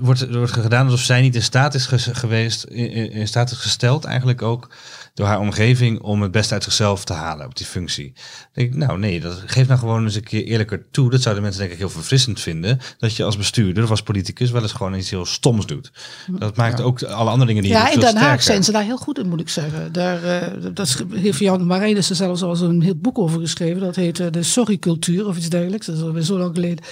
wordt, 0.00 0.20
er 0.20 0.38
wordt 0.38 0.52
gedaan 0.52 0.84
alsof 0.84 1.00
zij 1.00 1.20
niet 1.20 1.34
in 1.34 1.42
staat 1.42 1.74
is 1.74 1.88
geweest... 2.12 2.64
In, 2.64 3.12
in 3.12 3.28
staat 3.28 3.50
is 3.50 3.58
gesteld 3.58 4.04
eigenlijk 4.04 4.42
ook 4.42 4.68
door 5.18 5.26
haar 5.26 5.40
omgeving 5.40 6.00
om 6.00 6.22
het 6.22 6.30
beste 6.30 6.54
uit 6.54 6.62
zichzelf 6.62 7.04
te 7.04 7.12
halen 7.12 7.46
op 7.46 7.56
die 7.56 7.66
functie. 7.66 8.12
denk 8.52 8.68
ik, 8.68 8.76
nou 8.76 8.98
nee, 8.98 9.20
dat 9.20 9.42
geeft 9.46 9.68
nou 9.68 9.80
gewoon 9.80 10.04
eens 10.04 10.14
een 10.14 10.22
keer 10.22 10.44
eerlijker 10.44 10.90
toe. 10.90 11.10
Dat 11.10 11.22
zouden 11.22 11.42
mensen 11.42 11.60
denk 11.60 11.72
ik 11.72 11.78
heel 11.78 11.90
verfrissend 11.90 12.40
vinden. 12.40 12.78
Dat 12.98 13.16
je 13.16 13.24
als 13.24 13.36
bestuurder 13.36 13.84
of 13.84 13.90
als 13.90 14.02
politicus 14.02 14.50
wel 14.50 14.62
eens 14.62 14.72
gewoon 14.72 14.94
iets 14.94 15.10
heel 15.10 15.26
stoms 15.26 15.66
doet. 15.66 15.92
Dat 16.38 16.56
maakt 16.56 16.80
ook 16.80 17.02
alle 17.02 17.30
andere 17.30 17.46
dingen 17.46 17.62
die 17.62 17.72
ja, 17.72 17.88
je 17.88 17.94
in 17.94 18.00
Den 18.00 18.16
Haag 18.16 18.42
zijn 18.42 18.64
ze 18.64 18.72
daar 18.72 18.82
heel 18.82 18.96
goed 18.96 19.18
in, 19.18 19.28
moet 19.28 19.40
ik 19.40 19.48
zeggen. 19.48 19.92
Daar, 19.92 20.24
uh, 20.24 20.72
dat 20.74 21.04
heeft 21.14 21.38
Jan 21.38 21.66
Marijnissen 21.66 22.16
zelfs 22.16 22.42
al 22.42 22.60
een 22.60 22.82
heel 22.82 22.96
boek 22.96 23.18
over 23.18 23.40
geschreven. 23.40 23.80
Dat 23.80 23.96
heet 23.96 24.18
uh, 24.18 24.26
de 24.30 24.42
sorry-cultuur 24.42 25.26
of 25.26 25.36
iets 25.36 25.48
dergelijks. 25.48 25.86
Dat 25.86 25.96
is 25.96 26.02
alweer 26.02 26.22
zo 26.22 26.38
lang 26.38 26.54
geleden. 26.54 26.84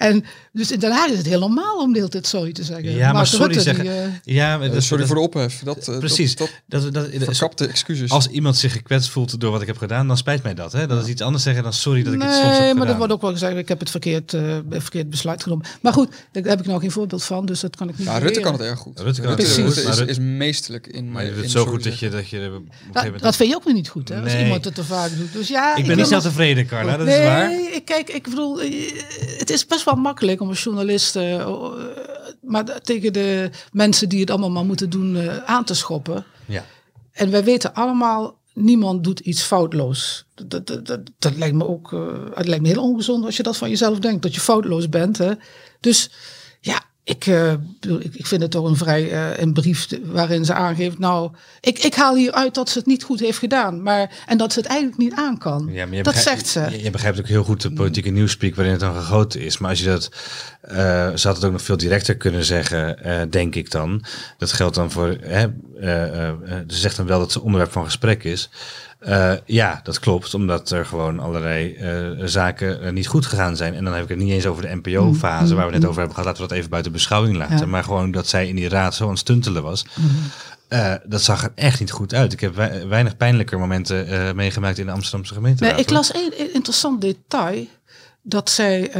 En 0.00 0.24
dus 0.52 0.70
in 0.72 0.78
Den 0.78 0.90
Haag 0.90 1.08
is 1.10 1.16
het 1.16 1.26
heel 1.26 1.38
normaal 1.40 1.78
om 1.78 1.92
de 1.92 1.98
hele 1.98 2.10
tijd 2.10 2.26
sorry 2.26 2.52
te 2.52 2.64
zeggen. 2.64 2.90
Ja, 2.94 3.12
maar 3.12 3.26
sorry 3.26 3.44
Rutte, 3.46 3.60
zeggen. 3.62 3.84
die, 3.84 3.92
eh, 3.92 4.04
Ja, 4.22 4.62
ja, 4.62 4.68
dat- 4.68 4.82
sorry 4.82 4.98
dat- 4.98 5.06
voor 5.12 5.16
de 5.16 5.38
ophef. 5.38 5.60
Dat, 5.64 5.88
eh, 5.88 5.98
Precies. 5.98 6.36
Dat, 6.36 6.50
Dat, 6.66 6.82
dat, 6.82 6.92
dat, 6.94 7.06
verkapte 7.24 7.66
excuses. 7.66 8.10
als 8.10 8.26
iemand 8.28 8.56
zich 8.56 8.72
gekwetst 8.72 9.10
voelt 9.10 9.40
door 9.40 9.50
wat 9.52 9.60
ik 9.60 9.66
heb 9.66 9.76
gedaan, 9.78 10.06
dan 10.06 10.16
spijt 10.16 10.42
mij 10.42 10.54
dat. 10.54 10.72
Hè? 10.72 10.86
Dat 10.86 11.02
is 11.02 11.08
iets 11.08 11.22
anders 11.22 11.42
zeggen 11.42 11.62
dan 11.62 11.72
sorry 11.72 12.02
dat 12.02 12.12
ik 12.12 12.18
nee, 12.18 12.28
het 12.28 12.36
soms 12.36 12.58
heb 12.58 12.76
maar 12.76 12.88
er 12.88 12.96
wordt 12.96 13.12
ook 13.12 13.20
wel 13.20 13.30
gezegd, 13.32 13.56
ik 13.56 13.68
heb 13.68 13.78
het 13.80 13.90
verkeerd, 13.90 14.34
eh, 14.34 14.56
verkeerd 14.70 15.10
besluit 15.10 15.42
genomen. 15.42 15.66
Maar 15.80 15.92
goed, 15.92 16.08
daar 16.32 16.42
heb 16.44 16.60
ik 16.60 16.66
nog 16.66 16.80
geen 16.80 16.90
voorbeeld 16.90 17.24
van, 17.24 17.46
dus 17.46 17.60
dat 17.60 17.76
kan 17.76 17.88
ik 17.88 17.98
niet 17.98 18.06
ja, 18.06 18.18
Rutte 18.18 18.40
kan 18.40 18.52
het 18.52 18.62
erg 18.62 18.78
goed. 18.78 19.00
Rutte 19.00 19.20
kan 19.20 19.30
het 19.30 19.38
heel 19.46 19.64
goed, 19.66 19.76
is, 19.76 19.82
maar 19.82 19.92
is, 19.92 19.98
Rutte- 19.98 20.12
is 20.12 20.18
meesterlijk 20.18 20.86
in. 20.86 21.10
Maar 21.12 21.24
je 21.24 21.32
doet 21.32 21.42
het 21.42 21.50
zo 21.50 21.64
goed 21.66 21.84
dat 21.84 21.98
je, 21.98 22.08
dat 22.10 22.28
je 22.28 22.36
op 22.36 22.42
een 22.42 22.50
gegeven 22.50 22.92
Dat, 22.92 23.04
moment... 23.04 23.22
dat 23.22 23.36
vind 23.36 23.48
je 23.50 23.56
ook 23.56 23.64
weer 23.64 23.74
niet 23.74 23.88
goed, 23.88 24.08
hè? 24.08 24.20
Als 24.22 24.32
Nee. 24.32 24.42
iemand 24.42 24.64
het 24.64 24.74
te 24.74 24.84
vaak 24.84 25.10
doet. 25.18 25.32
Dus 25.32 25.48
ja, 25.48 25.76
ik 25.76 25.86
ben 25.86 25.96
niet 25.96 26.06
zelf 26.06 26.22
tevreden, 26.22 26.66
Carla, 26.66 26.96
dat 26.96 27.06
nee, 27.06 27.18
is 27.18 27.24
waar. 27.26 27.52
ik- 27.52 27.84
kijk, 27.84 28.08
ik 28.08 28.22
bedoel, 28.22 28.60
het 29.38 29.50
is 29.50 29.66
best 29.66 29.84
wel 29.84 29.89
makkelijk 29.96 30.40
om 30.40 30.48
als 30.48 30.62
journalist, 30.62 31.16
eh, 31.16 31.40
eh, 31.40 31.72
maar 32.40 32.80
tegen 32.80 33.12
de 33.12 33.50
mensen 33.72 34.08
die 34.08 34.20
het 34.20 34.30
allemaal 34.30 34.50
maar 34.50 34.64
moeten 34.64 34.90
doen, 34.90 35.16
eh, 35.16 35.36
aan 35.36 35.64
te 35.64 35.74
schoppen. 35.74 36.24
Ja. 36.46 36.64
En 37.12 37.30
wij 37.30 37.44
weten 37.44 37.74
allemaal, 37.74 38.38
niemand 38.54 39.04
doet 39.04 39.20
iets 39.20 39.42
foutloos. 39.42 40.24
Dat, 40.34 40.66
dat, 40.66 40.86
dat, 40.86 41.00
dat 41.18 41.36
lijkt 41.36 41.54
me 41.54 41.66
ook, 41.66 41.90
het 42.34 42.46
lijkt 42.46 42.62
me 42.62 42.68
heel 42.68 42.82
ongezond 42.82 43.24
als 43.24 43.36
je 43.36 43.42
dat 43.42 43.56
van 43.56 43.68
jezelf 43.68 43.98
denkt, 43.98 44.22
dat 44.22 44.34
je 44.34 44.40
foutloos 44.40 44.88
bent. 44.88 45.18
Hè? 45.18 45.32
Dus 45.80 46.10
ja, 46.60 46.82
ik, 47.10 47.26
eh, 47.26 47.52
ik, 48.00 48.14
ik 48.14 48.26
vind 48.26 48.42
het 48.42 48.50
toch 48.50 48.68
een 48.68 48.76
vrij 48.76 49.10
eh, 49.10 49.38
een 49.38 49.52
brief 49.52 49.88
waarin 50.02 50.44
ze 50.44 50.54
aangeeft, 50.54 50.98
nou, 50.98 51.30
ik, 51.60 51.78
ik 51.78 51.94
haal 51.94 52.16
hier 52.16 52.32
uit 52.32 52.54
dat 52.54 52.68
ze 52.68 52.78
het 52.78 52.86
niet 52.86 53.02
goed 53.02 53.20
heeft 53.20 53.38
gedaan, 53.38 53.82
maar 53.82 54.10
en 54.26 54.38
dat 54.38 54.52
ze 54.52 54.58
het 54.58 54.68
eigenlijk 54.68 54.98
niet 54.98 55.14
aan 55.14 55.38
kan. 55.38 55.68
Ja, 55.72 55.86
maar 55.86 55.96
je 55.96 56.02
dat 56.02 56.16
zegt 56.16 56.46
ze. 56.46 56.66
Je, 56.70 56.82
je 56.82 56.90
begrijpt 56.90 57.18
ook 57.18 57.26
heel 57.26 57.44
goed 57.44 57.60
de 57.60 57.72
politieke 57.72 58.10
nieuwspeak 58.10 58.54
waarin 58.54 58.72
het 58.72 58.82
dan 58.82 58.94
gegoten 58.94 59.40
is. 59.40 59.58
Maar 59.58 59.70
als 59.70 59.78
je 59.78 59.84
dat, 59.84 60.10
eh 60.60 61.10
ze 61.14 61.26
had 61.26 61.36
het 61.36 61.44
ook 61.44 61.52
nog 61.52 61.62
veel 61.62 61.76
directer 61.76 62.16
kunnen 62.16 62.44
zeggen, 62.44 62.98
denk 63.30 63.54
ik 63.54 63.70
dan. 63.70 64.04
Dat 64.38 64.52
geldt 64.52 64.74
dan 64.74 64.90
voor, 64.90 65.16
hè, 65.20 65.46
ze 66.66 66.76
zegt 66.76 66.96
dan 66.96 67.06
wel 67.06 67.18
dat 67.18 67.34
het 67.34 67.42
onderwerp 67.42 67.72
van 67.72 67.84
gesprek 67.84 68.24
is. 68.24 68.50
Eh, 69.00 69.32
ja, 69.44 69.80
dat 69.82 69.98
klopt, 69.98 70.34
omdat 70.34 70.70
er 70.70 70.86
gewoon 70.86 71.20
allerlei 71.20 71.74
eh, 71.74 72.08
zaken 72.24 72.82
eh, 72.82 72.92
niet 72.92 73.06
goed 73.06 73.26
gegaan 73.26 73.56
zijn. 73.56 73.74
En 73.74 73.84
dan 73.84 73.94
heb 73.94 74.02
ik 74.02 74.08
het 74.08 74.18
niet 74.18 74.30
eens 74.30 74.46
over 74.46 74.62
de 74.62 74.80
NPO-fase 74.82 75.54
waar 75.54 75.66
we 75.66 75.72
net 75.72 75.84
over 75.84 75.96
hebben 75.98 76.14
gehad. 76.16 76.24
Laten 76.28 76.42
we 76.42 76.48
dat 76.48 76.56
even 76.58 76.70
buiten 76.70 76.92
beschouwing 76.92 77.36
laten. 77.36 77.58
Ja. 77.58 77.66
Maar 77.66 77.84
gewoon 77.84 78.10
dat 78.10 78.26
zij 78.26 78.48
in 78.48 78.56
die 78.56 78.68
raad 78.68 78.94
zo 78.94 79.04
aan 79.04 79.10
het 79.10 79.18
stuntelen 79.18 79.62
was. 79.62 79.84
Eh, 80.68 80.94
dat 81.04 81.22
zag 81.22 81.44
er 81.44 81.52
echt 81.54 81.80
niet 81.80 81.90
goed 81.90 82.14
uit. 82.14 82.32
Ik 82.32 82.40
heb 82.40 82.54
wei- 82.54 82.86
weinig 82.86 83.16
pijnlijker 83.16 83.58
momenten 83.58 84.36
meegemaakt 84.36 84.78
in 84.78 84.86
de 84.86 84.92
Amsterdamse 84.92 85.34
gemeente. 85.34 85.64
Nee, 85.64 85.74
ik 85.74 85.90
las 85.90 86.12
één 86.12 86.52
interessant 86.54 87.00
detail. 87.00 87.66
Dat 88.22 88.50
zij, 88.50 88.90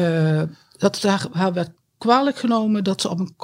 dat 0.78 1.00
het 1.02 1.28
haar, 1.32 1.52
werd 1.52 1.70
kwalijk 1.98 2.38
genomen 2.38 2.84
dat 2.84 3.00
ze 3.00 3.08
op 3.08 3.18
een 3.20 3.34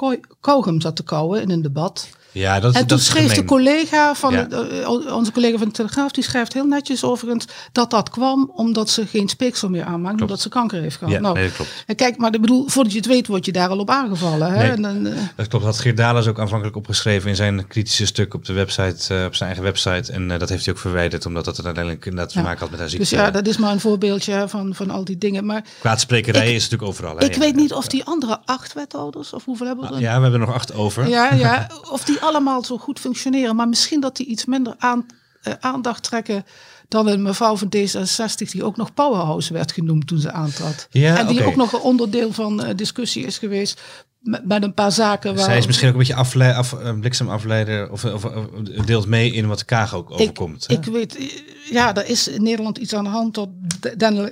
kauwgum 0.41 0.81
zat 0.81 0.95
te 0.95 1.03
kauwen 1.03 1.41
in 1.41 1.49
een 1.49 1.61
debat. 1.61 2.09
Ja, 2.37 2.59
dat, 2.59 2.73
En 2.73 2.79
dat 2.79 2.87
toen 2.89 2.97
is 2.97 3.05
schreef 3.05 3.33
de 3.33 3.43
collega 3.43 4.15
van 4.15 4.33
Ja. 4.33 4.43
de- 4.43 4.81
eh, 5.05 5.15
onze 5.15 5.31
collega 5.31 5.57
van 5.57 5.67
de 5.67 5.73
Telegraaf, 5.73 6.11
die 6.11 6.23
schrijft 6.23 6.53
heel 6.53 6.65
netjes 6.65 7.03
overigens 7.03 7.45
dat 7.71 7.89
dat 7.91 8.09
kwam 8.09 8.51
omdat 8.55 8.89
ze 8.89 9.05
geen 9.07 9.29
speeksel 9.29 9.69
meer 9.69 9.83
aanmaakt, 9.83 10.21
omdat 10.21 10.39
ze 10.41 10.49
kanker 10.49 10.81
heeft 10.81 10.95
gehad. 10.97 11.13
Ja, 11.13 11.19
nou, 11.19 11.35
nee, 11.35 11.45
dat 11.47 11.55
klopt. 11.55 11.83
en 11.85 11.95
kijk, 11.95 12.17
maar 12.17 12.33
ik 12.33 12.41
bedoel, 12.41 12.67
voordat 12.67 12.91
je 12.91 12.97
het 12.97 13.07
weet, 13.07 13.27
word 13.27 13.45
je 13.45 13.51
daar 13.51 13.69
al 13.69 13.77
op 13.79 13.89
aangevallen. 13.89 14.51
Hè? 14.51 14.57
Nee. 14.63 14.71
En 14.71 14.81
dan, 14.81 15.05
eh, 15.07 15.13
Dat 15.35 15.47
klopt. 15.47 15.51
Dat 15.51 15.73
had 15.73 15.79
Geert 15.79 15.97
Dales 15.97 16.27
ook 16.27 16.39
aanvankelijk 16.39 16.77
opgeschreven 16.77 17.29
in 17.29 17.35
zijn 17.35 17.67
kritische 17.67 18.05
stuk 18.05 18.33
op 18.33 18.45
de 18.45 18.53
website, 18.53 19.15
eh, 19.15 19.25
op 19.25 19.35
zijn 19.35 19.49
eigen 19.49 19.63
website. 19.63 20.11
En 20.11 20.27
dat 20.27 20.49
heeft 20.49 20.65
hij 20.65 20.73
ook 20.73 20.79
verwijderd, 20.79 21.25
omdat 21.25 21.45
dat 21.45 21.65
uiteindelijk 21.65 22.05
inderdaad 22.05 22.31
te 22.31 22.37
Ja. 22.39 22.43
maken 22.45 22.59
had 22.59 22.69
met 22.69 22.79
haar 22.79 22.89
ziekte. 22.89 23.09
dus 23.09 23.19
ja, 23.19 23.31
dat 23.31 23.47
is 23.47 23.57
maar 23.57 23.71
een 23.71 23.79
voorbeeldje 23.79 24.43
van, 24.47 24.75
van 24.75 24.89
al 24.89 25.03
die 25.05 25.17
dingen. 25.17 25.45
Maar 25.45 25.63
Kwaadsprekerij 25.79 26.49
Ik- 26.49 26.55
is 26.55 26.61
natuurlijk 26.63 26.89
overal. 26.89 27.17
hè? 27.17 27.25
ik 27.25 27.35
weet 27.35 27.55
niet 27.55 27.73
of 27.73 27.87
die 27.87 28.03
andere 28.05 28.39
acht 28.45 28.73
wethouders, 28.73 29.33
of 29.33 29.45
hoeveel 29.45 29.65
hebben 29.67 29.89
we 29.89 29.95
er? 29.95 30.01
Ja, 30.01 30.15
we 30.15 30.21
hebben 30.21 30.41
er 30.41 30.45
nog 30.47 30.55
acht 30.55 30.73
over. 30.73 31.09
Ja, 31.09 31.33
ja, 31.33 31.67
of 31.91 32.03
die 32.03 32.19
allemaal 32.27 32.63
zo 32.63 32.77
goed 32.77 32.99
functioneren. 32.99 33.55
Maar 33.55 33.67
misschien 33.67 33.99
dat 33.99 34.15
die 34.15 34.25
iets 34.25 34.45
minder 34.45 34.75
aan, 34.77 35.05
eh, 35.41 35.53
aandacht 35.59 36.03
trekken 36.03 36.45
dan 36.87 37.07
een 37.07 37.21
mevrouw 37.21 37.57
van 37.57 37.73
D66 37.75 38.51
die 38.51 38.63
ook 38.63 38.77
nog 38.77 38.93
Powerhouse 38.93 39.53
werd 39.53 39.71
genoemd 39.71 40.07
toen 40.07 40.19
ze 40.19 40.31
aantrad. 40.31 40.87
Ja, 40.89 41.17
en 41.17 41.27
die 41.27 41.45
ook 41.45 41.55
nog 41.55 41.73
een 41.73 41.79
onderdeel 41.79 42.33
van 42.33 42.63
eh, 42.63 42.75
discussie 42.75 43.25
is 43.25 43.37
geweest 43.37 43.81
met, 44.19 44.45
met 44.45 44.63
een 44.63 44.73
paar 44.73 44.91
zaken 44.91 45.35
waar... 45.35 45.43
Zij 45.43 45.57
is 45.57 45.65
misschien 45.65 45.87
ook 45.87 45.93
een 45.93 45.99
beetje 45.99 46.15
afle 46.15 46.53
af, 46.53 46.71
een 46.71 46.99
bliksemafleider 46.99 47.91
of, 47.91 48.05
of, 48.05 48.25
of 48.25 48.45
deelt 48.85 49.07
mee 49.07 49.31
in 49.31 49.47
wat 49.47 49.59
de 49.59 49.65
Kaag 49.65 49.95
ook 49.95 50.09
ik, 50.09 50.15
overkomt. 50.19 50.67
hè? 50.67 50.73
ik 50.73 50.83
weet, 50.83 51.17
eh, 51.17 51.25
ja, 51.71 51.95
er 51.95 52.09
is 52.09 52.27
in 52.27 52.43
Nederland 52.43 52.77
iets 52.77 52.93
aan 52.93 53.03
de 53.03 53.09
hand 53.09 53.33
dat 53.33 53.49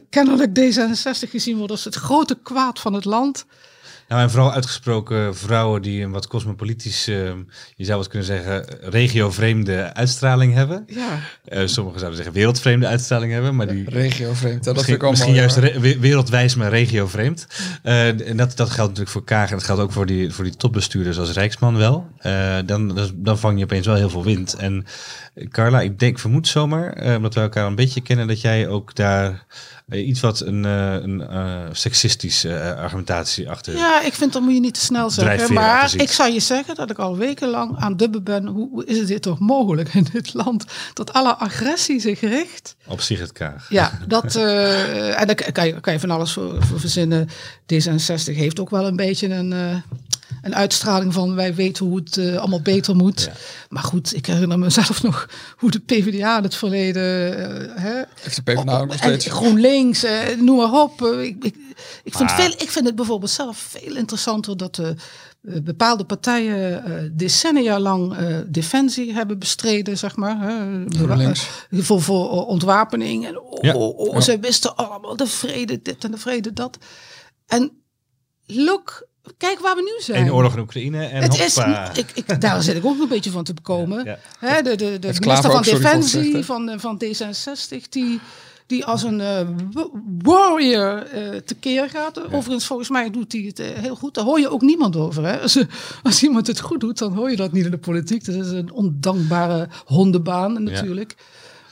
kennelijk 0.10 0.60
D66 0.60 1.30
gezien 1.30 1.58
wordt 1.58 1.72
als 1.72 1.84
het 1.84 1.96
grote 1.96 2.38
kwaad 2.44 2.80
van 2.80 2.94
het 2.94 3.06
land. 3.06 3.46
Nou, 4.08 4.22
en 4.22 4.30
vooral 4.32 4.52
uitgesproken 4.54 5.36
vrouwen 5.36 5.82
die 5.82 6.04
een 6.04 6.12
wat 6.12 6.28
cosmopolitisch, 6.28 7.08
eh, 7.08 7.16
je 7.76 7.86
zou 7.86 8.00
het 8.00 8.08
kunnen 8.10 8.28
zeggen, 8.28 8.66
regio-vreemde 8.82 9.94
uitstraling 9.94 10.54
hebben. 10.54 10.84
Ja, 10.88 11.20
Eh, 11.46 11.62
sommigen 11.66 12.00
zouden 12.00 12.16
zeggen 12.24 12.34
wereldvreemde 12.40 12.88
uitstraling 12.88 13.32
hebben, 13.32 13.56
maar 13.56 13.68
die 13.68 13.90
Regio 13.90 14.34
vreemd. 14.34 14.66
hè, 14.66 14.74
Dat 14.74 14.84
vind 14.84 14.98
ik 14.98 15.04
al 15.04 15.10
misschien 15.10 15.34
juist 15.34 15.58
re- 15.58 16.00
wereldwijs, 16.00 16.56
maar 16.56 16.70
regio-vreemd. 16.70 17.48
Eh, 17.84 18.08
en 18.30 18.38
dat, 18.38 18.58
dat 18.58 18.68
geldt 18.70 18.78
natuurlijk 18.90 19.10
voor 19.10 19.24
Kaag 19.24 19.50
en 19.50 19.56
dat 19.56 19.66
geldt 19.66 19.82
ook 19.82 19.92
voor 19.92 20.06
die, 20.06 20.32
voor 20.34 20.44
die 20.44 20.56
topbestuurders 20.56 21.18
als 21.20 21.32
Rijksman 21.32 21.78
wel. 21.78 22.08
Eh, 22.26 22.58
dan, 22.66 23.00
dan- 23.16 23.38
vang 23.38 23.58
je 23.58 23.64
opeens 23.64 23.86
wel 23.86 23.96
heel 23.96 24.10
veel 24.10 24.24
wind. 24.24 24.54
En 24.54 24.86
Carla, 25.50 25.82
ik 25.82 26.00
denk, 26.00 26.20
vermoed 26.20 26.48
zomaar, 26.48 26.94
eh, 26.94 27.16
omdat 27.16 27.34
we 27.34 27.40
elkaar 27.40 27.66
een 27.66 27.76
beetje 27.76 28.02
kennen, 28.02 28.28
dat 28.28 28.42
jij 28.42 28.68
ook 28.68 28.96
daar 28.96 29.46
eh, 29.90 30.08
iets 30.08 30.20
wat 30.20 30.40
een, 30.40 30.64
een 30.64 31.28
seksistische 31.72 32.76
argumentatie 32.76 33.50
achter 33.50 33.76
Ja, 33.76 34.02
ik 34.02 34.14
vind 34.14 34.34
dat 34.34 34.42
moet 34.42 34.54
je 34.54 34.60
niet 34.60 34.74
te 34.74 34.80
snel 34.80 35.10
zeggen. 35.10 35.54
Maar 35.54 35.94
ik 35.98 36.12
zou 36.12 36.32
je 36.34 36.40
zeggen 36.40 36.76
dat 36.76 36.90
ik 36.90 36.98
al 36.98 37.18
wekenlang 37.18 37.78
aan 37.78 37.98
dubben 37.98 38.24
ben. 38.24 38.46
Hoe, 38.46 38.70
hoe 38.70 38.86
is 38.86 39.06
dit 39.06 39.22
toch 39.22 39.40
mogelijk 39.40 39.94
in 39.94 40.08
dit 40.12 40.34
land? 40.34 40.66
Dat 40.94 41.14
alle 41.14 41.36
agressie 41.36 42.00
zich 42.00 42.20
richt. 42.20 42.76
op 42.88 43.02
Sigrid 43.02 43.32
Kaag. 43.32 43.70
Ja, 43.70 44.00
dat, 44.08 44.36
en 44.36 45.28
daar 45.28 45.52
kan 45.52 45.68
je, 45.68 45.80
kan 45.80 45.94
je 45.94 46.00
van 46.00 46.12
alles 46.12 46.34
voor, 46.34 46.64
voor 46.64 46.80
verzinnen. 46.80 47.30
D66 47.74 48.36
heeft 48.36 48.60
ook 48.60 48.70
wel 48.70 48.88
een 48.88 48.96
beetje 48.96 49.28
een, 49.28 49.84
een 50.46 50.56
uitstraling 50.56 51.14
van 51.14 51.36
wij 51.36 51.56
weten 51.56 51.86
hoe 51.86 51.98
het 51.98 52.18
eh, 52.18 52.36
allemaal 52.36 52.62
beter 52.62 52.96
moet. 52.96 53.22
Ja. 53.22 53.32
Maar 53.70 53.84
goed, 53.84 54.16
ik 54.16 54.26
herinner 54.26 54.60
mezelf 54.60 55.04
nog 55.04 55.30
hoe 55.58 55.72
de 55.72 55.80
PvdA 55.80 56.38
in 56.38 56.44
het 56.44 56.56
verleden... 56.56 57.38
eh, 57.76 57.84
hè, 57.84 58.02
de 58.36 58.42
PvdA 58.44 58.86
nog 58.86 58.98
steeds. 58.98 59.26
GroenLinks, 59.26 60.04
eh, 60.04 60.38
noem 60.40 60.58
maar 60.58 60.82
op. 60.82 61.02
Ik, 61.02 61.44
ik, 61.44 61.56
ik, 62.04 62.16
vind 62.16 62.32
veel, 62.32 62.50
ik 62.50 62.70
vind 62.70 62.86
het 62.86 62.96
bijvoorbeeld 62.96 63.32
zelf 63.32 63.58
veel 63.58 63.96
interessanter 63.96 64.58
dat 64.58 64.76
de, 64.76 64.96
bepaalde 65.42 66.06
partijen 66.06 67.18
decennia 67.18 67.80
lang 67.80 68.16
defensie 68.48 69.14
hebben 69.14 69.40
bestreden, 69.40 69.98
zeg 69.98 70.16
maar. 70.16 70.38
Hè. 70.40 70.84
Voor, 71.84 72.02
voor 72.02 72.46
ontwapening. 72.46 73.26
En 73.26 73.40
oh, 73.40 73.58
Ja. 73.62 73.74
oh, 73.74 73.98
oh, 74.00 74.14
Ja. 74.14 74.22
ze 74.22 74.40
wisten 74.40 74.76
allemaal 74.76 75.16
de 75.16 75.28
vrede 75.28 75.82
dit 75.82 76.04
en 76.04 76.12
de 76.12 76.18
vrede 76.18 76.54
dat. 76.54 76.78
En 77.48 77.72
look, 78.46 79.08
kijk 79.38 79.60
waar 79.60 79.76
we 79.76 79.82
nu 79.82 80.04
zijn. 80.04 80.26
Eén 80.26 80.34
oorlog 80.34 80.54
in 80.54 80.60
Oekraïne 80.60 81.06
en 81.06 81.22
Het 81.22 81.40
is, 81.40 81.58
ik, 81.94 82.12
ik, 82.14 82.42
daar 82.42 82.64
zit 82.64 82.76
ik 82.76 82.86
ook 82.86 83.00
een 83.02 83.08
beetje 83.08 83.32
van 83.32 83.44
te 83.44 83.54
bekomen. 83.54 84.04
Ja. 84.06 84.18
Hè, 84.40 84.62
de 84.62 84.76
de, 84.76 85.00
de 85.00 85.14
minister 85.20 85.52
van 85.52 85.62
Defensie 85.62 86.46
van, 86.46 86.70
eh, 86.70 86.80
van 86.80 87.02
D66, 87.04 87.90
die, 87.90 88.20
die 88.68 88.86
als 88.86 89.04
een 89.04 89.22
eh, 89.22 89.48
wa- 89.72 89.90
warrior 90.22 90.98
eh 91.04 91.38
tekeer 91.46 91.90
gaat. 91.90 92.26
Overigens, 92.34 92.66
volgens 92.66 92.90
mij 92.90 93.10
doet 93.10 93.32
hij 93.32 93.42
het 93.42 93.58
heel 93.62 93.96
goed. 93.96 94.14
Daar 94.14 94.24
hoor 94.24 94.40
je 94.40 94.50
ook 94.50 94.62
niemand 94.62 94.96
over. 94.96 95.26
Hè? 95.26 95.40
Als, 95.42 95.60
als 96.04 96.24
iemand 96.24 96.48
het 96.48 96.60
goed 96.60 96.80
doet, 96.80 96.98
dan 96.98 97.14
hoor 97.14 97.30
je 97.30 97.36
dat 97.36 97.52
niet 97.52 97.66
in 97.66 97.72
de 97.72 97.78
politiek. 97.78 98.26
Dat 98.26 98.36
is 98.36 98.52
een 98.52 98.72
ondankbare 98.72 99.68
hondenbaan 99.86 100.64
natuurlijk. 100.64 101.16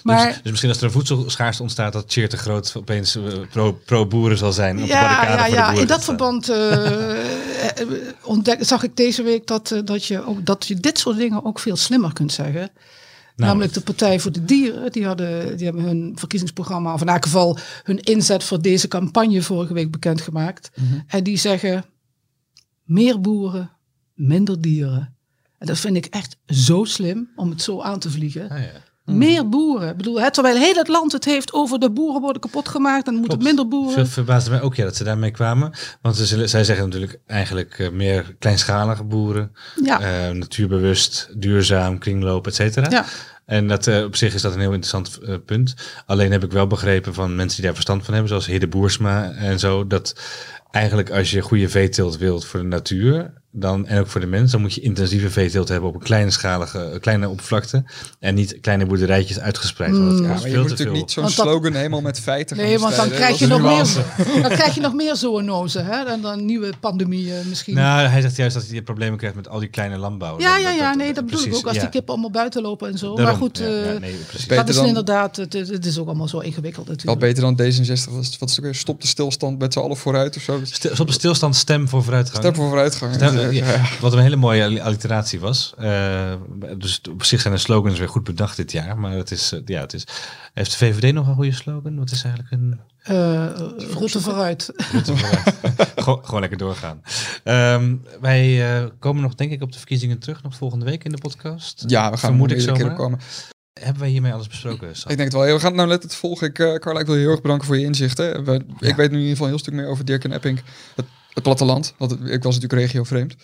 Maar 0.04 0.28
dus, 0.28 0.36
dus 0.36 0.50
misschien 0.50 0.70
als 0.70 0.80
er 0.80 0.86
een 0.86 0.92
voedselschaarste 0.92 1.62
ontstaat, 1.62 1.94
dat 1.94 2.06
Cheer 2.08 2.30
te 2.30 2.38
groot 2.38 2.74
opeens 2.78 3.16
eh, 3.16 3.24
pro- 3.50 3.80
pro-boeren 3.86 4.38
zal 4.38 4.54
zijn. 4.54 4.76
Op 4.76 4.82
de 4.82 4.88
ja, 4.88 5.02
barricade 5.02 5.38
ja, 5.38 5.38
voor 5.38 5.50
de 5.50 5.56
ja. 5.56 5.66
boeren 5.66 5.82
in 5.82 5.88
dat 5.88 6.04
verband 6.04 6.50
eh, 6.50 7.12
eh, 7.82 7.88
ontdek, 8.24 8.58
zag 8.64 8.84
ik 8.84 8.96
deze 8.96 9.24
week 9.24 9.48
dat, 9.48 9.82
dat, 9.86 10.06
je 10.06 10.26
ook, 10.26 10.46
dat 10.46 10.68
je 10.68 10.76
dit 10.76 11.00
soort 11.00 11.18
dingen 11.18 11.46
ook 11.46 11.60
veel 11.60 11.76
slimmer 11.76 12.14
kunt 12.14 12.32
zeggen. 12.32 12.70
Namelijk 13.36 13.74
de 13.74 13.82
Partij 13.82 14.20
voor 14.20 14.32
de 14.32 14.46
Dieren. 14.46 14.92
Die, 14.92 15.06
hadden, 15.06 15.58
die 15.58 15.66
hebben 15.66 15.84
hun 15.84 16.12
verkiezingsprogramma, 16.16 16.94
of 16.94 17.02
in 17.02 17.10
elk 17.10 17.24
geval 17.24 17.58
hun 17.84 18.00
inzet 18.00 18.44
voor 18.44 18.62
deze 18.62 18.88
campagne 18.88 19.42
vorige 19.42 19.74
week 19.74 19.92
bekendgemaakt. 19.92 20.72
En 21.08 21.24
die 21.24 21.38
zeggen 21.38 21.86
meer 22.84 23.22
boeren, 23.22 23.72
minder 24.14 24.62
dieren. 24.62 25.16
En 25.58 25.68
dat 25.68 25.80
vind 25.80 25.96
ik 25.96 26.06
echt 26.06 26.38
zo 26.46 26.84
slim 26.84 27.30
om 27.36 27.50
het 27.50 27.62
zo 27.62 27.82
aan 27.82 28.00
te 28.00 28.10
vliegen. 28.10 28.50
Ah, 28.50 28.60
ja. 28.60 28.72
Meer 29.06 29.50
boeren. 29.50 29.90
Ik 29.90 29.98
bedoel, 29.98 30.22
hè, 30.22 30.32
terwijl 30.32 30.56
heel 30.58 30.76
het 30.76 30.88
land 30.88 31.12
het 31.12 31.26
heeft 31.26 31.54
over 31.54 31.80
de 31.80 31.92
boeren 31.92 32.22
worden 32.22 32.42
kapot 32.42 32.68
gemaakt 32.70 33.08
en 33.08 33.14
moeten 33.16 33.44
minder 33.44 33.68
boeren. 33.68 33.94
Ver- 33.94 34.08
verbaasde 34.08 34.50
mij 34.50 34.62
ook 34.62 34.76
ja, 34.76 34.84
dat 34.84 34.96
ze 34.96 35.04
daarmee 35.04 35.32
kwamen. 35.32 35.72
Want 36.02 36.16
ze, 36.16 36.26
zullen- 36.26 36.50
zij 36.50 36.64
zeggen 36.64 36.86
natuurlijk 36.86 37.20
eigenlijk 37.26 37.80
eh, 37.80 37.90
meer 37.90 38.36
kleinschalige 38.40 39.04
boeren. 39.04 39.52
Ja. 39.84 40.00
eh, 40.00 40.34
natuurbewust, 40.34 41.30
duurzaam, 41.38 41.98
kringloop, 41.98 42.48
et 42.48 42.56
cetera. 42.56 42.90
Ja. 42.90 43.06
En 43.46 43.68
dat, 43.68 43.88
eh, 43.88 44.04
op 44.04 44.16
zich 44.16 44.34
is 44.34 44.42
dat 44.42 44.54
een 44.54 44.60
heel 44.60 44.74
interessant 44.74 45.20
punt. 45.46 45.74
Alleen 46.06 46.32
heb 46.32 46.44
ik 46.44 46.52
wel 46.52 46.68
begrepen 46.68 47.14
van 47.14 47.36
mensen 47.36 47.56
die 47.56 47.66
daar 47.66 47.74
verstand 47.74 48.04
van 48.04 48.14
hebben, 48.14 48.30
zoals 48.32 48.46
Hidde 48.46 48.68
Boersma 48.68 49.32
en 49.32 49.60
zo, 49.60 49.88
dat 49.88 50.16
eigenlijk 50.72 51.12
als 51.12 51.32
je 51.32 51.42
goede 51.42 51.70
veeteelt 51.70 52.18
wilt 52.18 52.46
voor 52.46 52.60
de 52.60 52.66
natuur, 52.66 53.34
dan, 53.56 53.88
en 53.88 54.00
ook 54.00 54.08
voor 54.08 54.22
de 54.22 54.28
mens, 54.28 54.52
dan 54.52 54.62
moet 54.62 54.74
je 54.74 54.82
intensieve 54.82 55.30
veeteelt 55.30 55.68
hebben 55.68 55.90
op 55.90 55.96
een 55.96 56.02
kleine 56.02 56.32
schalige, 56.32 56.98
kleine 57.02 57.30
oppervlakte. 57.30 57.84
En 58.20 58.36
niet 58.36 58.58
kleine 58.62 58.86
boerderijtjes 58.86 59.40
uitgespreid. 59.40 59.92
Mm. 59.92 60.06
Want 60.06 60.20
ja, 60.20 60.28
maar 60.28 60.50
je 60.50 60.58
moet 60.58 60.70
natuurlijk 60.70 60.98
niet 60.98 61.12
zo'n 61.12 61.30
slogan 61.30 61.74
helemaal 61.74 62.02
met 62.02 62.20
feiten 62.20 62.58
Nee, 62.58 62.80
want 62.80 62.96
dan 62.96 63.10
krijg, 63.10 63.40
je 63.40 63.48
nog 63.48 63.62
meer, 63.62 63.88
dan 64.42 64.52
krijg 64.52 64.76
je 64.76 64.82
nog 64.82 64.94
meer 64.94 65.16
zoonozen. 65.16 65.86
Hè? 65.86 66.04
Dan, 66.06 66.22
dan 66.22 66.46
nieuwe 66.46 66.74
pandemieën 66.80 67.50
misschien. 67.50 67.76
Nou, 67.76 68.08
hij 68.08 68.22
zegt 68.22 68.36
juist 68.36 68.56
dat 68.56 68.68
hij 68.68 68.82
problemen 68.82 69.18
krijgt 69.18 69.36
met 69.36 69.48
al 69.50 69.60
die 69.60 69.70
kleine 69.70 69.98
landbouw. 69.98 70.40
Ja, 70.40 70.58
ja, 70.58 70.70
ja, 70.70 70.96
nee, 70.96 71.14
dat 71.14 71.26
bedoel 71.26 71.46
ik 71.46 71.56
ook. 71.56 71.68
Als 71.68 71.80
die 71.80 71.90
kippen 71.90 72.14
allemaal 72.14 72.32
buiten 72.32 72.62
lopen 72.62 72.90
en 72.92 72.98
zo. 72.98 73.16
maar 73.16 73.36
goed, 73.36 73.58
ja, 73.58 73.66
uh, 73.66 74.00
nee, 74.00 74.16
dat 74.48 74.70
is 74.70 74.76
dan, 74.76 74.86
inderdaad, 74.86 75.36
het, 75.36 75.54
het, 75.54 75.86
is 75.86 75.98
ook 75.98 76.08
allemaal 76.08 76.28
zo 76.28 76.40
ingewikkeld 76.40 76.88
natuurlijk. 76.88 77.20
Wel 77.20 77.30
beter 77.30 77.44
dan 77.44 77.54
D66. 77.56 78.12
Wat 78.40 78.50
is 78.50 78.56
het 78.56 78.60
weer? 78.60 78.76
Stop 78.76 79.02
de 79.02 79.08
stilstand 79.08 79.60
met 79.60 79.74
z'n 79.74 79.80
allen 79.80 79.98
vooruit 79.98 80.36
of 80.36 80.42
zo. 80.42 80.60
Stop 80.64 81.08
de 81.08 81.14
stilstand, 81.14 81.56
stem 81.56 81.88
voor 81.90 82.04
vooruitgang. 82.04 82.44
Stem 82.44 82.56
voor 82.56 82.68
vooruitgang. 82.68 83.16
Wat 84.02 84.14
een 84.14 84.20
hele 84.20 84.36
mooie 84.36 84.82
alliteratie 84.82 85.40
was. 85.40 85.74
Uh, 85.80 86.34
dus 86.78 87.02
op 87.12 87.24
zich 87.24 87.42
zijn 87.42 87.54
de 87.54 87.60
slogans 87.60 88.00
weer 88.00 88.10
goed 88.10 88.24
bedacht 88.24 88.58
dit 88.58 88.72
jaar. 88.72 88.98
Maar 88.98 89.12
het 89.12 89.32
is, 89.32 89.54
uh, 89.54 89.60
ja, 89.66 89.82
het 89.82 89.94
is. 89.94 90.08
Heeft 90.54 90.72
de 90.72 90.78
VVD 90.78 91.14
nog 91.14 91.28
een 91.28 91.36
goede 91.36 91.52
slogan? 91.52 91.98
Wat 91.98 92.12
is 92.12 92.24
eigenlijk 92.24 92.54
een. 92.54 92.80
Uh, 93.10 93.50
route 93.94 94.22
vooruit. 94.22 94.72
Route 94.92 95.18
vooruit. 95.18 95.56
gewoon 96.26 96.40
lekker 96.40 96.58
doorgaan. 96.58 97.02
Um, 97.44 98.02
wij 98.22 98.92
komen 99.00 99.22
nog, 99.22 99.36
denk 99.36 99.52
ik, 99.52 99.62
op 99.62 99.72
de 99.72 99.78
verkiezingen 99.78 100.20
terug. 100.20 100.44
Nog 100.44 100.56
volgende 100.56 100.86
week 100.86 101.04
in 101.04 101.12
de 101.12 101.18
podcast. 101.18 101.84
Ja, 101.88 102.12
we 102.12 102.18
gaan 102.18 102.30
Vermoed 102.30 102.52
ik 102.52 102.62
zo 102.62 102.94
komen. 102.96 103.20
Hebben 103.74 104.02
wij 104.02 104.12
hiermee 104.12 104.34
alles 104.34 104.48
besproken? 104.48 104.90
Ik 104.90 105.06
denk 105.06 105.20
het 105.20 105.34
wel. 105.34 105.42
We 105.42 105.60
gaan 105.60 105.68
het 105.68 105.76
nou 105.76 105.88
net 105.88 106.04
het 106.04 106.16
volgen. 106.16 106.48
Ik, 106.48 106.54
Carla, 106.54 107.00
ik 107.00 107.06
wil 107.06 107.16
je 107.16 107.22
heel 107.22 107.32
erg 107.32 107.42
bedanken 107.42 107.68
voor 107.68 107.78
je 107.78 107.86
inzichten. 107.86 108.44
We, 108.44 108.66
ja. 108.80 108.88
Ik 108.88 108.96
weet 108.96 109.12
nu 109.12 109.16
in 109.16 109.22
ieder 109.22 109.30
geval 109.30 109.46
een 109.46 109.52
heel 109.54 109.62
stuk 109.62 109.74
meer 109.74 109.88
over 109.88 110.06
Dirk 110.06 110.24
en 110.24 110.32
Epping. 110.32 110.62
Het 110.96 111.06
het 111.34 111.44
platteland. 111.44 111.94
Want 111.98 112.12
ik 112.12 112.44
was 112.44 112.56
natuurlijk 112.56 112.82
regio 112.82 113.04
vreemd. 113.04 113.36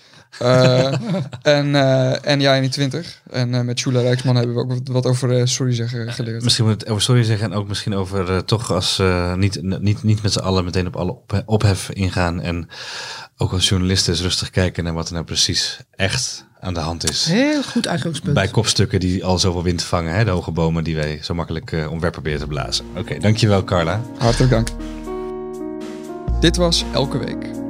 Uh, 0.41 0.85
en, 1.41 1.67
uh, 1.67 2.25
en 2.25 2.39
ja, 2.39 2.53
in 2.53 2.61
die 2.61 2.71
20. 2.71 3.21
En 3.29 3.53
uh, 3.53 3.61
met 3.61 3.79
Shula 3.79 4.01
Rijksman 4.01 4.35
hebben 4.35 4.55
we 4.55 4.61
ook 4.61 4.69
wat, 4.69 4.87
wat 4.87 5.05
over 5.05 5.47
sorry 5.47 5.73
zeggen 5.73 6.13
geleerd. 6.13 6.43
Misschien 6.43 6.65
moet 6.65 6.79
het 6.79 6.89
over 6.89 7.01
sorry 7.01 7.23
zeggen 7.23 7.51
en 7.51 7.57
ook 7.57 7.67
misschien 7.67 7.95
over 7.95 8.45
toch 8.45 8.71
als 8.71 9.01
niet, 9.35 9.61
niet, 9.81 10.03
niet 10.03 10.21
met 10.21 10.31
z'n 10.31 10.39
allen 10.39 10.63
meteen 10.63 10.87
op 10.87 10.95
alle 10.95 11.11
op, 11.11 11.43
ophef 11.45 11.89
ingaan. 11.89 12.41
En 12.41 12.69
ook 13.37 13.51
als 13.51 13.69
journalisten 13.69 14.13
eens 14.13 14.21
rustig 14.21 14.49
kijken 14.49 14.83
naar 14.83 14.93
wat 14.93 15.07
er 15.07 15.13
nou 15.13 15.25
precies 15.25 15.79
echt 15.95 16.45
aan 16.59 16.73
de 16.73 16.79
hand 16.79 17.09
is. 17.09 17.25
Heel 17.25 17.63
goed 17.63 17.87
uitgangspunt. 17.87 18.33
Bij 18.33 18.47
kopstukken 18.47 18.99
die 18.99 19.25
al 19.25 19.39
zoveel 19.39 19.63
wind 19.63 19.83
vangen. 19.83 20.13
Hè, 20.13 20.25
de 20.25 20.31
hoge 20.31 20.51
bomen 20.51 20.83
die 20.83 20.95
wij 20.95 21.19
zo 21.21 21.33
makkelijk 21.33 21.75
omver 21.89 22.11
proberen 22.11 22.39
te 22.39 22.47
blazen. 22.47 22.85
Oké, 22.95 23.17
dankjewel 23.19 23.63
Carla. 23.63 24.01
Hartelijk 24.17 24.51
dank. 24.51 24.67
Dit 26.39 26.57
was 26.57 26.83
Elke 26.93 27.17
Week 27.17 27.68